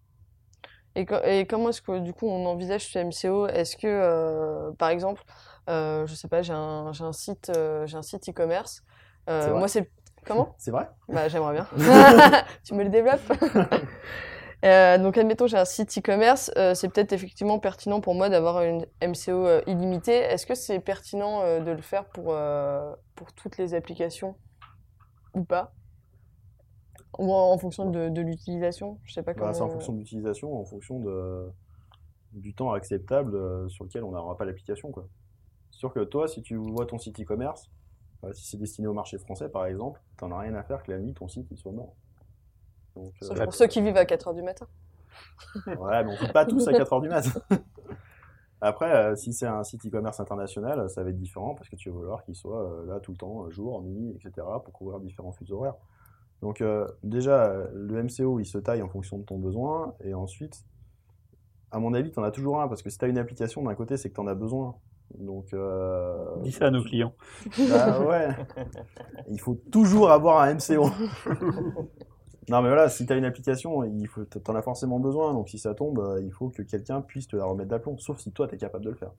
Et, 0.95 1.05
co- 1.05 1.23
et 1.23 1.45
comment 1.45 1.69
est-ce 1.69 1.81
que 1.81 1.99
du 1.99 2.13
coup 2.13 2.27
on 2.27 2.45
envisage 2.45 2.87
ce 2.87 2.99
MCO 2.99 3.47
Est-ce 3.47 3.77
que, 3.77 3.87
euh, 3.87 4.71
par 4.73 4.89
exemple, 4.89 5.23
euh, 5.69 6.05
je 6.05 6.15
sais 6.15 6.27
pas, 6.27 6.41
j'ai 6.41 6.53
un, 6.53 6.91
j'ai 6.91 7.03
un 7.03 7.13
site, 7.13 7.49
euh, 7.55 7.85
j'ai 7.87 7.95
un 7.97 8.01
site 8.01 8.27
e-commerce. 8.29 8.83
Moi, 9.27 9.67
c'est 9.69 9.89
comment? 10.25 10.55
C'est 10.57 10.71
vrai? 10.71 10.89
Bah, 11.07 11.27
j'aimerais 11.29 11.53
bien. 11.53 11.67
tu 12.63 12.73
me 12.73 12.83
le 12.83 12.89
développes? 12.89 13.31
Euh, 14.63 14.97
donc, 14.99 15.17
admettons, 15.17 15.47
j'ai 15.47 15.57
un 15.57 15.65
site 15.65 15.97
e-commerce. 15.97 16.51
euh, 16.57 16.75
c'est 16.75 16.87
peut-être 16.89 17.13
effectivement 17.13 17.59
pertinent 17.59 17.99
pour 17.99 18.13
moi 18.13 18.29
d'avoir 18.29 18.61
une 18.61 18.85
MCO 19.01 19.45
euh, 19.47 19.61
illimitée. 19.67 20.17
Est-ce 20.17 20.45
que 20.45 20.55
c'est 20.55 20.79
pertinent 20.79 21.59
de 21.59 21.71
le 21.71 21.81
faire 21.81 22.05
pour, 22.05 22.35
pour 23.15 23.33
toutes 23.33 23.57
les 23.57 23.73
applications? 23.73 24.35
Ou 25.33 25.43
pas? 25.43 25.73
Ou 27.17 27.33
en, 27.33 27.51
en 27.53 27.57
fonction 27.57 27.89
de, 27.89 28.09
de 28.09 28.21
l'utilisation? 28.21 28.99
Je 29.03 29.13
sais 29.13 29.23
pas 29.23 29.33
comment. 29.33 29.47
Bah, 29.47 29.53
C'est 29.53 29.61
en 29.61 29.69
fonction 29.69 29.93
de 29.93 29.97
l'utilisation, 29.99 30.59
en 30.59 30.65
fonction 30.65 30.99
de, 30.99 31.49
du 32.33 32.53
temps 32.53 32.71
acceptable 32.73 33.69
sur 33.69 33.83
lequel 33.85 34.03
on 34.03 34.11
n'aura 34.11 34.37
pas 34.37 34.45
l'application. 34.45 34.91
quoi. 34.91 35.07
C'est 35.71 35.79
sûr 35.79 35.93
que 35.93 36.01
toi, 36.01 36.27
si 36.27 36.41
tu 36.41 36.55
vois 36.55 36.85
ton 36.85 36.97
site 36.99 37.19
e-commerce, 37.19 37.69
euh, 38.23 38.31
si 38.33 38.45
c'est 38.45 38.57
destiné 38.57 38.87
au 38.87 38.93
marché 38.93 39.17
français 39.17 39.49
par 39.49 39.65
exemple, 39.65 40.01
tu 40.17 40.25
n'en 40.25 40.35
as 40.37 40.39
rien 40.41 40.53
à 40.55 40.63
faire 40.63 40.83
que 40.83 40.91
la 40.91 40.99
nuit 40.99 41.13
ton 41.13 41.27
site 41.27 41.47
il 41.49 41.57
soit 41.57 41.71
mort. 41.71 41.95
Donc, 42.95 43.13
Sauf 43.21 43.39
euh, 43.39 43.43
pour 43.43 43.53
ceux 43.53 43.67
qui 43.67 43.81
vivent 43.81 43.97
à 43.97 44.03
4h 44.03 44.35
du 44.35 44.41
matin. 44.41 44.67
Ouais, 45.65 46.03
mais 46.03 46.11
on 46.11 46.13
ne 46.13 46.25
vit 46.25 46.31
pas 46.31 46.45
tous 46.47 46.67
à 46.67 46.71
4h 46.71 47.01
du 47.01 47.09
mat. 47.09 47.25
Après, 48.61 48.95
euh, 48.95 49.15
si 49.15 49.33
c'est 49.33 49.47
un 49.47 49.63
site 49.63 49.85
e-commerce 49.87 50.19
international, 50.19 50.87
ça 50.89 51.03
va 51.03 51.09
être 51.09 51.17
différent 51.17 51.55
parce 51.55 51.67
que 51.67 51.75
tu 51.75 51.89
vas 51.89 51.95
vouloir 51.95 52.23
qu'il 52.23 52.35
soit 52.35 52.61
euh, 52.61 52.85
là 52.85 52.99
tout 52.99 53.11
le 53.11 53.17
temps, 53.17 53.49
jour, 53.49 53.81
nuit, 53.81 54.11
etc., 54.15 54.45
pour 54.63 54.71
couvrir 54.71 54.99
différents 54.99 55.31
fuseaux 55.31 55.57
horaires. 55.57 55.77
Donc, 56.41 56.61
euh, 56.61 56.87
déjà, 57.03 57.53
le 57.73 58.03
MCO, 58.03 58.39
il 58.39 58.45
se 58.45 58.57
taille 58.59 58.81
en 58.81 58.89
fonction 58.89 59.17
de 59.17 59.23
ton 59.23 59.37
besoin. 59.39 59.95
Et 60.03 60.13
ensuite, 60.13 60.63
à 61.71 61.79
mon 61.79 61.93
avis, 61.93 62.11
tu 62.11 62.19
en 62.19 62.23
as 62.23 62.31
toujours 62.31 62.61
un 62.61 62.67
parce 62.67 62.83
que 62.83 62.89
si 62.89 62.97
tu 62.97 63.05
as 63.05 63.07
une 63.07 63.17
application, 63.17 63.63
d'un 63.63 63.75
côté, 63.75 63.97
c'est 63.97 64.09
que 64.09 64.15
tu 64.15 64.21
en 64.21 64.27
as 64.27 64.35
besoin. 64.35 64.75
Donc, 65.17 65.53
euh, 65.53 66.37
Dis 66.41 66.51
ça 66.51 66.67
à 66.67 66.71
nos 66.71 66.83
clients. 66.83 67.13
bah 67.69 67.99
ouais, 68.01 68.29
il 69.29 69.39
faut 69.39 69.55
toujours 69.71 70.11
avoir 70.11 70.41
un 70.41 70.55
MCO. 70.55 70.89
Non, 72.49 72.61
mais 72.61 72.69
voilà, 72.69 72.89
si 72.89 73.05
tu 73.05 73.13
as 73.13 73.15
une 73.15 73.25
application, 73.25 73.83
il 73.83 74.07
faut, 74.07 74.25
t'en 74.25 74.55
as 74.55 74.61
forcément 74.61 74.99
besoin. 74.99 75.33
Donc, 75.33 75.49
si 75.49 75.59
ça 75.59 75.75
tombe, 75.75 75.99
euh, 75.99 76.21
il 76.23 76.31
faut 76.31 76.49
que 76.49 76.63
quelqu'un 76.63 77.01
puisse 77.01 77.27
te 77.27 77.35
la 77.35 77.45
remettre 77.45 77.69
d'aplomb. 77.69 77.97
Sauf 77.99 78.19
si 78.19 78.31
toi, 78.31 78.47
tu 78.47 78.55
es 78.55 78.57
capable 78.57 78.83
de 78.85 78.89
le 78.89 78.95
faire. 78.95 79.11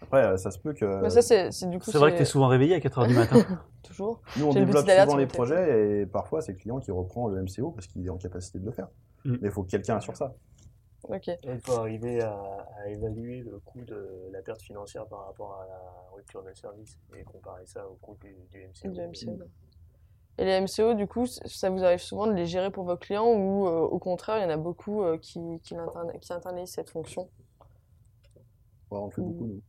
Après, 0.00 0.24
euh, 0.24 0.36
ça 0.38 0.50
se 0.50 0.58
peut 0.58 0.72
que. 0.72 1.02
Mais 1.02 1.10
ça, 1.10 1.20
c'est 1.20 1.52
c'est 1.52 1.68
du 1.68 1.78
coup. 1.78 1.90
C'est 1.90 1.98
vrai 1.98 2.12
que 2.12 2.16
tu 2.16 2.22
es 2.22 2.26
souvent 2.26 2.48
réveillé 2.48 2.74
à 2.74 2.78
4h 2.78 3.06
du 3.06 3.14
matin. 3.14 3.44
Toujours. 3.82 4.22
Nous, 4.38 4.46
on 4.46 4.52
J'ai 4.52 4.64
développe 4.64 4.88
souvent 4.88 5.16
les 5.16 5.26
projets 5.26 6.00
et 6.00 6.06
parfois, 6.06 6.40
c'est 6.40 6.52
le 6.52 6.58
client 6.58 6.80
qui 6.80 6.90
reprend 6.90 7.28
le 7.28 7.42
MCO 7.42 7.70
parce 7.70 7.86
qu'il 7.86 8.06
est 8.06 8.10
en 8.10 8.18
capacité 8.18 8.58
de 8.58 8.64
le 8.64 8.72
faire. 8.72 8.88
Mm. 9.24 9.36
Mais 9.42 9.48
il 9.48 9.50
faut 9.50 9.62
que 9.62 9.70
quelqu'un 9.70 9.96
assure 9.96 10.16
ça. 10.16 10.34
Il 11.44 11.60
faut 11.64 11.72
arriver 11.72 12.20
à, 12.20 12.36
à 12.84 12.88
évaluer 12.88 13.40
le 13.40 13.58
coût 13.60 13.82
de 13.84 14.30
la 14.32 14.42
perte 14.42 14.62
financière 14.62 15.06
par 15.06 15.26
rapport 15.26 15.60
à 15.60 15.66
la 15.66 16.16
rupture 16.16 16.42
de 16.42 16.52
service 16.54 16.98
et 17.16 17.24
comparer 17.24 17.66
ça 17.66 17.86
au 17.88 17.94
coût 17.94 18.16
du, 18.20 18.36
du 18.50 18.66
MCO. 18.66 18.90
Du 18.90 19.00
MCO. 19.00 19.38
Et 20.40 20.44
les 20.46 20.58
MCO, 20.62 20.94
du 20.94 21.06
coup, 21.06 21.26
ça 21.26 21.68
vous 21.68 21.84
arrive 21.84 21.98
souvent 21.98 22.26
de 22.26 22.32
les 22.32 22.46
gérer 22.46 22.70
pour 22.70 22.84
vos 22.84 22.96
clients 22.96 23.26
ou 23.30 23.66
euh, 23.68 23.80
au 23.82 23.98
contraire, 23.98 24.38
il 24.38 24.42
y 24.42 24.44
en 24.46 24.50
a 24.50 24.56
beaucoup 24.56 25.02
euh, 25.02 25.18
qui, 25.18 25.38
qui, 25.62 25.74
qui 26.20 26.32
internalisent 26.32 26.70
cette 26.70 26.88
fonction? 26.88 27.28
Ouais, 28.90 28.98
on 28.98 29.04
le 29.06 29.10
fait 29.10 29.20
beaucoup, 29.20 29.46
nous. 29.46 29.62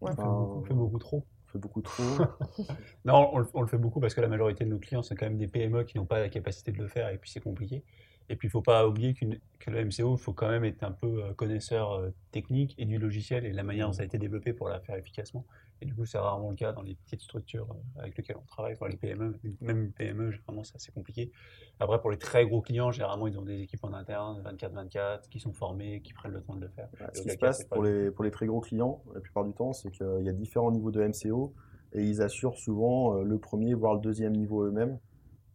Ouais. 0.00 0.10
On 0.10 0.16
fait 0.16 0.22
beaucoup- 0.24 0.58
on 0.58 0.64
fait 0.64 0.74
beaucoup 0.74 0.98
trop. 0.98 1.22
On 1.46 1.48
fait 1.52 1.58
beaucoup 1.58 1.80
trop. 1.82 2.02
Non, 3.04 3.30
on, 3.32 3.38
le- 3.38 3.46
on 3.54 3.60
le 3.62 3.68
fait 3.68 3.78
beaucoup 3.78 4.00
parce 4.00 4.14
que 4.14 4.20
la 4.20 4.26
majorité 4.28 4.64
de 4.64 4.70
nos 4.70 4.78
clients, 4.80 5.02
c'est 5.04 5.14
quand 5.14 5.26
même 5.26 5.38
des 5.38 5.46
PME 5.46 5.84
qui 5.84 5.96
n'ont 5.96 6.06
pas 6.06 6.18
la 6.18 6.28
capacité 6.28 6.72
de 6.72 6.78
le 6.78 6.88
faire 6.88 7.08
et 7.10 7.18
puis 7.18 7.30
c'est 7.30 7.40
compliqué. 7.40 7.84
Et 8.28 8.34
puis 8.34 8.46
il 8.46 8.50
ne 8.50 8.52
faut 8.52 8.62
pas 8.62 8.86
oublier 8.88 9.14
qu'une- 9.14 9.38
que 9.60 9.70
le 9.70 9.84
MCO, 9.84 10.16
il 10.16 10.18
faut 10.20 10.32
quand 10.32 10.48
même 10.48 10.64
être 10.64 10.82
un 10.82 10.90
peu 10.90 11.22
euh, 11.22 11.32
connaisseur 11.34 12.02
technique 12.32 12.74
et 12.78 12.84
du 12.84 12.98
logiciel 12.98 13.46
et 13.46 13.52
de 13.52 13.56
la 13.56 13.62
manière 13.62 13.86
dont 13.86 13.92
ça 13.92 14.02
a 14.02 14.04
été 14.04 14.18
développé 14.18 14.52
pour 14.52 14.68
la 14.68 14.80
faire 14.80 14.96
efficacement. 14.96 15.44
Et 15.82 15.86
du 15.86 15.94
coup, 15.94 16.06
c'est 16.06 16.18
rarement 16.18 16.50
le 16.50 16.56
cas 16.56 16.72
dans 16.72 16.82
les 16.82 16.94
petites 16.94 17.20
structures 17.20 17.66
euh, 17.70 18.00
avec 18.00 18.16
lesquelles 18.16 18.36
on 18.38 18.46
travaille, 18.46 18.72
enfin, 18.74 18.88
les 18.88 18.96
PME, 18.96 19.38
même 19.60 19.84
une 19.84 19.92
PME, 19.92 20.30
généralement, 20.30 20.64
c'est 20.64 20.76
assez 20.76 20.90
compliqué. 20.92 21.30
Après, 21.78 22.00
pour 22.00 22.10
les 22.10 22.16
très 22.16 22.46
gros 22.46 22.62
clients, 22.62 22.90
généralement, 22.90 23.26
ils 23.26 23.38
ont 23.38 23.42
des 23.42 23.60
équipes 23.60 23.84
en 23.84 23.92
interne, 23.92 24.40
24-24, 24.42 25.28
qui 25.28 25.38
sont 25.40 25.52
formés, 25.52 26.00
qui 26.00 26.14
prennent 26.14 26.32
le 26.32 26.40
temps 26.42 26.54
de 26.54 26.60
le 26.62 26.68
faire. 26.68 26.88
Ouais, 27.00 27.06
ce 27.12 27.22
qui 27.22 27.30
se 27.30 27.36
passe 27.36 27.64
pour 27.64 27.82
le- 27.82 28.04
les, 28.04 28.10
pour 28.10 28.24
les 28.24 28.30
très 28.30 28.46
gros 28.46 28.60
clients, 28.60 29.02
la 29.14 29.20
plupart 29.20 29.44
du 29.44 29.52
temps, 29.52 29.72
c'est 29.74 29.90
qu'il 29.90 30.22
y 30.22 30.28
a 30.28 30.32
différents 30.32 30.70
niveaux 30.70 30.90
de 30.90 31.02
MCO 31.02 31.52
et 31.92 32.02
ils 32.02 32.22
assurent 32.22 32.56
souvent 32.58 33.16
euh, 33.16 33.22
le 33.22 33.38
premier, 33.38 33.74
voire 33.74 33.94
le 33.94 34.00
deuxième 34.00 34.34
niveau 34.34 34.64
eux-mêmes. 34.64 34.98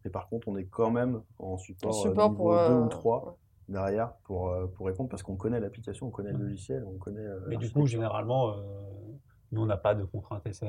Et 0.04 0.10
par 0.10 0.28
contre, 0.28 0.48
on 0.48 0.56
est 0.56 0.64
quand 0.64 0.90
même 0.90 1.22
en 1.38 1.56
support, 1.58 2.06
euh, 2.06 2.10
support 2.10 2.30
niveau 2.30 2.36
pour, 2.36 2.50
2 2.50 2.72
euh, 2.72 2.84
ou 2.84 2.88
3 2.88 3.38
derrière 3.68 4.12
pour, 4.24 4.52
pour 4.74 4.86
répondre 4.86 5.08
parce 5.08 5.22
qu'on 5.22 5.36
connaît 5.36 5.60
l'application, 5.60 6.06
on 6.06 6.10
connaît 6.10 6.32
le 6.32 6.38
Ouais. 6.38 6.44
logiciel, 6.44 6.84
on 6.84 6.98
connaît. 6.98 7.26
Mais 7.48 7.56
du 7.56 7.70
coup, 7.70 7.86
généralement, 7.86 8.50
euh, 8.50 8.62
nous, 9.52 9.62
on 9.62 9.66
n'a 9.66 9.76
pas 9.76 9.94
de 9.94 10.04
contraintes 10.04 10.46
essai. 10.46 10.66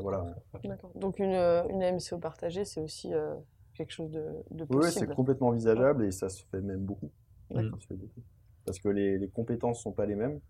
voilà. 0.00 0.34
D'accord. 0.64 0.90
Donc 0.94 1.18
une, 1.18 1.32
euh, 1.34 1.62
une 1.68 1.80
MCO 1.96 2.18
partagée, 2.18 2.64
c'est 2.64 2.80
aussi 2.80 3.12
euh, 3.12 3.34
quelque 3.74 3.92
chose 3.92 4.10
de, 4.10 4.24
de 4.50 4.64
Oui, 4.70 4.76
oui, 4.76 4.82
c'est 4.84 5.00
possible. 5.00 5.14
complètement 5.14 5.48
envisageable 5.48 6.04
et 6.04 6.10
ça 6.12 6.28
se 6.28 6.42
fait 6.46 6.60
même 6.60 6.80
beaucoup. 6.80 7.10
D'accord. 7.50 7.78
Beaucoup. 7.90 8.22
Parce 8.64 8.78
que 8.78 8.88
les, 8.88 9.18
les 9.18 9.28
compétences 9.28 9.82
sont 9.82 9.92
pas 9.92 10.06
les 10.06 10.14
mêmes. 10.14 10.40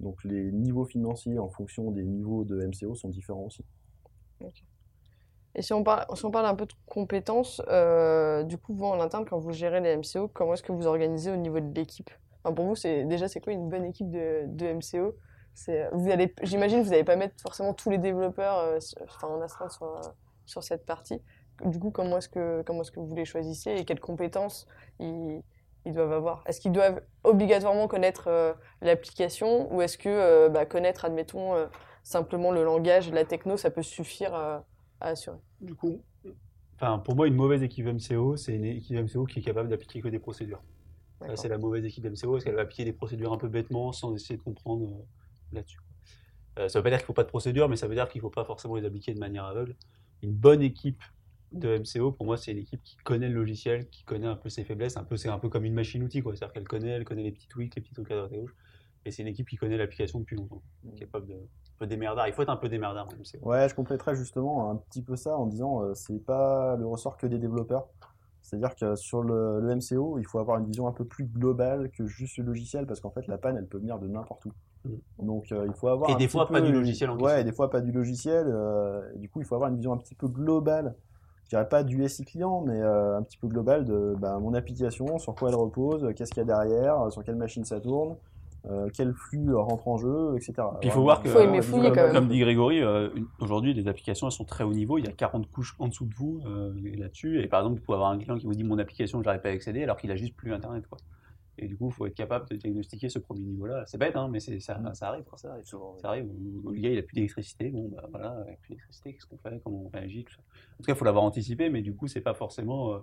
Donc 0.00 0.22
les 0.24 0.50
niveaux 0.52 0.84
financiers 0.84 1.38
en 1.38 1.48
fonction 1.48 1.90
des 1.90 2.04
niveaux 2.04 2.44
de 2.44 2.56
MCO 2.66 2.94
sont 2.94 3.08
différents 3.08 3.44
aussi. 3.44 3.64
Et 5.56 5.62
si 5.62 5.72
on 5.72 5.84
parle, 5.84 6.04
si 6.16 6.24
on 6.24 6.30
parle 6.32 6.46
un 6.46 6.54
peu 6.56 6.66
de 6.66 6.72
compétences, 6.86 7.62
euh, 7.68 8.42
du 8.42 8.58
coup, 8.58 8.74
vous 8.74 8.84
en 8.86 9.00
interne, 9.00 9.24
quand 9.24 9.38
vous 9.38 9.52
gérez 9.52 9.80
les 9.80 9.96
MCO, 9.96 10.28
comment 10.28 10.54
est-ce 10.54 10.62
que 10.64 10.72
vous 10.72 10.86
organisez 10.86 11.30
au 11.30 11.36
niveau 11.36 11.60
de 11.60 11.72
l'équipe? 11.74 12.10
Enfin, 12.42 12.54
Pour 12.54 12.66
vous, 12.66 12.74
c'est 12.74 13.04
déjà, 13.04 13.28
c'est 13.28 13.40
quoi 13.40 13.52
une 13.52 13.68
bonne 13.68 13.84
équipe 13.84 14.10
de, 14.10 14.42
de 14.48 14.66
MCO 14.72 15.14
vous 15.92 16.10
allez, 16.10 16.34
j'imagine, 16.42 16.80
que 16.80 16.84
vous 16.84 16.90
n'allez 16.90 17.04
pas 17.04 17.16
mettre 17.16 17.40
forcément 17.40 17.74
tous 17.74 17.90
les 17.90 17.98
développeurs 17.98 18.58
euh, 18.58 18.78
enfin, 19.02 19.28
en 19.28 19.40
astreinte 19.40 19.70
sur, 19.70 19.86
euh, 19.86 20.00
sur 20.46 20.62
cette 20.62 20.84
partie. 20.84 21.20
Du 21.64 21.78
coup, 21.78 21.90
comment 21.90 22.18
est-ce 22.18 22.28
que, 22.28 22.62
comment 22.62 22.82
est-ce 22.82 22.90
que 22.90 23.00
vous 23.00 23.14
les 23.14 23.24
choisissez 23.24 23.70
et 23.70 23.84
quelles 23.84 24.00
compétences 24.00 24.66
ils, 24.98 25.40
ils 25.84 25.92
doivent 25.92 26.12
avoir? 26.12 26.42
Est-ce 26.46 26.60
qu'ils 26.60 26.72
doivent 26.72 27.00
obligatoirement 27.22 27.86
connaître 27.86 28.24
euh, 28.26 28.52
l'application 28.82 29.72
ou 29.72 29.80
est-ce 29.80 29.96
que 29.96 30.08
euh, 30.08 30.48
bah, 30.48 30.66
connaître, 30.66 31.04
admettons, 31.04 31.54
simplement 32.02 32.50
le 32.50 32.64
langage, 32.64 33.10
la 33.12 33.24
techno, 33.24 33.56
ça 33.56 33.70
peut 33.70 33.82
suffire 33.82 34.34
à, 34.34 34.64
à 35.00 35.08
assurer? 35.10 35.38
Du 35.60 35.74
coup, 35.74 36.02
enfin, 36.74 36.98
pour 36.98 37.14
moi, 37.14 37.28
une 37.28 37.36
mauvaise 37.36 37.62
équipe 37.62 37.86
MCO, 37.86 38.36
c'est 38.36 38.54
une 38.54 38.64
équipe 38.64 38.98
MCO 38.98 39.24
qui 39.24 39.38
est 39.38 39.42
capable 39.42 39.68
d'appliquer 39.68 40.00
que 40.00 40.08
des 40.08 40.18
procédures. 40.18 40.62
C'est 41.36 41.48
la 41.48 41.56
mauvaise 41.56 41.84
équipe 41.84 42.04
MCO, 42.04 42.32
parce 42.32 42.44
qu'elle 42.44 42.56
va 42.56 42.62
appliquer 42.62 42.84
des 42.84 42.92
procédures 42.92 43.32
un 43.32 43.38
peu 43.38 43.48
bêtement 43.48 43.92
sans 43.92 44.14
essayer 44.14 44.36
de 44.36 44.42
comprendre 44.42 45.06
là-dessus. 45.54 45.80
Euh, 46.58 46.68
ça 46.68 46.78
veut 46.78 46.82
pas 46.84 46.90
dire 46.90 46.98
qu'il 46.98 47.04
ne 47.04 47.06
faut 47.06 47.12
pas 47.14 47.24
de 47.24 47.28
procédures, 47.28 47.68
mais 47.68 47.76
ça 47.76 47.88
veut 47.88 47.94
dire 47.94 48.08
qu'il 48.08 48.20
ne 48.20 48.22
faut 48.22 48.30
pas 48.30 48.44
forcément 48.44 48.76
les 48.76 48.84
appliquer 48.84 49.14
de 49.14 49.18
manière 49.18 49.44
aveugle. 49.44 49.74
Une 50.22 50.32
bonne 50.32 50.62
équipe 50.62 51.02
de 51.52 51.78
MCO, 51.78 52.12
pour 52.12 52.26
moi, 52.26 52.36
c'est 52.36 52.52
une 52.52 52.58
équipe 52.58 52.82
qui 52.82 52.96
connaît 52.98 53.28
le 53.28 53.34
logiciel, 53.34 53.88
qui 53.88 54.04
connaît 54.04 54.26
un 54.26 54.36
peu 54.36 54.48
ses 54.48 54.64
faiblesses. 54.64 54.96
Un 54.96 55.04
peu, 55.04 55.16
c'est 55.16 55.28
un 55.28 55.38
peu 55.38 55.48
comme 55.48 55.64
une 55.64 55.74
machine-outil, 55.74 56.22
quoi. 56.22 56.34
C'est-à-dire 56.34 56.52
qu'elle 56.52 56.68
connaît, 56.68 56.90
elle 56.90 57.04
connaît 57.04 57.22
les 57.22 57.32
petits 57.32 57.48
tweaks, 57.48 57.74
les 57.74 57.82
petits 57.82 57.94
trucs 57.94 58.10
à 58.10 58.16
droite 58.16 58.32
et 58.32 58.36
à 58.36 58.40
gauche. 58.40 58.54
Et 59.04 59.10
c'est 59.10 59.22
une 59.22 59.28
équipe 59.28 59.48
qui 59.48 59.56
connaît 59.56 59.76
l'application 59.76 60.20
depuis 60.20 60.36
longtemps, 60.36 60.62
qui 60.82 61.02
est 61.02 61.06
capable 61.06 61.26
de, 61.26 61.36
peu 61.78 61.86
démerdard. 61.86 62.26
Il 62.28 62.32
faut 62.32 62.42
être 62.42 62.50
un 62.50 62.56
peu 62.56 62.68
démerdard 62.68 63.06
en 63.06 63.16
MCO. 63.16 63.48
Ouais, 63.48 63.68
je 63.68 63.74
compléterais 63.74 64.14
justement 64.14 64.70
un 64.70 64.76
petit 64.76 65.02
peu 65.02 65.16
ça 65.16 65.36
en 65.36 65.46
disant 65.46 65.82
euh, 65.82 65.94
c'est 65.94 66.24
pas 66.24 66.76
le 66.76 66.86
ressort 66.86 67.16
que 67.16 67.26
des 67.26 67.38
développeurs. 67.38 67.88
C'est-à-dire 68.40 68.74
que 68.74 68.94
sur 68.94 69.22
le, 69.22 69.60
le 69.60 69.76
MCO, 69.76 70.18
il 70.18 70.26
faut 70.26 70.38
avoir 70.38 70.58
une 70.58 70.66
vision 70.66 70.86
un 70.86 70.92
peu 70.92 71.04
plus 71.04 71.24
globale 71.24 71.90
que 71.90 72.06
juste 72.06 72.36
le 72.38 72.44
logiciel 72.44 72.86
parce 72.86 73.00
qu'en 73.00 73.10
fait 73.10 73.26
la 73.26 73.38
panne 73.38 73.56
elle 73.56 73.66
peut 73.66 73.78
venir 73.78 73.98
de 73.98 74.06
n'importe 74.06 74.46
où. 74.46 74.52
Mm. 74.84 75.26
Donc 75.26 75.52
euh, 75.52 75.64
il 75.66 75.74
faut 75.74 75.88
avoir 75.88 76.10
Et 76.10 76.14
un 76.14 76.16
des 76.16 76.28
fois, 76.28 76.46
pas 76.48 76.60
peu- 76.60 76.66
du 76.66 76.72
logiciel 76.72 77.10
en 77.10 77.18
Ouais, 77.18 77.40
et 77.40 77.44
des 77.44 77.52
fois 77.52 77.70
pas 77.70 77.80
du 77.80 77.92
logiciel. 77.92 78.46
euh, 78.48 79.00
du 79.16 79.28
coup, 79.28 79.40
il 79.40 79.44
faut 79.46 79.54
avoir 79.54 79.70
une 79.70 79.76
vision 79.76 79.92
un 79.92 79.96
petit 79.98 80.14
peu 80.14 80.28
globale. 80.28 80.94
Je 81.44 81.50
dirais 81.50 81.68
pas 81.68 81.82
du 81.84 82.06
SI 82.08 82.24
client, 82.24 82.62
mais 82.66 82.80
euh, 82.80 83.18
un 83.18 83.22
petit 83.22 83.36
peu 83.36 83.48
global 83.48 83.84
de 83.84 84.14
bah, 84.18 84.38
mon 84.40 84.54
application, 84.54 85.18
sur 85.18 85.34
quoi 85.34 85.50
elle 85.50 85.54
repose, 85.54 86.08
qu'est-ce 86.16 86.30
qu'il 86.32 86.38
y 86.40 86.42
a 86.42 86.44
derrière, 86.46 87.12
sur 87.12 87.22
quelle 87.22 87.36
machine 87.36 87.64
ça 87.66 87.80
tourne, 87.80 88.16
euh, 88.70 88.88
quel 88.94 89.12
flux 89.12 89.54
rentre 89.54 89.86
en 89.86 89.98
jeu, 89.98 90.32
etc. 90.36 90.54
Puis 90.80 90.88
il 90.88 90.90
faut 90.90 91.02
voir 91.02 91.20
que, 91.20 91.28
une 91.28 91.34
Faut 91.34 91.40
aimer 91.40 91.60
vision 91.60 91.76
fouiller, 91.76 91.88
quand 91.90 91.94
globale. 91.96 92.12
même. 92.14 92.22
comme 92.22 92.30
dit 92.30 92.38
Grégory, 92.40 92.82
euh, 92.82 93.10
aujourd'hui 93.42 93.74
les 93.74 93.88
applications 93.88 94.26
elles 94.26 94.32
sont 94.32 94.46
très 94.46 94.64
haut 94.64 94.72
niveau, 94.72 94.96
il 94.96 95.04
y 95.04 95.08
a 95.08 95.12
40 95.12 95.50
couches 95.50 95.76
en 95.78 95.88
dessous 95.88 96.06
de 96.06 96.14
vous 96.14 96.40
euh, 96.46 96.72
là-dessus. 96.96 97.42
Et 97.42 97.46
par 97.46 97.60
exemple, 97.60 97.78
vous 97.78 97.84
pouvez 97.84 97.96
avoir 97.96 98.10
un 98.10 98.16
client 98.18 98.36
qui 98.38 98.46
vous 98.46 98.54
dit 98.54 98.64
mon 98.64 98.78
application, 98.78 99.20
je 99.20 99.26
n'arrive 99.26 99.42
pas 99.42 99.50
à 99.50 99.52
accéder 99.52 99.82
alors 99.82 99.98
qu'il 99.98 100.10
a 100.10 100.16
juste 100.16 100.34
plus 100.34 100.54
Internet. 100.54 100.86
Quoi. 100.88 100.96
Et 101.58 101.68
du 101.68 101.76
coup, 101.76 101.88
il 101.88 101.92
faut 101.92 102.06
être 102.06 102.14
capable 102.14 102.48
de 102.48 102.56
diagnostiquer 102.56 103.08
ce 103.08 103.18
premier 103.18 103.42
niveau-là. 103.44 103.84
C'est 103.86 103.98
bête, 103.98 104.16
hein, 104.16 104.28
mais 104.30 104.40
c'est, 104.40 104.58
ça, 104.60 104.80
ça 104.94 105.08
arrive. 105.08 105.24
quoi. 105.24 105.38
Ça 105.38 105.52
arrive 105.52 105.64
souvent. 105.64 105.96
Ça 105.98 106.08
arrive, 106.08 106.26
où- 106.26 106.62
où 106.68 106.70
le 106.72 106.80
gars 106.80 106.90
il 106.90 106.98
a 106.98 107.02
plus 107.02 107.14
d'électricité, 107.14 107.70
bon 107.70 107.88
bah 107.88 108.04
voilà, 108.10 108.30
avec 108.40 108.60
plus 108.60 108.70
d'électricité, 108.70 109.12
qu'est-ce 109.14 109.26
qu'on 109.26 109.38
fait, 109.38 109.60
comment 109.62 109.84
on 109.84 109.88
réagit, 109.88 110.24
tout 110.24 110.34
ça. 110.34 110.40
En 110.40 110.76
tout 110.78 110.82
cas, 110.84 110.92
il 110.92 110.96
faut 110.96 111.04
l'avoir 111.04 111.24
anticipé, 111.24 111.70
mais 111.70 111.82
du 111.82 111.94
coup, 111.94 112.06
c'est 112.08 112.20
pas 112.20 112.34
forcément. 112.34 112.94
euh, 112.94 112.98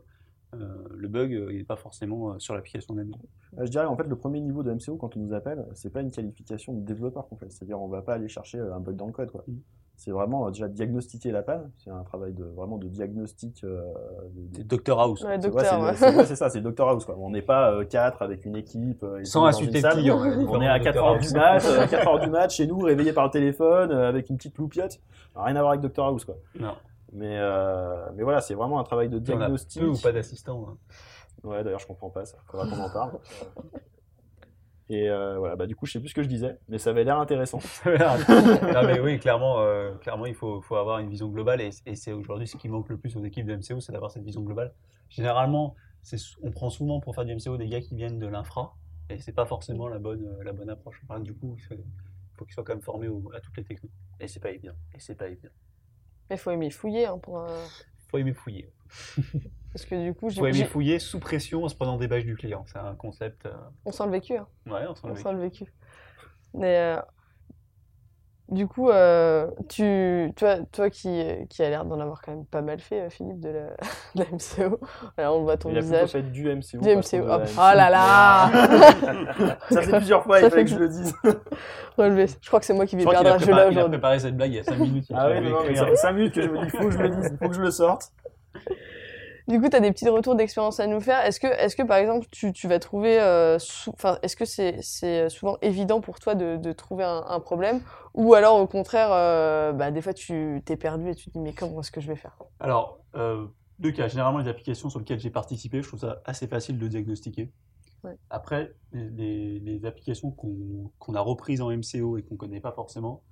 euh, 0.53 0.83
le 0.97 1.07
bug, 1.07 1.33
euh, 1.33 1.47
il 1.53 1.59
n'est 1.59 1.63
pas 1.63 1.77
forcément 1.77 2.33
euh, 2.33 2.39
sur 2.39 2.53
l'application 2.53 2.93
même. 2.93 3.13
Euh, 3.57 3.65
Je 3.65 3.71
dirais 3.71 3.85
en 3.85 3.95
fait 3.95 4.03
le 4.03 4.17
premier 4.17 4.41
niveau 4.41 4.63
de 4.63 4.71
MCO 4.73 4.97
quand 4.97 5.15
on 5.15 5.19
nous 5.21 5.33
appelle, 5.33 5.65
c'est 5.75 5.89
pas 5.93 6.01
une 6.01 6.11
qualification 6.11 6.73
de 6.73 6.81
développeur 6.85 7.29
qu'on 7.29 7.37
fait. 7.37 7.49
C'est-à-dire 7.49 7.79
on 7.81 7.87
va 7.87 8.01
pas 8.01 8.15
aller 8.15 8.27
chercher 8.27 8.59
un 8.59 8.81
bug 8.81 8.97
dans 8.97 9.05
le 9.07 9.13
code 9.13 9.31
quoi. 9.31 9.45
Mm. 9.47 9.53
C'est 10.03 10.09
vraiment 10.09 10.47
euh, 10.47 10.49
déjà 10.49 10.67
diagnostiquer 10.67 11.29
la 11.31 11.43
panne. 11.43 11.69
C'est 11.77 11.91
un 11.91 12.01
travail 12.01 12.33
de 12.33 12.43
vraiment 12.43 12.79
de 12.79 12.87
diagnostic. 12.87 13.63
euh, 13.63 13.83
de- 14.33 14.63
Dr 14.63 14.99
House. 14.99 15.21
Ouais, 15.23 15.37
c'est- 15.95 16.15
ouais, 16.17 16.25
ça, 16.35 16.49
c'est 16.49 16.59
Dr 16.61 16.87
House 16.89 17.05
quoi. 17.05 17.15
On 17.19 17.29
n'est 17.29 17.43
pas 17.43 17.71
euh, 17.71 17.85
quatre 17.85 18.23
avec 18.23 18.43
une 18.45 18.55
équipe. 18.55 19.03
euh, 19.03 19.19
et 19.19 19.25
Sans 19.25 19.45
insulter 19.45 19.79
le 19.79 19.89
client. 19.91 20.17
On 20.49 20.59
est 20.59 20.67
à 20.67 20.79
de 20.79 20.83
4 20.85 20.95
Dr 20.95 21.05
heures 21.05 21.19
du 21.19 21.29
match, 21.35 21.63
4 21.91 22.07
heures 22.07 22.19
du 22.19 22.29
match 22.31 22.55
chez 22.55 22.65
nous, 22.65 22.79
réveillé 22.79 23.13
par 23.13 23.25
le 23.25 23.29
téléphone, 23.29 23.91
euh, 23.91 24.09
avec 24.09 24.31
une 24.31 24.37
petite 24.37 24.57
loupiote. 24.57 24.99
Rien 25.35 25.55
à 25.55 25.61
voir 25.61 25.73
avec 25.73 25.81
Dr 25.87 26.03
House 26.03 26.25
quoi. 26.25 26.35
Non. 26.59 26.73
Mais 27.13 27.37
euh, 27.37 28.05
mais 28.15 28.23
voilà, 28.23 28.41
c'est 28.41 28.55
vraiment 28.55 28.79
un 28.79 28.83
travail 28.83 29.07
de 29.07 29.19
Puis 29.19 29.33
on 29.33 29.35
a 29.35 29.39
diagnostic. 29.41 29.83
peu 29.83 29.87
ou 29.87 29.97
pas 30.01 30.11
d'assistant. 30.11 30.65
hein. 30.67 30.77
Ouais, 31.43 31.63
d'ailleurs, 31.63 31.79
je 31.79 31.85
comprends 31.85 32.09
pas 32.09 32.25
ça. 32.25 32.37
Faudra 32.47 32.65
qu'on 32.67 32.81
en 32.81 32.89
parle. 32.89 33.11
Et 34.91 35.09
euh, 35.09 35.37
voilà, 35.39 35.55
bah 35.55 35.67
du 35.67 35.75
coup, 35.75 35.85
je 35.85 35.93
sais 35.93 35.99
plus 36.01 36.09
ce 36.09 36.13
que 36.13 36.21
je 36.21 36.27
disais, 36.27 36.57
mais 36.67 36.77
ça 36.77 36.89
avait 36.89 37.05
l'air 37.05 37.17
intéressant. 37.17 37.59
non, 37.85 38.83
mais 38.85 38.99
oui, 38.99 39.19
clairement, 39.19 39.61
euh, 39.61 39.93
clairement 39.95 40.25
il 40.25 40.35
faut, 40.35 40.61
faut 40.61 40.75
avoir 40.75 40.99
une 40.99 41.09
vision 41.09 41.29
globale 41.29 41.61
et, 41.61 41.69
et 41.85 41.95
c'est 41.95 42.11
aujourd'hui 42.11 42.45
ce 42.45 42.57
qui 42.57 42.67
manque 42.67 42.89
le 42.89 42.97
plus 42.97 43.15
aux 43.15 43.23
équipes 43.23 43.45
de 43.45 43.55
MCO, 43.55 43.79
c'est 43.79 43.93
d'avoir 43.93 44.11
cette 44.11 44.23
vision 44.23 44.41
globale. 44.41 44.73
Généralement, 45.09 45.75
c'est, 46.03 46.17
on 46.43 46.51
prend 46.51 46.69
souvent 46.69 46.99
pour 46.99 47.15
faire 47.15 47.23
du 47.23 47.33
MCO 47.33 47.55
des 47.55 47.69
gars 47.69 47.79
qui 47.79 47.95
viennent 47.95 48.19
de 48.19 48.27
l'infra 48.27 48.75
et 49.09 49.19
c'est 49.19 49.31
pas 49.31 49.45
forcément 49.45 49.87
la 49.87 49.97
bonne, 49.97 50.25
euh, 50.25 50.43
la 50.43 50.51
bonne 50.51 50.69
approche. 50.69 51.01
Enfin, 51.07 51.21
du 51.21 51.33
coup, 51.33 51.55
il 51.57 51.77
faut 52.33 52.43
qu'ils 52.43 52.53
soient 52.53 52.65
quand 52.65 52.73
même 52.73 52.81
formés 52.81 53.07
au- 53.07 53.31
à 53.33 53.39
toutes 53.39 53.55
les 53.55 53.63
techniques. 53.63 53.93
Et 54.19 54.27
c'est 54.27 54.41
pas 54.41 54.51
évident. 54.51 54.73
Et 54.93 54.99
c'est 54.99 55.15
pas 55.15 55.27
évident. 55.27 55.49
Mais 56.29 56.35
il 56.35 56.39
faut 56.39 56.51
aimer 56.51 56.69
fouiller 56.69 57.05
hein, 57.05 57.17
pour, 57.17 57.39
euh, 57.39 57.65
Faut 58.11 58.17
aimer 58.17 58.33
fouiller. 58.33 58.69
parce 59.73 59.85
que 59.85 60.03
du 60.05 60.13
coup, 60.13 60.29
j'ai- 60.29 60.39
Faut 60.41 60.47
aimer 60.47 60.65
fouiller 60.65 60.99
sous 60.99 61.19
pression 61.19 61.63
en 61.63 61.69
se 61.69 61.75
prenant 61.75 61.95
des 61.97 62.07
bâches 62.07 62.25
du 62.25 62.35
client. 62.35 62.65
C'est 62.67 62.77
un 62.77 62.93
concept. 62.95 63.45
euh, 63.45 63.53
on 63.85 63.91
sent 63.91 64.05
le 64.05 64.11
vécu. 64.11 64.35
hein. 64.37 64.47
Ouais, 64.67 64.85
on 64.89 64.95
s'en 64.95 65.09
On 65.09 65.13
est- 65.15 65.21
sent 65.21 65.31
le 65.31 65.39
vécu. 65.39 65.65
Mais 66.53 66.77
euh, 66.77 67.01
du 68.51 68.67
coup, 68.67 68.89
euh, 68.89 69.47
tu, 69.69 70.31
toi, 70.35 70.57
toi 70.71 70.89
qui, 70.89 71.23
qui 71.49 71.63
a 71.63 71.69
l'air 71.69 71.85
d'en 71.85 71.99
avoir 72.01 72.21
quand 72.21 72.31
même 72.33 72.45
pas 72.45 72.61
mal 72.61 72.79
fait, 72.79 73.01
euh, 73.01 73.09
Philippe, 73.09 73.39
de 73.39 73.49
la, 73.49 73.61
de 74.15 74.19
la 74.19 74.25
MCO, 74.25 74.79
alors 75.17 75.37
on 75.39 75.43
voit 75.43 75.55
ton 75.57 75.69
Il 75.69 75.77
a 75.77 75.81
visage. 75.81 76.09
fait 76.11 76.21
du 76.21 76.43
MCO. 76.53 76.79
Du 76.81 76.95
MCO. 76.95 77.23
Oh, 77.23 77.27
la 77.27 77.37
oh 77.37 77.75
là 77.75 77.89
là 77.89 78.51
Ça 79.71 79.81
fait 79.81 79.97
plusieurs 79.97 80.23
fois, 80.23 80.39
Ça 80.39 80.47
il 80.47 80.49
fallait 80.49 80.63
que 80.65 80.69
je 80.69 80.75
le 80.79 80.89
dise. 80.89 81.15
Relevé. 81.97 82.27
Je 82.41 82.47
crois 82.47 82.59
que 82.59 82.65
c'est 82.65 82.73
moi 82.73 82.85
qui 82.85 82.97
vais 82.97 83.05
perdre 83.05 83.31
un 83.33 83.37
jeu 83.37 83.51
là 83.51 83.63
il 83.63 83.67
a 83.67 83.69
aujourd'hui. 83.69 83.89
préparé 83.99 84.19
cette 84.19 84.35
blague 84.35 84.51
il 84.51 84.57
y 84.57 84.59
a 84.59 84.63
5 84.63 84.77
minutes. 84.79 85.05
il 85.09 85.15
Ah 85.17 85.29
oui, 85.29 85.49
non, 85.49 85.59
mais 85.65 85.75
ça 85.75 85.85
fait 85.85 85.95
5 85.95 86.11
minutes 86.11 86.33
que 86.35 86.41
je 86.41 86.49
me 86.49 86.63
dis, 86.63 86.69
faut 86.69 86.85
que 86.85 86.91
je 86.91 86.97
le 86.99 87.09
dise, 87.09 87.37
faut 87.41 87.47
que 87.47 87.55
je 87.55 87.61
le 87.61 87.71
sorte. 87.71 88.11
Du 89.47 89.59
coup, 89.59 89.69
tu 89.69 89.75
as 89.75 89.79
des 89.79 89.91
petits 89.91 90.07
retours 90.09 90.35
d'expérience 90.35 90.79
à 90.79 90.87
nous 90.87 91.01
faire. 91.01 91.23
Est-ce 91.25 91.39
que, 91.39 91.47
est 91.47 91.75
que, 91.75 91.83
par 91.83 91.97
exemple, 91.97 92.27
tu, 92.31 92.53
tu 92.53 92.67
vas 92.67 92.79
trouver. 92.79 93.19
euh, 93.19 93.57
est-ce 93.57 94.35
que 94.35 94.45
c'est 94.45 94.77
c'est 94.81 95.29
souvent 95.29 95.57
évident 95.61 96.01
pour 96.01 96.19
toi 96.19 96.35
de, 96.35 96.57
de 96.57 96.71
trouver 96.71 97.03
un, 97.03 97.23
un 97.27 97.39
problème? 97.39 97.81
Ou 98.13 98.33
alors, 98.33 98.59
au 98.59 98.67
contraire, 98.67 99.09
euh, 99.11 99.71
bah, 99.71 99.91
des 99.91 100.01
fois, 100.01 100.13
tu 100.13 100.61
t'es 100.65 100.75
perdu 100.75 101.09
et 101.09 101.15
tu 101.15 101.25
te 101.25 101.31
dis, 101.31 101.39
mais 101.39 101.53
comment 101.53 101.81
est-ce 101.81 101.91
que 101.91 102.01
je 102.01 102.07
vais 102.07 102.15
faire? 102.15 102.37
Alors, 102.59 102.99
euh, 103.15 103.47
deux 103.79 103.91
cas. 103.91 104.07
Généralement, 104.07 104.39
les 104.39 104.49
applications 104.49 104.89
sur 104.89 104.99
lesquelles 104.99 105.19
j'ai 105.19 105.29
participé, 105.29 105.81
je 105.81 105.87
trouve 105.87 105.99
ça 105.99 106.21
assez 106.25 106.47
facile 106.47 106.77
de 106.77 106.87
diagnostiquer. 106.87 107.51
Ouais. 108.03 108.17
Après, 108.29 108.73
les, 108.93 109.85
applications 109.85 110.31
qu'on 110.31 110.91
qu'on 110.99 111.15
a 111.15 111.21
reprises 111.21 111.61
en 111.61 111.69
MCO 111.71 112.17
et 112.17 112.23
qu'on 112.23 112.35
connaît 112.35 112.59
pas 112.59 112.71
forcément, 112.71 113.23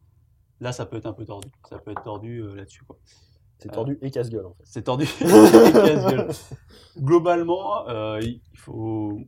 là, 0.59 0.71
ça 0.71 0.85
peut 0.85 0.97
être 0.97 1.07
un 1.07 1.13
peu 1.13 1.25
tordu. 1.25 1.49
Ça 1.69 1.79
peut 1.79 1.91
être 1.91 2.03
tordu 2.03 2.39
euh, 2.39 2.55
là-dessus. 2.55 2.83
C'est 3.59 3.71
tordu 3.71 3.97
et 4.01 4.09
casse-gueule 4.09 4.45
en 4.45 4.53
fait. 4.53 4.63
C'est 4.63 4.83
tordu. 4.83 5.03
Et 5.21 5.25
casse-gueule. 5.25 6.27
Globalement, 6.97 7.87
euh, 7.89 8.19
il 8.21 8.41
faut. 8.55 9.19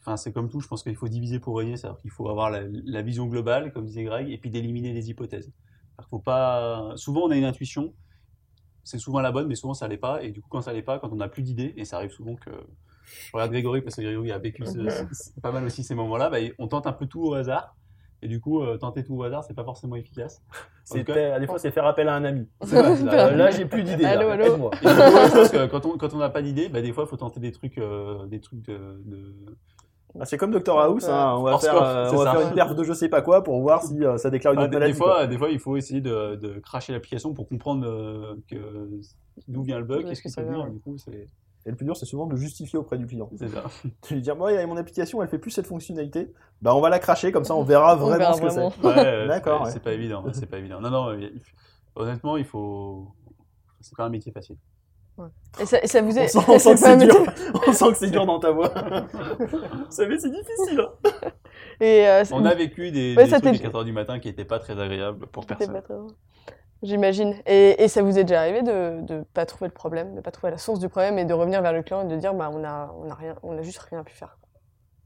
Enfin, 0.00 0.16
c'est 0.16 0.32
comme 0.32 0.50
tout, 0.50 0.60
je 0.60 0.68
pense 0.68 0.82
qu'il 0.82 0.96
faut 0.96 1.08
diviser 1.08 1.38
pour 1.38 1.56
régner, 1.58 1.76
c'est-à-dire 1.76 2.00
qu'il 2.00 2.10
faut 2.10 2.28
avoir 2.28 2.50
la, 2.50 2.62
la 2.84 3.02
vision 3.02 3.26
globale, 3.26 3.72
comme 3.72 3.86
disait 3.86 4.04
Greg, 4.04 4.28
et 4.30 4.36
puis 4.38 4.50
d'éliminer 4.50 4.92
les 4.92 5.08
hypothèses. 5.08 5.50
Faut 6.10 6.18
pas... 6.18 6.92
Souvent, 6.96 7.22
on 7.22 7.30
a 7.30 7.36
une 7.36 7.44
intuition, 7.44 7.94
c'est 8.82 8.98
souvent 8.98 9.20
la 9.20 9.32
bonne, 9.32 9.46
mais 9.48 9.54
souvent, 9.54 9.72
ça 9.72 9.88
l'est 9.88 9.96
pas, 9.96 10.22
et 10.22 10.30
du 10.30 10.42
coup, 10.42 10.48
quand 10.50 10.60
ça 10.60 10.74
l'est 10.74 10.82
pas, 10.82 10.98
quand 10.98 11.10
on 11.10 11.16
n'a 11.16 11.28
plus 11.28 11.42
d'idées, 11.42 11.72
et 11.78 11.86
ça 11.86 11.96
arrive 11.96 12.10
souvent 12.10 12.34
que. 12.34 12.50
Je 13.26 13.30
regarde 13.32 13.52
Grégory, 13.52 13.80
parce 13.80 13.96
que 13.96 14.02
Grégory 14.02 14.30
a 14.32 14.38
vécu 14.38 14.66
ce- 14.66 14.72
ce- 15.14 15.40
pas 15.40 15.52
mal 15.52 15.64
aussi 15.64 15.82
ces 15.82 15.94
moments-là, 15.94 16.28
bah, 16.28 16.38
on 16.58 16.68
tente 16.68 16.86
un 16.86 16.92
peu 16.92 17.06
tout 17.06 17.22
au 17.22 17.32
hasard, 17.34 17.74
et 18.24 18.28
du 18.28 18.40
coup, 18.40 18.62
euh, 18.62 18.76
tenter 18.78 19.04
tout 19.04 19.14
au 19.14 19.22
hasard, 19.22 19.44
c'est 19.44 19.54
pas 19.54 19.62
forcément 19.64 19.94
efficace. 19.96 20.42
C'est 20.84 21.04
cas- 21.04 21.38
des 21.38 21.46
fois, 21.46 21.58
c'est 21.58 21.70
faire 21.70 21.86
appel 21.86 22.08
à 22.08 22.14
un 22.14 22.24
ami. 22.24 22.48
Vrai, 22.62 22.96
c'est 22.96 23.08
Euh, 23.08 23.30
là, 23.36 23.50
j'ai 23.50 23.66
plus 23.66 23.82
d'idées. 23.84 24.04
Allô, 24.04 24.28
là. 24.28 24.34
allô. 24.34 24.70
Et 24.72 24.76
je 24.88 25.34
pense 25.36 25.48
que 25.50 25.66
quand 25.66 25.84
on 25.86 25.96
quand 25.98 26.12
on 26.14 26.18
n'a 26.18 26.30
pas 26.30 26.42
d'idée, 26.42 26.68
bah, 26.68 26.82
des 26.82 26.92
fois, 26.92 27.04
il 27.06 27.08
faut 27.10 27.16
tenter 27.16 27.38
des 27.38 27.52
trucs, 27.52 27.78
euh, 27.78 28.26
des 28.26 28.40
trucs 28.40 28.62
de, 28.62 28.74
de- 29.04 29.34
Ah, 30.18 30.24
c'est 30.24 30.36
comme 30.36 30.52
Dr 30.52 30.78
House, 30.78 31.08
hein, 31.08 31.34
on 31.38 31.42
va, 31.42 31.58
faire, 31.58 31.82
euh, 31.82 32.08
c'est 32.08 32.14
on 32.14 32.18
va 32.18 32.24
ça. 32.32 32.38
faire 32.38 32.48
une 32.48 32.54
perf 32.54 32.74
de 32.74 32.84
je 32.84 32.92
sais 32.92 33.08
pas 33.08 33.20
quoi 33.20 33.42
pour 33.42 33.60
voir 33.60 33.82
si 33.82 34.04
euh, 34.04 34.16
ça 34.16 34.30
déclare 34.30 34.52
une 34.54 34.60
Ah, 34.60 34.62
autre 34.62 34.70
des, 34.70 34.76
maladie. 34.78 34.92
des 34.94 34.98
quoi. 34.98 35.14
fois, 35.16 35.26
des 35.26 35.38
fois, 35.38 35.50
il 35.50 35.58
faut 35.58 35.76
essayer 35.76 36.00
de, 36.00 36.36
de 36.36 36.60
cracher 36.60 36.92
l'application 36.92 37.34
pour 37.34 37.48
comprendre 37.48 37.84
euh, 37.86 38.36
que 38.48 38.56
d'où 39.48 39.62
vient 39.64 39.78
le 39.78 39.84
bug, 39.84 40.00
qu'est-ce 40.02 40.12
est-ce 40.12 40.22
que 40.22 40.28
ça 40.28 40.42
vient, 40.42 40.68
Du 40.68 40.78
coup, 40.80 40.96
c'est 40.98 41.28
Et 41.66 41.70
le 41.70 41.76
plus 41.76 41.86
dur, 41.86 41.96
c'est 41.96 42.04
souvent 42.06 42.26
de 42.26 42.36
justifier 42.36 42.78
auprès 42.78 42.98
du 42.98 43.06
client. 43.06 43.30
c'est 43.38 43.48
ça. 43.48 43.64
Tu 44.02 44.14
lui 44.14 44.20
dis, 44.22 44.30
moi, 44.32 44.66
mon 44.66 44.76
application, 44.76 45.22
elle 45.22 45.28
fait 45.28 45.38
plus 45.38 45.50
cette 45.50 45.66
fonctionnalité. 45.66 46.32
Bah, 46.60 46.74
on 46.74 46.80
va 46.80 46.90
la 46.90 46.98
cracher, 46.98 47.32
comme 47.32 47.44
ça, 47.44 47.54
on 47.54 47.62
verra 47.62 47.94
On 48.00 48.00
vraiment 48.00 48.18
verra 48.18 48.34
ce 48.34 48.40
que 48.42 48.48
c'est. 48.50 48.86
Ouais, 48.86 49.26
D'accord, 49.28 49.60
c'est- 49.60 49.64
ouais. 49.66 49.70
C'est 49.72 49.82
pas 49.82 49.92
évident. 49.92 50.24
C'est 50.32 50.46
pas 50.46 50.58
évident. 50.58 50.80
Non, 50.80 50.90
non. 50.90 51.18
honnêtement, 51.96 52.36
il 52.36 52.44
faut. 52.44 53.08
C'est 53.80 53.96
pas 53.96 54.04
un 54.04 54.08
métier 54.10 54.32
facile. 54.32 54.56
Et 55.60 55.66
ça, 55.66 55.80
et 55.80 55.86
ça 55.86 56.02
vous 56.02 56.18
On 56.18 56.20
est. 56.22 56.26
sent, 56.28 56.38
on 56.48 56.58
sent 56.58 56.72
que 56.72 56.78
c'est 56.80 56.96
dur. 56.96 57.20
métier- 57.20 57.44
on 57.68 57.72
sent 57.72 57.88
que 57.92 57.98
c'est 57.98 58.10
dur 58.10 58.26
dans 58.26 58.40
ta 58.40 58.50
voix. 58.50 58.68
Vous 59.38 59.90
savez, 59.90 60.18
c'est 60.18 60.30
difficile. 60.30 60.80
hein. 60.80 61.10
Et, 61.80 62.08
euh, 62.08 62.24
On 62.32 62.44
a 62.44 62.54
vécu 62.54 62.90
des, 62.90 63.14
Ouais, 63.16 63.24
des 63.24 63.30
ça 63.30 63.40
trucs 63.40 63.54
à 63.54 63.56
t'est- 63.58 63.62
4 63.62 63.76
heures 63.76 63.84
du 63.84 63.92
matin 63.92 64.18
qui 64.18 64.28
étaient 64.28 64.44
pas 64.44 64.58
très 64.58 64.72
agréables 64.80 65.26
pour 65.28 65.46
personne. 65.46 65.72
pas 65.72 65.82
très 65.82 65.94
drôle. 65.94 66.10
J'imagine. 66.84 67.34
Et, 67.46 67.82
et 67.82 67.88
ça 67.88 68.02
vous 68.02 68.18
est 68.18 68.24
déjà 68.24 68.40
arrivé 68.40 68.62
de 68.62 69.00
ne 69.12 69.22
pas 69.22 69.46
trouver 69.46 69.66
le 69.68 69.74
problème, 69.74 70.14
de 70.14 70.20
pas 70.20 70.30
trouver 70.30 70.50
la 70.52 70.58
source 70.58 70.78
du 70.78 70.88
problème 70.88 71.18
et 71.18 71.24
de 71.24 71.34
revenir 71.34 71.60
vers 71.62 71.72
le 71.72 71.82
client 71.82 72.02
et 72.02 72.06
de 72.12 72.16
dire 72.16 72.34
bah 72.34 72.50
on 72.52 72.62
a 72.62 72.94
on 72.98 73.10
a 73.10 73.14
rien, 73.14 73.34
on 73.42 73.56
a 73.58 73.62
juste 73.62 73.78
rien 73.78 74.04
pu 74.04 74.14
faire. 74.14 74.38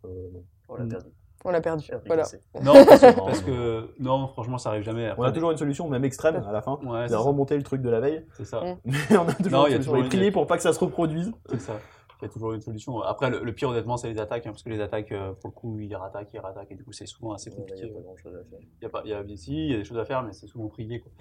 Euh, 0.05 0.09
non. 0.35 0.43
On 0.69 0.75
l'a 0.75 0.85
Mm. 0.85 0.88
perdu. 0.88 1.07
On 1.45 1.51
l'a 1.51 1.61
perdu. 1.61 1.87
Perdu, 1.88 2.05
Voilà. 2.09 2.25
Non, 2.62 2.85
parce 2.85 3.01
que, 3.01 3.07
Non, 3.17 3.25
parce 3.27 3.41
non. 3.43 3.47
que- 3.47 3.95
non, 4.01 4.27
franchement, 4.29 4.59
ça 4.59 4.71
arrive 4.71 4.83
jamais. 4.83 5.12
On 5.17 5.23
a 5.23 5.31
toujours 5.31 5.53
une 5.53 5.57
solution, 5.57 5.88
même 5.88 6.05
extrême, 6.05 6.45
à 6.47 6.51
la 6.53 6.62
fin. 6.62 6.79
Ouais, 6.83 7.03
C'est 7.03 7.09
c'est 7.09 7.14
ça. 7.14 7.19
remonter 7.21 7.57
le 7.57 7.62
truc 7.62 7.81
de 7.81 7.88
la 7.88 8.01
veille. 8.01 8.27
C'est 8.37 8.45
ça. 8.45 8.61
Mm. 8.61 8.77
Mais 9.11 9.17
on 9.17 9.29
a 9.29 9.33
toujours 9.35 9.53
Non, 9.53 9.67
une 9.67 9.75
a 9.75 9.83
solution. 9.83 9.93
toujours 10.09 10.25
une- 10.25 10.33
pour 10.33 10.47
pas 10.49 10.57
que 10.57 10.62
ça 10.64 10.73
se 10.73 10.81
reproduise. 10.81 11.33
C'est 11.49 11.61
ça. 11.61 11.75
Il 12.21 12.25
y 12.25 12.27
a 12.27 12.29
toujours 12.31 12.53
une 12.53 12.61
solution. 12.61 13.01
Après, 13.03 13.31
le, 13.31 13.45
le 13.45 13.53
pire, 13.53 13.69
honnêtement, 13.69 13.97
c'est 13.97 14.09
les 14.13 14.19
attaques, 14.19 14.45
hein, 14.47 14.51
parce 14.51 14.65
que 14.65 14.71
les 14.71 14.81
attaques, 14.81 15.13
euh, 15.13 15.33
pour 15.35 15.51
le 15.51 15.55
coup, 15.55 15.79
ils 15.79 15.95
rattaquent, 15.95 16.31
ils 16.35 16.41
rattaquent, 16.41 16.73
et 16.73 16.75
du 16.75 16.83
coup, 16.83 16.93
c'est 16.93 17.07
souvent 17.07 17.33
assez 17.33 17.49
là, 17.51 17.57
Il 17.57 17.61
compliqué. 17.61 17.85
n'y 17.87 17.91
a 17.91 17.95
pas 17.95 18.01
grand 18.01 18.17
chose 18.17 18.35
à 18.35 18.45
faire. 18.45 18.59
Il 18.61 18.83
y 18.83 18.87
a 18.87 18.89
pas, 18.89 19.03
il 19.05 19.11
y 19.11 19.15
a, 19.15 19.37
si, 19.37 19.53
il 19.53 19.71
y 19.71 19.75
a 19.75 19.77
des 19.79 19.85
choses 19.85 19.99
à 19.99 20.05
faire, 20.05 20.23
mais 20.25 20.33
c'est 20.33 20.49
souvent 20.49 20.67
privé, 20.69 21.01
quoi. 21.01 21.13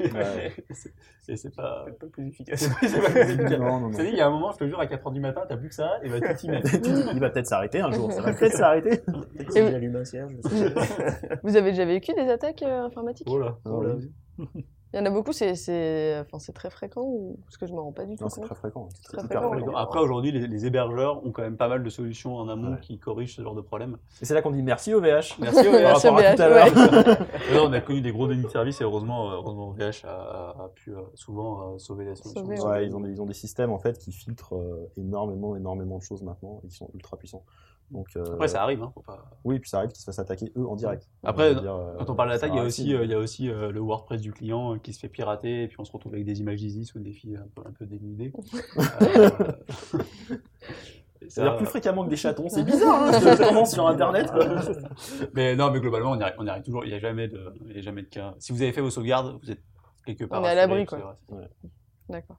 Ouais. 0.00 0.52
Et 1.28 1.36
c'est 1.36 1.54
pas, 1.54 1.84
pas 2.00 2.06
plus 2.06 2.26
efficace. 2.26 2.68
c'est 2.80 3.00
pas 3.00 3.10
plus 3.10 3.20
efficace. 3.20 3.58
Non, 3.58 3.58
non, 3.58 3.80
non. 3.80 3.92
C'est-à-dire, 3.92 4.12
il 4.14 4.18
y 4.18 4.20
a 4.22 4.26
un 4.26 4.30
moment, 4.30 4.50
je 4.52 4.58
te 4.58 4.66
jure, 4.66 4.80
à 4.80 4.86
4h 4.86 5.12
du 5.12 5.20
matin, 5.20 5.42
t'as 5.48 5.56
plus 5.56 5.68
que 5.68 5.74
ça, 5.74 6.00
et 6.02 6.08
bah, 6.08 6.20
tu 6.20 6.34
t'y 6.34 6.48
mets. 6.48 6.62
Tu 6.82 6.90
il 7.12 7.20
va 7.20 7.30
peut-être 7.30 7.46
s'arrêter 7.46 7.80
un 7.80 7.90
jour. 7.92 8.10
Ça 8.10 8.22
va 8.22 8.32
peut-être 8.32 8.56
s'arrêter. 8.56 9.00
J'allume 9.54 9.96
un 9.96 10.04
cierge, 10.04 10.32
je 10.44 10.48
sais 10.48 10.70
pas. 10.74 10.82
Vous 11.42 11.54
avez 11.56 11.70
déjà 11.70 11.84
vécu 11.84 12.12
des 12.14 12.28
attaques 12.28 12.62
euh, 12.62 12.84
informatiques? 12.84 13.26
Oh 13.30 13.38
là. 13.38 13.58
Oh 13.66 13.82
là, 13.82 13.94
oui. 13.94 14.10
Il 14.92 14.98
y 14.98 14.98
en 15.00 15.06
a 15.06 15.10
beaucoup, 15.10 15.32
c'est 15.32 15.52
enfin 16.20 16.52
très 16.52 16.68
fréquent 16.68 17.02
ou 17.02 17.38
parce 17.44 17.56
que 17.58 17.66
je 17.68 17.72
me 17.72 17.78
rends 17.78 17.92
pas 17.92 18.04
du 18.06 18.16
tout 18.16 18.24
Non, 18.24 18.28
c'est 18.28 18.40
compte. 18.40 18.46
très 18.50 18.56
fréquent. 18.56 18.88
C'est 18.92 19.02
Très 19.16 19.24
fréquent, 19.24 19.52
fréquent. 19.52 19.76
Après, 19.76 20.00
aujourd'hui, 20.00 20.32
les, 20.32 20.48
les 20.48 20.66
hébergeurs 20.66 21.24
ont 21.24 21.30
quand 21.30 21.42
même 21.42 21.56
pas 21.56 21.68
mal 21.68 21.84
de 21.84 21.90
solutions 21.90 22.34
en 22.36 22.48
amont 22.48 22.72
Ouais. 22.72 22.80
qui 22.80 22.98
corrigent 22.98 23.36
ce 23.36 23.40
genre 23.42 23.54
de 23.54 23.60
problème. 23.60 23.98
Et 24.20 24.24
c'est 24.24 24.34
là 24.34 24.42
qu'on 24.42 24.50
dit 24.50 24.64
merci 24.64 24.92
au 24.92 25.00
VH. 25.00 25.36
Merci 25.38 25.68
au 25.68 25.70
Merci 25.70 26.08
à 26.08 26.10
tout 26.34 26.42
VH, 26.42 26.42
ouais. 26.42 27.60
On 27.64 27.72
a 27.72 27.80
connu 27.80 28.00
des 28.00 28.10
gros 28.10 28.26
dénis 28.26 28.42
de 28.42 28.48
service 28.48 28.80
et 28.80 28.84
heureusement, 28.84 29.30
euh, 29.30 29.34
heureusement 29.36 29.70
VH 29.70 30.04
a, 30.06 30.56
a 30.64 30.70
pu 30.74 30.90
euh, 30.92 31.02
souvent 31.14 31.74
euh, 31.74 31.78
sauver 31.78 32.04
la 32.06 32.16
solution. 32.16 32.42
Sauver, 32.42 32.60
Ouais, 32.60 32.84
ils 32.86 32.96
ont, 32.96 33.00
des, 33.00 33.10
ils 33.10 33.22
ont 33.22 33.26
des 33.26 33.32
systèmes 33.34 33.70
en 33.70 33.78
fait 33.78 33.96
qui 33.96 34.10
filtrent 34.10 34.56
euh, 34.56 34.90
énormément, 34.96 35.54
énormément 35.54 35.98
de 35.98 36.02
choses 36.02 36.22
maintenant 36.24 36.60
et 36.64 36.66
qui 36.68 36.74
sont 36.74 36.90
ultra 36.94 37.16
puissants. 37.16 37.44
Donc, 37.90 38.08
euh, 38.16 38.24
Après, 38.34 38.48
ça 38.48 38.62
arrive. 38.62 38.82
Hein, 38.82 38.90
faut 38.94 39.02
pas... 39.02 39.30
oui, 39.44 39.58
puis 39.58 39.68
ça 39.68 39.78
arrive 39.78 39.90
qu'ils 39.90 40.00
se 40.00 40.04
fassent 40.04 40.18
attaquer 40.18 40.52
eux 40.56 40.66
en 40.66 40.76
direct. 40.76 41.08
Après, 41.24 41.50
On 41.50 41.54
va 41.54 41.60
dire, 41.60 41.74
euh, 41.74 41.94
Quand 41.98 42.10
on 42.10 42.14
parle 42.14 42.30
d'attaque, 42.30 42.52
il 42.54 42.58
y 42.58 42.60
a 42.60 42.64
aussi, 42.64 42.94
euh, 42.94 43.04
il 43.04 43.10
y 43.10 43.14
a 43.14 43.18
aussi 43.18 43.48
euh, 43.48 43.72
le 43.72 43.80
WordPress 43.80 44.20
du 44.20 44.32
client 44.32 44.74
euh, 44.74 44.78
qui 44.78 44.92
se 44.92 45.00
fait 45.00 45.08
pirater 45.08 45.64
et 45.64 45.68
puis 45.68 45.76
on 45.80 45.84
se 45.84 45.92
retrouve 45.92 46.14
avec 46.14 46.24
des 46.24 46.40
images 46.40 46.58
d'ISIS 46.58 46.94
ou 46.94 47.00
des 47.00 47.12
filles 47.12 47.36
un 47.36 47.48
peu, 47.54 47.68
un 47.68 47.72
peu 47.72 47.86
dénudées. 47.86 48.32
Euh, 51.22 51.28
Ça 51.28 51.52
a 51.52 51.56
plus 51.56 51.66
fréquemment 51.66 52.04
que 52.04 52.08
des 52.10 52.16
chatons. 52.16 52.48
C'est 52.48 52.64
bizarre, 52.64 53.02
hein, 53.02 53.64
sur 53.66 53.86
Internet. 53.86 54.30
quoi. 54.30 54.46
mais 55.34 55.54
non, 55.54 55.70
mais 55.70 55.78
globalement, 55.78 56.12
on 56.12 56.18
y 56.18 56.22
arrive, 56.22 56.36
on 56.38 56.46
y 56.46 56.48
arrive 56.48 56.62
toujours. 56.62 56.84
Il 56.84 56.88
n'y 56.88 56.94
a 56.96 56.98
jamais 56.98 57.28
de, 57.28 57.52
il 57.68 57.76
y 57.76 57.78
a 57.78 57.82
jamais 57.82 58.02
de 58.02 58.08
cas. 58.08 58.34
Si 58.38 58.52
vous 58.52 58.62
avez 58.62 58.72
fait 58.72 58.80
vos 58.80 58.90
sauvegardes, 58.90 59.38
vous 59.42 59.50
êtes 59.50 59.60
quelque 60.06 60.24
part. 60.24 60.40
On 60.40 60.44
est 60.44 60.48
à 60.48 60.54
l'abri, 60.54 60.86
quoi. 60.86 61.16
D'accord. 62.08 62.38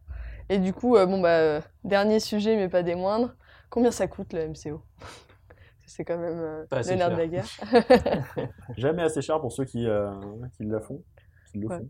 Et 0.49 0.57
du 0.57 0.73
coup, 0.73 0.97
euh, 0.97 1.05
bon 1.05 1.21
bah 1.21 1.37
euh, 1.37 1.61
dernier 1.85 2.19
sujet 2.19 2.57
mais 2.57 2.67
pas 2.67 2.83
des 2.83 2.95
moindres. 2.95 3.33
Combien 3.69 3.91
ça 3.91 4.07
coûte 4.07 4.33
le 4.33 4.49
MCO 4.49 4.81
C'est 5.93 6.05
quand 6.05 6.17
même 6.17 6.39
euh, 6.39 6.65
le 6.71 6.95
nerf 6.95 7.11
de 7.11 7.15
la 7.17 7.27
guerre. 7.27 7.45
Jamais 8.77 9.01
assez 9.03 9.21
cher 9.21 9.39
pour 9.41 9.51
ceux 9.51 9.65
qui, 9.65 9.85
euh, 9.87 10.11
qui 10.55 10.63
la 10.63 10.79
font, 10.79 11.03
qui 11.51 11.59
le 11.59 11.67
Ouais. 11.67 11.77
font. 11.79 11.87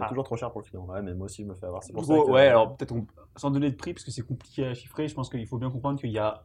Ah. 0.00 0.06
toujours 0.08 0.24
trop 0.24 0.36
cher 0.36 0.50
pour 0.50 0.62
le 0.62 0.66
client. 0.66 0.84
Ouais, 0.86 1.02
mais 1.02 1.12
moi 1.14 1.26
aussi 1.26 1.42
je 1.42 1.48
me 1.48 1.54
fais 1.54 1.66
avoir. 1.66 1.82
C'est 1.82 1.92
pour 1.92 2.02
coup, 2.02 2.08
ça 2.16 2.24
que- 2.24 2.30
ouais, 2.30 2.46
alors 2.48 2.76
peut-être 2.76 2.94
sans 3.36 3.50
donner 3.50 3.70
de 3.70 3.76
prix, 3.76 3.92
parce 3.92 4.04
que 4.04 4.10
c'est 4.10 4.22
compliqué 4.22 4.66
à 4.66 4.72
chiffrer, 4.74 5.08
je 5.08 5.14
pense 5.14 5.28
qu'il 5.28 5.46
faut 5.46 5.58
bien 5.58 5.70
comprendre 5.70 6.00
qu'il 6.00 6.10
y 6.10 6.18
a 6.18 6.42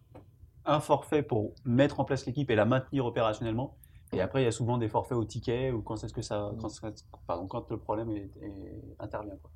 un 0.66 0.80
forfait 0.82 1.24
pour 1.24 1.54
mettre 1.66 2.00
en 2.02 2.06
place 2.06 2.26
l'équipe 2.26 2.52
et 2.52 2.56
la 2.56 2.66
maintenir 2.66 3.06
opérationnellement. 3.06 3.78
Et 4.12 4.22
après, 4.22 4.42
il 4.42 4.46
y 4.46 4.48
a 4.48 4.52
souvent 4.52 4.78
des 4.78 4.90
forfaits 4.90 5.18
au 5.18 5.24
ticket 5.24 5.72
ou 5.72 5.82
quand 5.82 6.04
est-ce 6.04 6.14
que 6.14 6.22
ça, 6.22 6.52
quand, 6.60 6.68
pardon, 7.28 7.48
quand 7.48 7.70
le 7.72 7.78
problème 7.78 8.10
est- 8.12 8.30
est- 8.42 8.96
intervient. 9.00 9.36
Quoi. 9.42 9.52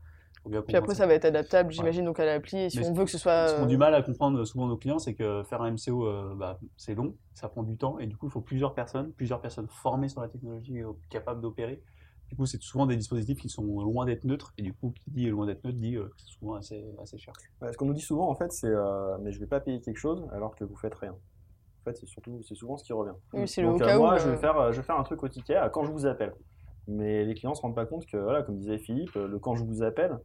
Puis 0.68 0.76
après 0.76 0.96
ça 0.96 1.08
va 1.08 1.14
être 1.14 1.26
adaptable, 1.26 1.72
j'imagine 1.72 2.06
donc 2.06 2.20
à 2.20 2.26
l'appli. 2.26 2.58
Et 2.58 2.70
si 2.70 2.80
Mais 2.80 2.86
on 2.86 2.94
ce- 2.94 3.00
veut 3.00 3.06
que 3.06 3.12
ce 3.12 3.18
soit 3.18 3.48
Ce 3.48 3.56
qu'on 3.56 3.62
a 3.62 3.66
euh, 3.66 3.68
du 3.68 3.78
mal 3.78 3.94
à 3.96 4.02
comprendre 4.02 4.44
souvent 4.46 4.68
nos 4.68 4.78
clients, 4.78 5.00
c'est 5.00 5.14
que 5.14 5.44
faire 5.44 5.62
un 5.62 5.72
MCO, 5.72 6.06
euh, 6.08 6.36
bah, 6.36 6.60
c'est 6.78 6.96
long, 6.96 7.16
ça 7.34 7.48
prend 7.50 7.64
du 7.64 7.78
temps, 7.78 8.00
et 8.00 8.08
du 8.08 8.18
coup, 8.18 8.28
il 8.28 8.32
faut 8.32 8.42
plusieurs 8.42 8.74
personnes, 8.74 9.12
plusieurs 9.14 9.42
personnes 9.42 9.68
formées 9.70 10.10
sur 10.10 10.22
la 10.22 10.28
technologie 10.28 10.78
et 10.80 10.84
capables 11.10 11.42
d'opérer. 11.42 11.82
Du 12.30 12.36
coup, 12.36 12.46
c'est 12.46 12.62
souvent 12.62 12.86
des 12.86 12.96
dispositifs 12.96 13.40
qui 13.40 13.50
sont 13.50 13.64
loin 13.82 14.06
d'être 14.06 14.24
neutres, 14.24 14.54
et 14.58 14.64
du 14.64 14.74
coup, 14.74 14.92
qui 14.92 15.12
dit 15.12 15.30
loin 15.30 15.46
d'être 15.46 15.64
neutre 15.64 15.78
dit 15.78 15.96
euh, 15.96 16.06
que 16.06 16.14
c'est 16.18 16.32
souvent 16.34 16.56
assez, 16.56 16.84
assez 17.02 17.18
cher. 17.18 17.34
Ouais, 17.62 17.72
ce 17.72 17.78
qu'on 17.78 17.86
nous 17.86 17.94
dit 17.94 18.02
souvent, 18.02 18.30
en 18.30 18.36
fait, 18.36 18.52
c'est 18.52 18.68
euh, 18.68 19.18
mais 19.22 19.32
je 19.32 19.40
vais 19.40 19.48
pas 19.48 19.60
payer 19.60 19.80
quelque 19.82 19.98
chose 20.00 20.26
alors 20.32 20.56
que 20.56 20.64
vous 20.64 20.76
faites 20.76 20.96
rien. 20.96 21.12
En 21.12 21.84
fait, 21.84 21.98
c'est 21.98 22.06
surtout, 22.08 22.42
c'est 22.48 22.56
souvent 22.56 22.78
ce 22.78 22.84
qui 22.86 22.94
revient. 22.94 23.14
oui, 23.34 23.48
c'est 23.48 23.62
le 23.62 23.68
Donc 23.68 23.80
cas 23.80 23.98
moi, 23.98 24.16
où. 24.16 24.20
je 24.20 24.30
vais 24.30 24.38
faire, 24.38 24.72
je 24.72 24.78
vais 24.80 24.84
faire 24.86 24.98
un 24.98 25.04
truc 25.04 25.22
au 25.22 25.28
ticket 25.28 25.60
quand 25.74 25.84
je 25.84 25.92
vous 25.92 26.06
appelle. 26.06 26.34
Mais 26.88 27.24
les 27.26 27.34
clients 27.34 27.56
se 27.56 27.62
rendent 27.62 27.76
pas 27.76 27.86
compte 27.86 28.06
que, 28.06 28.18
voilà, 28.18 28.44
comme 28.44 28.58
disait 28.58 28.78
Philippe, 28.78 29.14
le 29.16 29.40
quand 29.40 29.56
je 29.56 29.64
vous 29.64 29.84
appelle, 29.84 30.18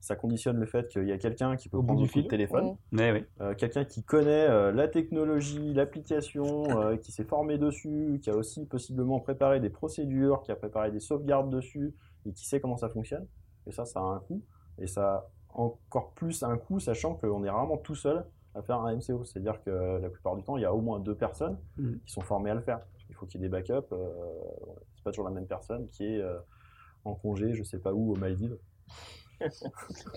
ça 0.00 0.14
conditionne 0.14 0.58
le 0.58 0.66
fait 0.66 0.88
qu'il 0.88 1.06
y 1.08 1.12
a 1.12 1.18
quelqu'un 1.18 1.56
qui 1.56 1.68
peut 1.68 1.78
Au 1.78 1.82
prendre 1.82 2.00
du 2.00 2.06
le 2.06 2.12
coup 2.12 2.18
de 2.18 2.22
fil. 2.22 2.28
téléphone, 2.30 2.76
oui. 2.92 3.24
euh, 3.40 3.54
quelqu'un 3.54 3.84
qui 3.84 4.04
connaît 4.04 4.46
euh, 4.48 4.70
la 4.72 4.88
technologie, 4.88 5.74
l'application, 5.74 6.64
euh, 6.80 6.96
qui 6.96 7.10
s'est 7.12 7.24
formé 7.24 7.58
dessus, 7.58 8.20
qui 8.22 8.30
a 8.30 8.36
aussi 8.36 8.66
possiblement 8.66 9.18
préparé 9.20 9.58
des 9.58 9.70
procédures, 9.70 10.42
qui 10.42 10.52
a 10.52 10.56
préparé 10.56 10.90
des 10.92 11.00
sauvegardes 11.00 11.50
dessus 11.50 11.94
et 12.24 12.32
qui 12.32 12.46
sait 12.46 12.60
comment 12.60 12.76
ça 12.76 12.88
fonctionne. 12.88 13.26
Et 13.66 13.72
ça, 13.72 13.84
ça 13.84 14.00
a 14.00 14.04
un 14.04 14.20
coût. 14.20 14.42
Et 14.78 14.86
ça 14.86 15.14
a 15.14 15.30
encore 15.54 16.12
plus 16.12 16.42
un 16.44 16.56
coût, 16.56 16.78
sachant 16.78 17.14
qu'on 17.14 17.42
est 17.42 17.50
rarement 17.50 17.78
tout 17.78 17.94
seul 17.96 18.24
à 18.54 18.62
faire 18.62 18.78
un 18.80 18.94
MCO. 18.94 19.24
C'est-à-dire 19.24 19.60
que 19.64 19.98
la 20.00 20.08
plupart 20.10 20.36
du 20.36 20.42
temps, 20.44 20.56
il 20.56 20.62
y 20.62 20.66
a 20.66 20.72
au 20.74 20.80
moins 20.82 21.00
deux 21.00 21.14
personnes 21.16 21.58
Mhm. 21.78 21.98
qui 22.06 22.12
sont 22.12 22.20
formées 22.20 22.50
à 22.50 22.54
le 22.54 22.60
faire. 22.60 22.80
Il 23.08 23.14
faut 23.16 23.26
qu'il 23.26 23.40
y 23.40 23.44
ait 23.44 23.48
des 23.48 23.52
backups. 23.52 23.92
Pas 25.06 25.12
toujours 25.12 25.28
la 25.28 25.34
même 25.36 25.46
personne 25.46 25.88
qui 25.90 26.04
est 26.04 26.20
euh, 26.20 26.36
en 27.04 27.14
congé, 27.14 27.54
je 27.54 27.62
sais 27.62 27.78
pas 27.78 27.92
où, 27.92 28.12
aux 28.12 28.16
Maldives. 28.16 28.58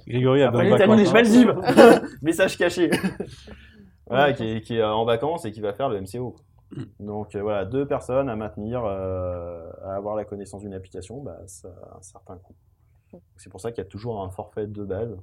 Grégory 0.08 0.42
a 0.42 0.50
les. 0.50 0.88
Maldives 1.12 1.54
Message 2.24 2.58
caché 2.58 2.90
Voilà, 4.08 4.34
qui 4.34 4.44
est, 4.48 4.62
qui 4.62 4.78
est 4.78 4.84
en 4.84 5.06
vacances 5.06 5.46
et 5.46 5.52
qui 5.52 5.62
va 5.62 5.74
faire 5.74 5.90
le 5.90 6.02
MCO. 6.02 6.38
Donc 7.00 7.36
euh, 7.36 7.44
voilà, 7.44 7.66
deux 7.66 7.88
personnes 7.88 8.30
à 8.30 8.36
maintenir, 8.36 8.84
euh, 8.84 9.70
à 9.84 9.94
avoir 9.94 10.16
la 10.16 10.26
connaissance 10.26 10.62
d'une 10.62 10.74
application, 10.74 11.22
bah, 11.22 11.38
ça 11.46 11.68
a 11.68 11.98
un 12.00 12.02
certain 12.02 12.38
coût. 12.38 12.56
C'est 13.38 13.52
pour 13.52 13.62
ça 13.62 13.72
qu'il 13.72 13.84
y 13.84 13.86
a 13.86 13.90
toujours 13.90 14.24
un 14.24 14.32
forfait 14.32 14.66
de 14.66 14.84
base 14.84 15.16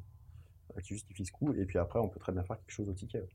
qui 0.80 0.94
justifie 0.94 1.26
ce 1.26 1.32
coût. 1.32 1.52
Et 1.54 1.66
puis 1.66 1.80
après, 1.80 1.98
on 1.98 2.08
peut 2.08 2.20
très 2.20 2.30
bien 2.30 2.44
faire 2.44 2.56
quelque 2.56 2.70
chose 2.70 2.88
au 2.88 2.92
ticket. 2.92 3.26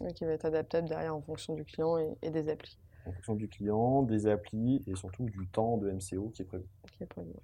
Ouais, 0.00 0.14
qui 0.14 0.24
va 0.24 0.32
être 0.32 0.46
adaptable 0.46 0.88
derrière 0.88 1.14
en 1.14 1.20
fonction 1.20 1.52
du 1.52 1.66
client 1.66 1.98
et, 1.98 2.16
et 2.22 2.30
des 2.30 2.48
applis. 2.48 2.78
En 3.06 3.12
fonction 3.12 3.34
du 3.34 3.48
client, 3.48 4.02
des 4.02 4.26
applis 4.26 4.82
et 4.86 4.94
surtout 4.96 5.24
du 5.24 5.46
temps 5.48 5.76
de 5.76 5.90
MCO 5.90 6.30
qui 6.34 6.42
est 6.42 6.46
prévu. 6.46 6.64
qui 6.96 7.02
est 7.02 7.06
prévu, 7.06 7.28
ouais. 7.28 7.42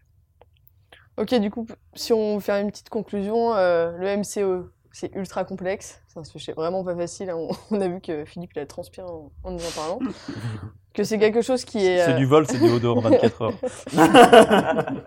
Ok, 1.16 1.34
du 1.34 1.50
coup, 1.50 1.66
si 1.94 2.12
on 2.12 2.36
veut 2.36 2.40
faire 2.40 2.56
une 2.56 2.70
petite 2.70 2.88
conclusion, 2.88 3.54
euh, 3.54 3.92
le 3.98 4.16
MCO, 4.16 4.70
c'est 4.90 5.14
ultra 5.14 5.44
complexe. 5.44 6.00
C'est 6.08 6.18
un 6.18 6.24
sujet 6.24 6.52
vraiment 6.52 6.82
pas 6.82 6.96
facile. 6.96 7.30
hein. 7.30 7.36
On, 7.36 7.50
on 7.70 7.80
a 7.80 7.88
vu 7.88 8.00
que 8.00 8.24
Philippe, 8.24 8.52
il 8.56 8.60
a 8.60 8.66
transpiré 8.66 9.06
en, 9.06 9.30
en 9.44 9.50
nous 9.50 9.58
en 9.64 9.70
parlant. 9.76 9.98
que 10.94 11.04
c'est 11.04 11.18
quelque 11.18 11.42
chose 11.42 11.64
qui 11.64 11.78
est... 11.86 11.98
C'est 12.04 12.12
euh, 12.12 12.16
du 12.16 12.24
vol, 12.26 12.46
c'est 12.46 12.58
du 12.58 12.70
haut 12.70 12.78
dehors 12.80 13.00
24 13.00 13.42
heures. 13.42 13.52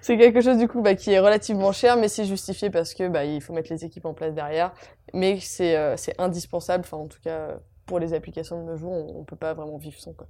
C'est 0.00 0.16
quelque 0.18 0.40
chose 0.40 0.56
du 0.58 0.66
coup 0.66 0.82
bah, 0.82 0.94
qui 0.94 1.12
est 1.12 1.18
relativement 1.20 1.72
cher, 1.72 1.96
mais 1.96 2.08
c'est 2.08 2.24
justifié 2.24 2.70
parce 2.70 2.94
que 2.94 3.06
bah, 3.08 3.24
il 3.24 3.40
faut 3.40 3.52
mettre 3.52 3.70
les 3.72 3.84
équipes 3.84 4.06
en 4.06 4.14
place 4.14 4.34
derrière. 4.34 4.72
Mais 5.14 5.38
c'est 5.40 5.76
euh, 5.76 5.94
indispensable. 6.18 6.84
Enfin, 6.84 6.96
en 6.96 7.06
tout 7.06 7.20
cas, 7.22 7.30
euh, 7.38 7.56
pour 7.86 7.98
les 7.98 8.14
applications 8.14 8.60
de 8.60 8.66
nos 8.70 8.76
jours, 8.76 8.92
on, 8.92 9.20
on 9.20 9.24
peut 9.24 9.36
pas 9.36 9.54
vraiment 9.54 9.78
vivre 9.78 9.98
sans. 9.98 10.12
Quoi. 10.12 10.28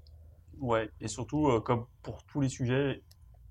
Ouais, 0.61 0.91
et 1.01 1.09
surtout, 1.09 1.49
euh, 1.49 1.61
comme 1.61 1.87
pour 2.03 2.23
tous 2.25 2.41
les 2.41 2.49
sujets, 2.49 3.03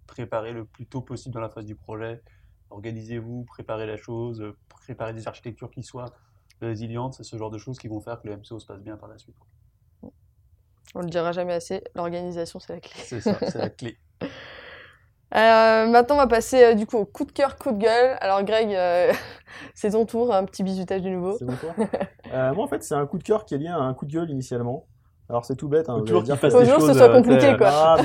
préparez 0.07 0.53
le 0.53 0.65
plus 0.65 0.85
tôt 0.85 1.01
possible 1.01 1.33
dans 1.33 1.41
la 1.41 1.49
phase 1.49 1.65
du 1.65 1.75
projet. 1.75 2.21
Organisez-vous, 2.69 3.43
préparez 3.43 3.85
la 3.85 3.97
chose, 3.97 4.43
préparez 4.69 5.13
des 5.13 5.27
architectures 5.27 5.69
qui 5.71 5.83
soient 5.83 6.13
résilientes. 6.61 7.15
C'est 7.15 7.23
ce 7.23 7.37
genre 7.37 7.49
de 7.49 7.57
choses 7.57 7.77
qui 7.79 7.87
vont 7.87 7.99
faire 7.99 8.21
que 8.21 8.27
le 8.27 8.37
MCO 8.37 8.59
se 8.59 8.65
passe 8.65 8.81
bien 8.81 8.97
par 8.97 9.09
la 9.09 9.17
suite. 9.17 9.35
On 10.93 11.01
le 11.01 11.09
dira 11.09 11.31
jamais 11.31 11.53
assez. 11.53 11.83
L'organisation, 11.95 12.59
c'est 12.59 12.73
la 12.73 12.79
clé. 12.79 12.91
C'est 12.95 13.21
ça, 13.21 13.37
c'est 13.39 13.57
la 13.57 13.69
clé. 13.69 13.97
Euh, 15.34 15.88
maintenant, 15.88 16.15
on 16.15 16.19
va 16.19 16.27
passer 16.27 16.63
euh, 16.63 16.73
du 16.73 16.86
coup 16.86 16.97
au 16.97 17.05
coup 17.05 17.23
de 17.25 17.32
cœur, 17.32 17.57
coup 17.57 17.71
de 17.71 17.77
gueule. 17.77 18.17
Alors, 18.19 18.43
Greg, 18.43 18.73
euh, 18.73 19.11
c'est 19.75 19.91
ton 19.91 20.05
tour. 20.05 20.34
Un 20.34 20.45
petit 20.45 20.63
bisutage 20.63 21.01
du 21.01 21.11
nouveau. 21.11 21.38
C'est 21.38 21.45
bon 21.45 21.55
tour 21.55 21.73
Euh, 22.34 22.53
Moi, 22.53 22.63
en 22.63 22.67
fait, 22.67 22.84
c'est 22.84 22.95
un 22.95 23.05
coup 23.05 23.17
de 23.17 23.23
cœur 23.23 23.45
qui 23.45 23.55
est 23.55 23.57
lié 23.57 23.67
à 23.67 23.77
un 23.77 23.93
coup 23.93 24.05
de 24.05 24.11
gueule 24.11 24.29
initialement. 24.29 24.88
Alors, 25.29 25.45
c'est 25.45 25.55
tout 25.55 25.69
bête. 25.69 25.89
Hein, 25.89 26.01
toujours 26.05 26.23
qu'il 26.23 26.36
fasse 26.36 26.53
des 26.53 26.59
toujours 26.59 26.75
que 26.75 26.82
ce 26.82 26.88
choses, 26.89 26.97
soit 26.97 27.09
compliqué, 27.09 27.55
quoi. 27.57 27.69
Ah, 27.71 27.97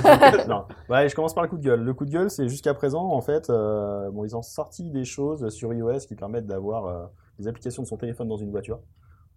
non. 0.48 0.64
Ouais, 0.88 1.08
je 1.08 1.14
commence 1.16 1.34
par 1.34 1.42
le 1.42 1.48
coup 1.48 1.58
de 1.58 1.64
gueule. 1.64 1.80
Le 1.80 1.92
coup 1.92 2.04
de 2.04 2.10
gueule, 2.10 2.30
c'est 2.30 2.48
jusqu'à 2.48 2.72
présent, 2.72 3.02
en 3.02 3.20
fait, 3.20 3.50
euh, 3.50 4.10
bon, 4.12 4.24
ils 4.24 4.36
ont 4.36 4.42
sorti 4.42 4.90
des 4.90 5.04
choses 5.04 5.48
sur 5.48 5.72
iOS 5.72 5.98
qui 6.06 6.14
permettent 6.14 6.46
d'avoir 6.46 6.86
euh, 6.86 7.06
des 7.40 7.48
applications 7.48 7.82
de 7.82 7.88
son 7.88 7.96
téléphone 7.96 8.28
dans 8.28 8.36
une 8.36 8.52
voiture. 8.52 8.78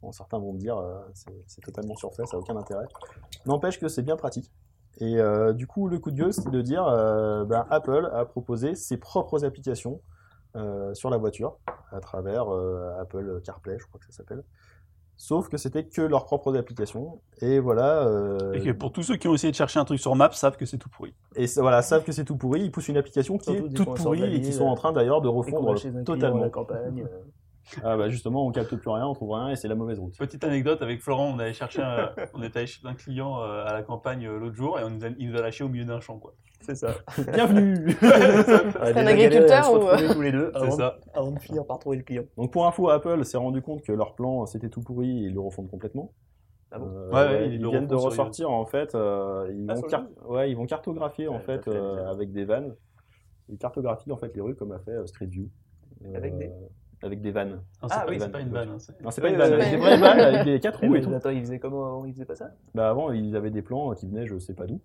Bon, 0.03 0.11
certains 0.11 0.37
vont 0.37 0.53
me 0.53 0.59
dire, 0.59 0.77
euh, 0.77 0.99
c'est 1.13 1.33
c'est 1.47 1.61
totalement 1.61 1.95
surfait, 1.95 2.25
ça 2.25 2.37
n'a 2.37 2.41
aucun 2.41 2.55
intérêt. 2.55 2.85
N'empêche 3.45 3.79
que 3.79 3.87
c'est 3.87 4.03
bien 4.03 4.15
pratique. 4.15 4.51
Et 4.99 5.17
euh, 5.19 5.53
du 5.53 5.65
coup, 5.67 5.87
le 5.87 5.97
coup 5.99 6.11
de 6.11 6.17
gueule, 6.17 6.33
c'est 6.33 6.49
de 6.49 6.61
dire, 6.61 6.85
euh, 6.87 7.45
ben, 7.45 7.65
Apple 7.69 8.09
a 8.13 8.25
proposé 8.25 8.75
ses 8.75 8.97
propres 8.97 9.45
applications 9.45 10.01
euh, 10.55 10.93
sur 10.93 11.09
la 11.09 11.17
voiture 11.17 11.57
à 11.91 11.99
travers 11.99 12.53
euh, 12.53 12.99
Apple 12.99 13.39
CarPlay, 13.43 13.77
je 13.79 13.85
crois 13.87 13.99
que 13.99 14.05
ça 14.05 14.11
s'appelle. 14.11 14.43
Sauf 15.15 15.49
que 15.49 15.57
c'était 15.57 15.83
que 15.85 16.01
leurs 16.01 16.23
propres 16.25 16.55
applications. 16.57 17.19
Et 17.41 17.59
voilà. 17.59 18.07
euh, 18.07 18.53
Et 18.53 18.61
que 18.61 18.71
pour 18.71 18.91
tous 18.93 19.03
ceux 19.03 19.17
qui 19.17 19.27
ont 19.27 19.33
essayé 19.33 19.51
de 19.51 19.55
chercher 19.57 19.79
un 19.79 19.85
truc 19.85 19.99
sur 19.99 20.15
Maps, 20.15 20.31
savent 20.31 20.55
que 20.55 20.65
c'est 20.65 20.77
tout 20.77 20.89
pourri. 20.89 21.13
et 21.35 21.45
ça- 21.45 21.61
voilà, 21.61 21.81
savent 21.81 22.03
que 22.03 22.11
c'est 22.13 22.23
tout 22.25 22.37
pourri, 22.37 22.61
ils 22.61 22.71
poussent 22.71 22.87
une 22.87 22.95
application 22.97 23.37
qui 23.37 23.51
est 23.51 23.59
toute 23.73 23.85
pourrie 23.95 24.23
et 24.35 24.41
qui 24.41 24.53
sont 24.53 24.65
en 24.65 24.75
train 24.75 24.91
d'ailleurs 24.93 25.21
de 25.21 25.27
refondre 25.27 25.75
totalement. 26.05 26.39
la 26.41 26.49
campagne. 26.49 27.05
euh, 27.77 27.81
Ah 27.83 27.97
bah 27.97 28.09
justement, 28.09 28.45
on 28.45 28.51
capte 28.51 28.75
plus 28.75 28.89
rien, 28.89 29.05
on 29.07 29.13
trouve 29.13 29.31
rien 29.33 29.49
et 29.49 29.55
c'est 29.55 29.67
la 29.67 29.75
mauvaise 29.75 29.99
route. 29.99 30.17
Petite 30.17 30.43
anecdote 30.43 30.81
avec 30.81 31.01
Florent, 31.01 31.31
on 31.35 31.39
allait 31.39 31.53
chercher 31.53 31.81
un, 31.81 32.11
on 32.33 32.41
était 32.43 32.59
allé 32.59 32.67
chez 32.67 32.85
un 32.87 32.93
client 32.95 33.41
euh, 33.41 33.63
à 33.65 33.73
la 33.73 33.83
campagne 33.83 34.25
euh, 34.25 34.39
l'autre 34.39 34.55
jour 34.55 34.79
et 34.79 34.83
on 34.83 34.89
nous 34.89 35.05
a, 35.05 35.09
il 35.17 35.31
nous 35.31 35.37
a 35.37 35.41
lâché 35.41 35.63
au 35.63 35.69
milieu 35.69 35.85
d'un 35.85 35.99
champ 35.99 36.17
quoi. 36.17 36.33
C'est 36.61 36.75
ça. 36.75 36.93
Bienvenue 37.33 37.95
a 38.01 38.87
un 38.87 39.07
agriculteur 39.07 39.71
ou, 39.71 39.79
retrouver 39.79 40.13
tous 40.13 40.21
les 40.21 40.31
deux 40.31 40.51
C'est 40.53 40.61
avant, 40.61 40.71
ça. 40.71 40.97
avant 41.13 41.31
de 41.31 41.39
finir 41.39 41.65
par 41.65 41.79
trouver 41.79 41.97
le 41.97 42.03
client. 42.03 42.23
Donc 42.37 42.51
pour 42.51 42.67
info, 42.67 42.89
Apple 42.89 43.23
s'est 43.23 43.37
rendu 43.37 43.61
compte 43.61 43.81
que 43.81 43.91
leur 43.93 44.13
plan 44.15 44.45
c'était 44.45 44.69
tout 44.69 44.81
pourri 44.81 45.09
et 45.09 45.27
ils 45.27 45.33
le 45.33 45.39
refondent 45.39 45.69
complètement. 45.69 46.11
Ah 46.71 46.79
bon? 46.79 46.87
Euh, 46.87 47.09
Ouais, 47.11 47.15
ouais, 47.27 47.49
ils 47.49 47.65
viennent 47.67 47.87
de 47.87 47.95
ressortir 47.95 48.51
en 48.51 48.65
fait, 48.65 48.93
euh, 48.93 49.47
ils, 49.55 49.65
Ah, 49.69 49.75
vont 49.75 49.81
car- 49.83 50.05
ouais, 50.27 50.51
ils 50.51 50.55
vont 50.57 50.65
cartographier 50.65 51.27
en 51.27 51.39
fait 51.39 51.67
euh, 51.67 52.05
avec 52.11 52.31
des 52.31 52.45
vannes. 52.45 52.75
Ils 53.47 53.57
cartographient 53.57 54.11
en 54.11 54.17
fait 54.17 54.35
les 54.35 54.41
rues 54.41 54.55
comme 54.55 54.71
a 54.73 54.79
fait 54.79 54.91
euh, 54.91 55.05
Street 55.07 55.25
View. 55.25 55.49
Euh, 56.05 56.15
Avec 56.15 56.37
des 56.37 56.51
avec 57.01 57.21
des 57.21 57.31
vannes. 57.31 57.61
Non, 57.81 57.87
c'est 57.89 57.95
Ah 57.97 58.05
oui, 58.09 58.17
c'est 58.19 58.29
pas 58.31 58.39
une 58.41 58.49
vanne. 58.49 58.69
hein, 58.69 58.79
c'est- 58.79 59.01
Non, 59.01 59.11
c'est 59.11 59.21
pas 59.21 59.29
une 59.29 59.37
vanne, 59.37 59.53
oui. 59.59 59.69
des 59.69 59.77
vraies 59.77 59.97
vannes 59.97 60.19
avec 60.19 60.43
des 60.45 60.59
quatre 60.59 60.79
roues 60.81 60.95
et 60.95 60.99
mais 60.99 61.01
tout. 61.01 61.13
attends, 61.13 61.29
ils 61.29 61.41
faisaient 61.41 61.59
comment 61.59 61.85
avant 61.85 62.05
Ils 62.05 62.13
faisaient 62.13 62.25
pas 62.25 62.35
ça? 62.35 62.51
Bah 62.75 62.89
avant, 62.89 63.11
ils 63.11 63.35
avaient 63.35 63.51
des 63.51 63.61
plans 63.61 63.93
qui 63.93 64.07
venaient, 64.07 64.25
je 64.27 64.37
sais 64.37 64.53
pas 64.53 64.65
d'où. 64.65 64.75
Sais 64.75 64.81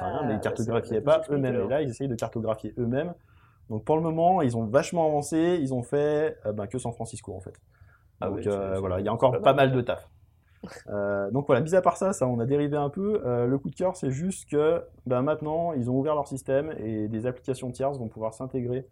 Ah, 0.00 0.06
rien, 0.08 0.22
mais 0.22 0.32
ils 0.32 0.36
bah, 0.36 0.42
ça 0.42 0.48
cartographiaient 0.50 1.00
pas 1.00 1.22
eux-mêmes. 1.30 1.54
Et 1.60 1.68
là, 1.68 1.82
ils 1.82 1.90
essayent 1.90 2.08
de 2.08 2.14
cartographier 2.14 2.74
eux-mêmes. 2.78 3.14
Donc 3.70 3.84
pour 3.84 3.96
le 3.96 4.02
moment, 4.02 4.42
ils 4.42 4.56
ont 4.56 4.64
vachement 4.66 5.06
avancé. 5.06 5.58
Ils 5.60 5.72
ont 5.74 5.82
fait 5.82 6.36
euh, 6.46 6.52
ben, 6.52 6.66
que 6.66 6.78
San 6.78 6.92
Francisco 6.92 7.34
en 7.34 7.40
fait. 7.40 7.54
Ah 8.20 8.28
donc 8.28 8.36
ouais, 8.36 8.42
c'est- 8.42 8.50
euh, 8.50 8.74
c'est 8.74 8.80
voilà, 8.80 9.00
il 9.00 9.06
y 9.06 9.08
a 9.08 9.12
encore 9.12 9.32
pas 9.32 9.38
pas 9.40 9.52
mal, 9.54 9.72
de 9.72 9.80
taf. 9.80 10.08
Euh, 10.88 11.30
donc 11.30 11.46
voilà, 11.46 11.60
mis 11.60 11.74
à 11.74 11.82
part 11.82 11.96
ça, 11.98 12.12
ça 12.14 12.26
on 12.26 12.38
a 12.40 12.46
dérivé 12.46 12.76
un 12.76 12.88
peu. 12.88 13.20
Euh, 13.26 13.46
le 13.46 13.58
coup 13.58 13.68
de 13.68 13.74
cœur, 13.74 13.96
c'est 13.96 14.10
juste 14.10 14.48
que 14.50 14.82
ben, 15.06 15.20
maintenant, 15.22 15.72
ils 15.74 15.90
ont 15.90 15.94
ouvert 15.98 16.14
leur 16.14 16.26
système 16.26 16.72
et 16.78 17.08
des 17.08 17.26
applications 17.26 17.70
tierces 17.70 17.98
vont 17.98 18.08
pouvoir 18.08 18.32
s'intégrer 18.34 18.86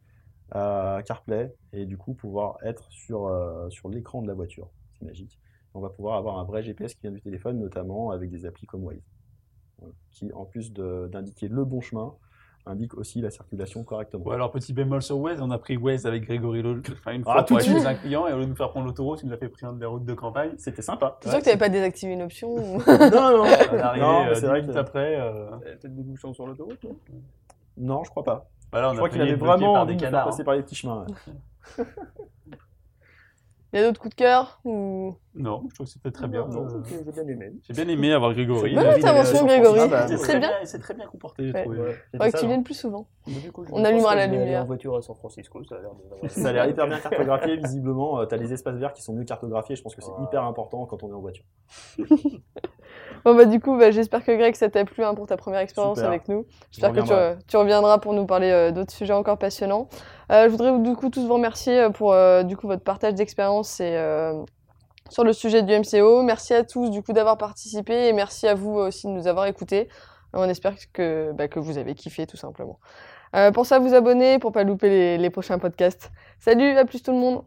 CarPlay 0.53 1.55
et 1.72 1.86
du 1.86 1.96
coup 1.96 2.14
pouvoir 2.14 2.57
être 2.62 2.90
sur, 2.90 3.26
euh, 3.26 3.68
sur 3.70 3.88
l'écran 3.88 4.22
de 4.22 4.28
la 4.28 4.34
voiture. 4.34 4.68
C'est 4.98 5.05
magique. 5.07 5.38
On 5.74 5.80
va 5.80 5.88
pouvoir 5.88 6.16
avoir 6.18 6.38
un 6.38 6.44
vrai 6.44 6.62
GPS 6.62 6.94
qui 6.94 7.00
vient 7.03 7.11
du 7.12 7.22
téléphone, 7.22 7.59
notamment 7.59 8.11
avec 8.11 8.30
des 8.30 8.44
applis 8.44 8.66
comme 8.66 8.84
Waze, 8.84 9.00
qui 10.11 10.30
en 10.32 10.44
plus 10.44 10.72
d'indiquer 10.72 11.48
le 11.48 11.64
bon 11.64 11.80
chemin, 11.80 12.14
indique 12.66 12.94
aussi 12.94 13.20
la 13.20 13.30
circulation 13.30 13.82
correctement. 13.82 14.24
Ouais, 14.26 14.34
alors 14.34 14.53
petit 14.53 14.72
bémol 14.72 15.03
sur 15.03 15.18
Waze, 15.18 15.40
on 15.40 15.50
a 15.50 15.59
pris 15.59 15.76
Waze 15.76 16.07
avec 16.07 16.24
Grégory 16.24 16.62
enfin 16.92 17.12
une 17.12 17.22
Ah, 17.26 17.32
fois 17.32 17.42
tout 17.42 17.55
pour 17.55 17.62
chez 17.62 17.86
un 17.86 17.94
client 17.94 18.28
et 18.28 18.32
au 18.32 18.36
lieu 18.38 18.44
de 18.44 18.50
nous 18.50 18.55
faire 18.57 18.70
prendre 18.70 18.86
l'autoroute, 18.86 19.22
il 19.22 19.28
nous 19.28 19.34
a 19.34 19.38
fait 19.38 19.48
prendre 19.48 19.78
des 19.78 19.86
routes 19.86 20.05
de 20.05 20.14
campagne. 20.14 20.53
C'était 20.59 20.82
sympa. 20.82 21.18
C'est 21.22 21.30
sûr 21.30 21.38
que 21.40 21.44
t'avais 21.44 21.57
pas 21.59 21.68
désactivé 21.70 22.12
une 22.12 22.22
option 22.22 22.50
ou- 22.55 22.78
non, 22.86 23.11
non, 23.38 23.42
On 23.42 23.46
est 23.46 23.80
arrivé 23.80 24.05
non, 24.05 24.24
mais 24.24 24.28
euh, 24.28 24.34
c'est 24.34 24.40
dix 24.42 24.46
vrai 24.46 24.66
que... 24.66 24.78
après. 24.78 25.16
euh, 25.18 25.50
Peut-être 25.59 25.94
des 25.94 26.03
bouchons 26.03 26.34
sur 26.34 26.46
l'autoroute, 26.46 26.84
non? 26.84 26.96
Non, 27.78 28.05
je 28.05 28.11
crois 28.11 28.22
pas. 28.22 28.46
Voilà, 28.72 28.88
on 28.88 28.92
Je 28.92 28.94
a 28.94 28.98
crois 28.98 29.08
qu'il 29.10 29.20
avait 29.22 29.34
vraiment 29.34 29.74
envie 29.74 29.92
des 29.92 29.96
de 29.96 30.00
faire 30.00 30.10
canards. 30.10 30.26
passer 30.26 30.44
par 30.44 30.54
les 30.54 30.62
petits 30.62 30.74
chemins. 30.74 31.06
ouais. 31.78 31.84
Il 33.74 33.80
y 33.80 33.82
a 33.82 33.86
d'autres 33.86 34.02
coups 34.02 34.14
de 34.14 34.18
cœur 34.22 34.60
ou... 34.66 35.14
Non, 35.34 35.64
je 35.70 35.74
trouve 35.74 35.86
que 35.86 35.92
c'était 35.94 36.10
très 36.10 36.28
bien. 36.28 36.46
Non, 36.46 36.66
Euh, 36.66 36.82
j'ai 36.84 37.10
bien 37.10 37.26
aimé. 37.26 37.52
J'ai 37.62 37.72
bien 37.72 37.88
aimé 37.88 38.12
avoir 38.12 38.34
Grégory. 38.34 38.74
Bonne 38.74 38.86
intervention, 38.86 39.38
San 39.38 39.46
Grégory. 39.46 39.78
Francisco, 39.78 39.90
bah, 39.96 40.06
C'est 40.08 40.16
très 40.18 40.38
bien. 40.38 40.50
il 40.60 40.66
s'est 40.66 40.78
très 40.78 40.92
bien 40.92 41.06
comporté, 41.06 41.46
j'ai 41.46 41.52
Ouais. 41.54 41.62
trouvé. 41.62 41.80
Ouais, 42.20 42.30
que 42.32 42.38
tu 42.38 42.46
viennes 42.46 42.64
plus 42.64 42.74
souvent. 42.78 43.06
Coup, 43.54 43.64
On 43.72 43.82
allumera 43.82 44.14
la 44.14 44.26
lumière. 44.26 44.60
en 44.60 44.66
voiture 44.66 44.94
à 44.94 45.00
San 45.00 45.16
Francisco, 45.16 45.64
ça 45.64 45.76
a 45.76 45.80
l'air 45.80 45.90
de 46.22 46.28
Ça 46.28 46.50
a 46.50 46.52
l'air 46.52 46.66
hyper 46.68 46.86
bien 46.86 46.98
cartographié, 47.00 47.56
visiblement. 47.56 48.20
euh, 48.20 48.26
T'as 48.26 48.36
les 48.36 48.52
espaces 48.52 48.76
verts 48.76 48.92
qui 48.92 49.00
sont 49.00 49.14
mieux 49.14 49.24
cartographiés. 49.24 49.74
Je 49.74 49.82
pense 49.82 49.94
que 49.96 50.02
c'est 50.02 50.10
Ouais. 50.10 50.24
hyper 50.24 50.44
important 50.44 50.84
quand 50.84 51.02
on 51.02 51.08
est 51.08 51.14
en 51.14 51.20
voiture. 51.20 51.44
Bon 53.24 53.36
bah 53.36 53.44
du 53.44 53.60
coup, 53.60 53.76
bah, 53.76 53.90
j'espère 53.90 54.24
que 54.24 54.32
Greg, 54.32 54.54
ça 54.54 54.68
t'a 54.68 54.84
plu 54.84 55.04
hein, 55.04 55.14
pour 55.14 55.26
ta 55.26 55.36
première 55.36 55.60
expérience 55.60 55.98
Super. 55.98 56.08
avec 56.08 56.28
nous. 56.28 56.44
J'espère 56.70 56.92
que 56.92 57.36
tu, 57.46 57.56
reviendras 57.56 57.98
pour 57.98 58.14
nous 58.14 58.26
parler 58.26 58.50
euh, 58.50 58.70
d'autres 58.72 58.92
sujets 58.92 59.12
encore 59.12 59.38
passionnants. 59.38 59.88
Euh, 60.32 60.44
je 60.44 60.48
voudrais 60.48 60.78
du 60.78 60.94
coup 60.96 61.10
tous 61.10 61.26
vous 61.26 61.34
remercier 61.34 61.78
euh, 61.78 61.90
pour 61.90 62.12
euh, 62.12 62.42
du 62.42 62.56
coup 62.56 62.66
votre 62.66 62.82
partage 62.82 63.14
d'expérience 63.14 63.80
et 63.80 63.98
sur 65.10 65.24
le 65.24 65.32
sujet 65.32 65.62
du 65.62 65.72
MCO. 65.78 66.22
Merci 66.22 66.54
à 66.54 66.64
tous 66.64 66.90
du 66.90 67.02
coup 67.02 67.12
d'avoir 67.12 67.36
participé 67.36 68.08
et 68.08 68.12
merci 68.12 68.48
à 68.48 68.54
vous 68.54 68.72
aussi 68.72 69.06
de 69.06 69.12
nous 69.12 69.26
avoir 69.26 69.46
écoutés. 69.46 69.88
On 70.32 70.48
espère 70.48 70.74
que, 70.94 71.32
bah, 71.32 71.48
que 71.48 71.60
vous 71.60 71.76
avez 71.76 71.94
kiffé 71.94 72.26
tout 72.26 72.38
simplement. 72.38 72.78
Pensez 73.54 73.74
à 73.74 73.78
vous 73.78 73.94
abonner 73.94 74.38
pour 74.38 74.52
pas 74.52 74.64
louper 74.64 74.88
les, 74.88 75.18
les 75.18 75.30
prochains 75.30 75.58
podcasts. 75.58 76.10
Salut, 76.38 76.76
à 76.76 76.84
plus 76.84 77.02
tout 77.02 77.12
le 77.12 77.18
monde. 77.18 77.44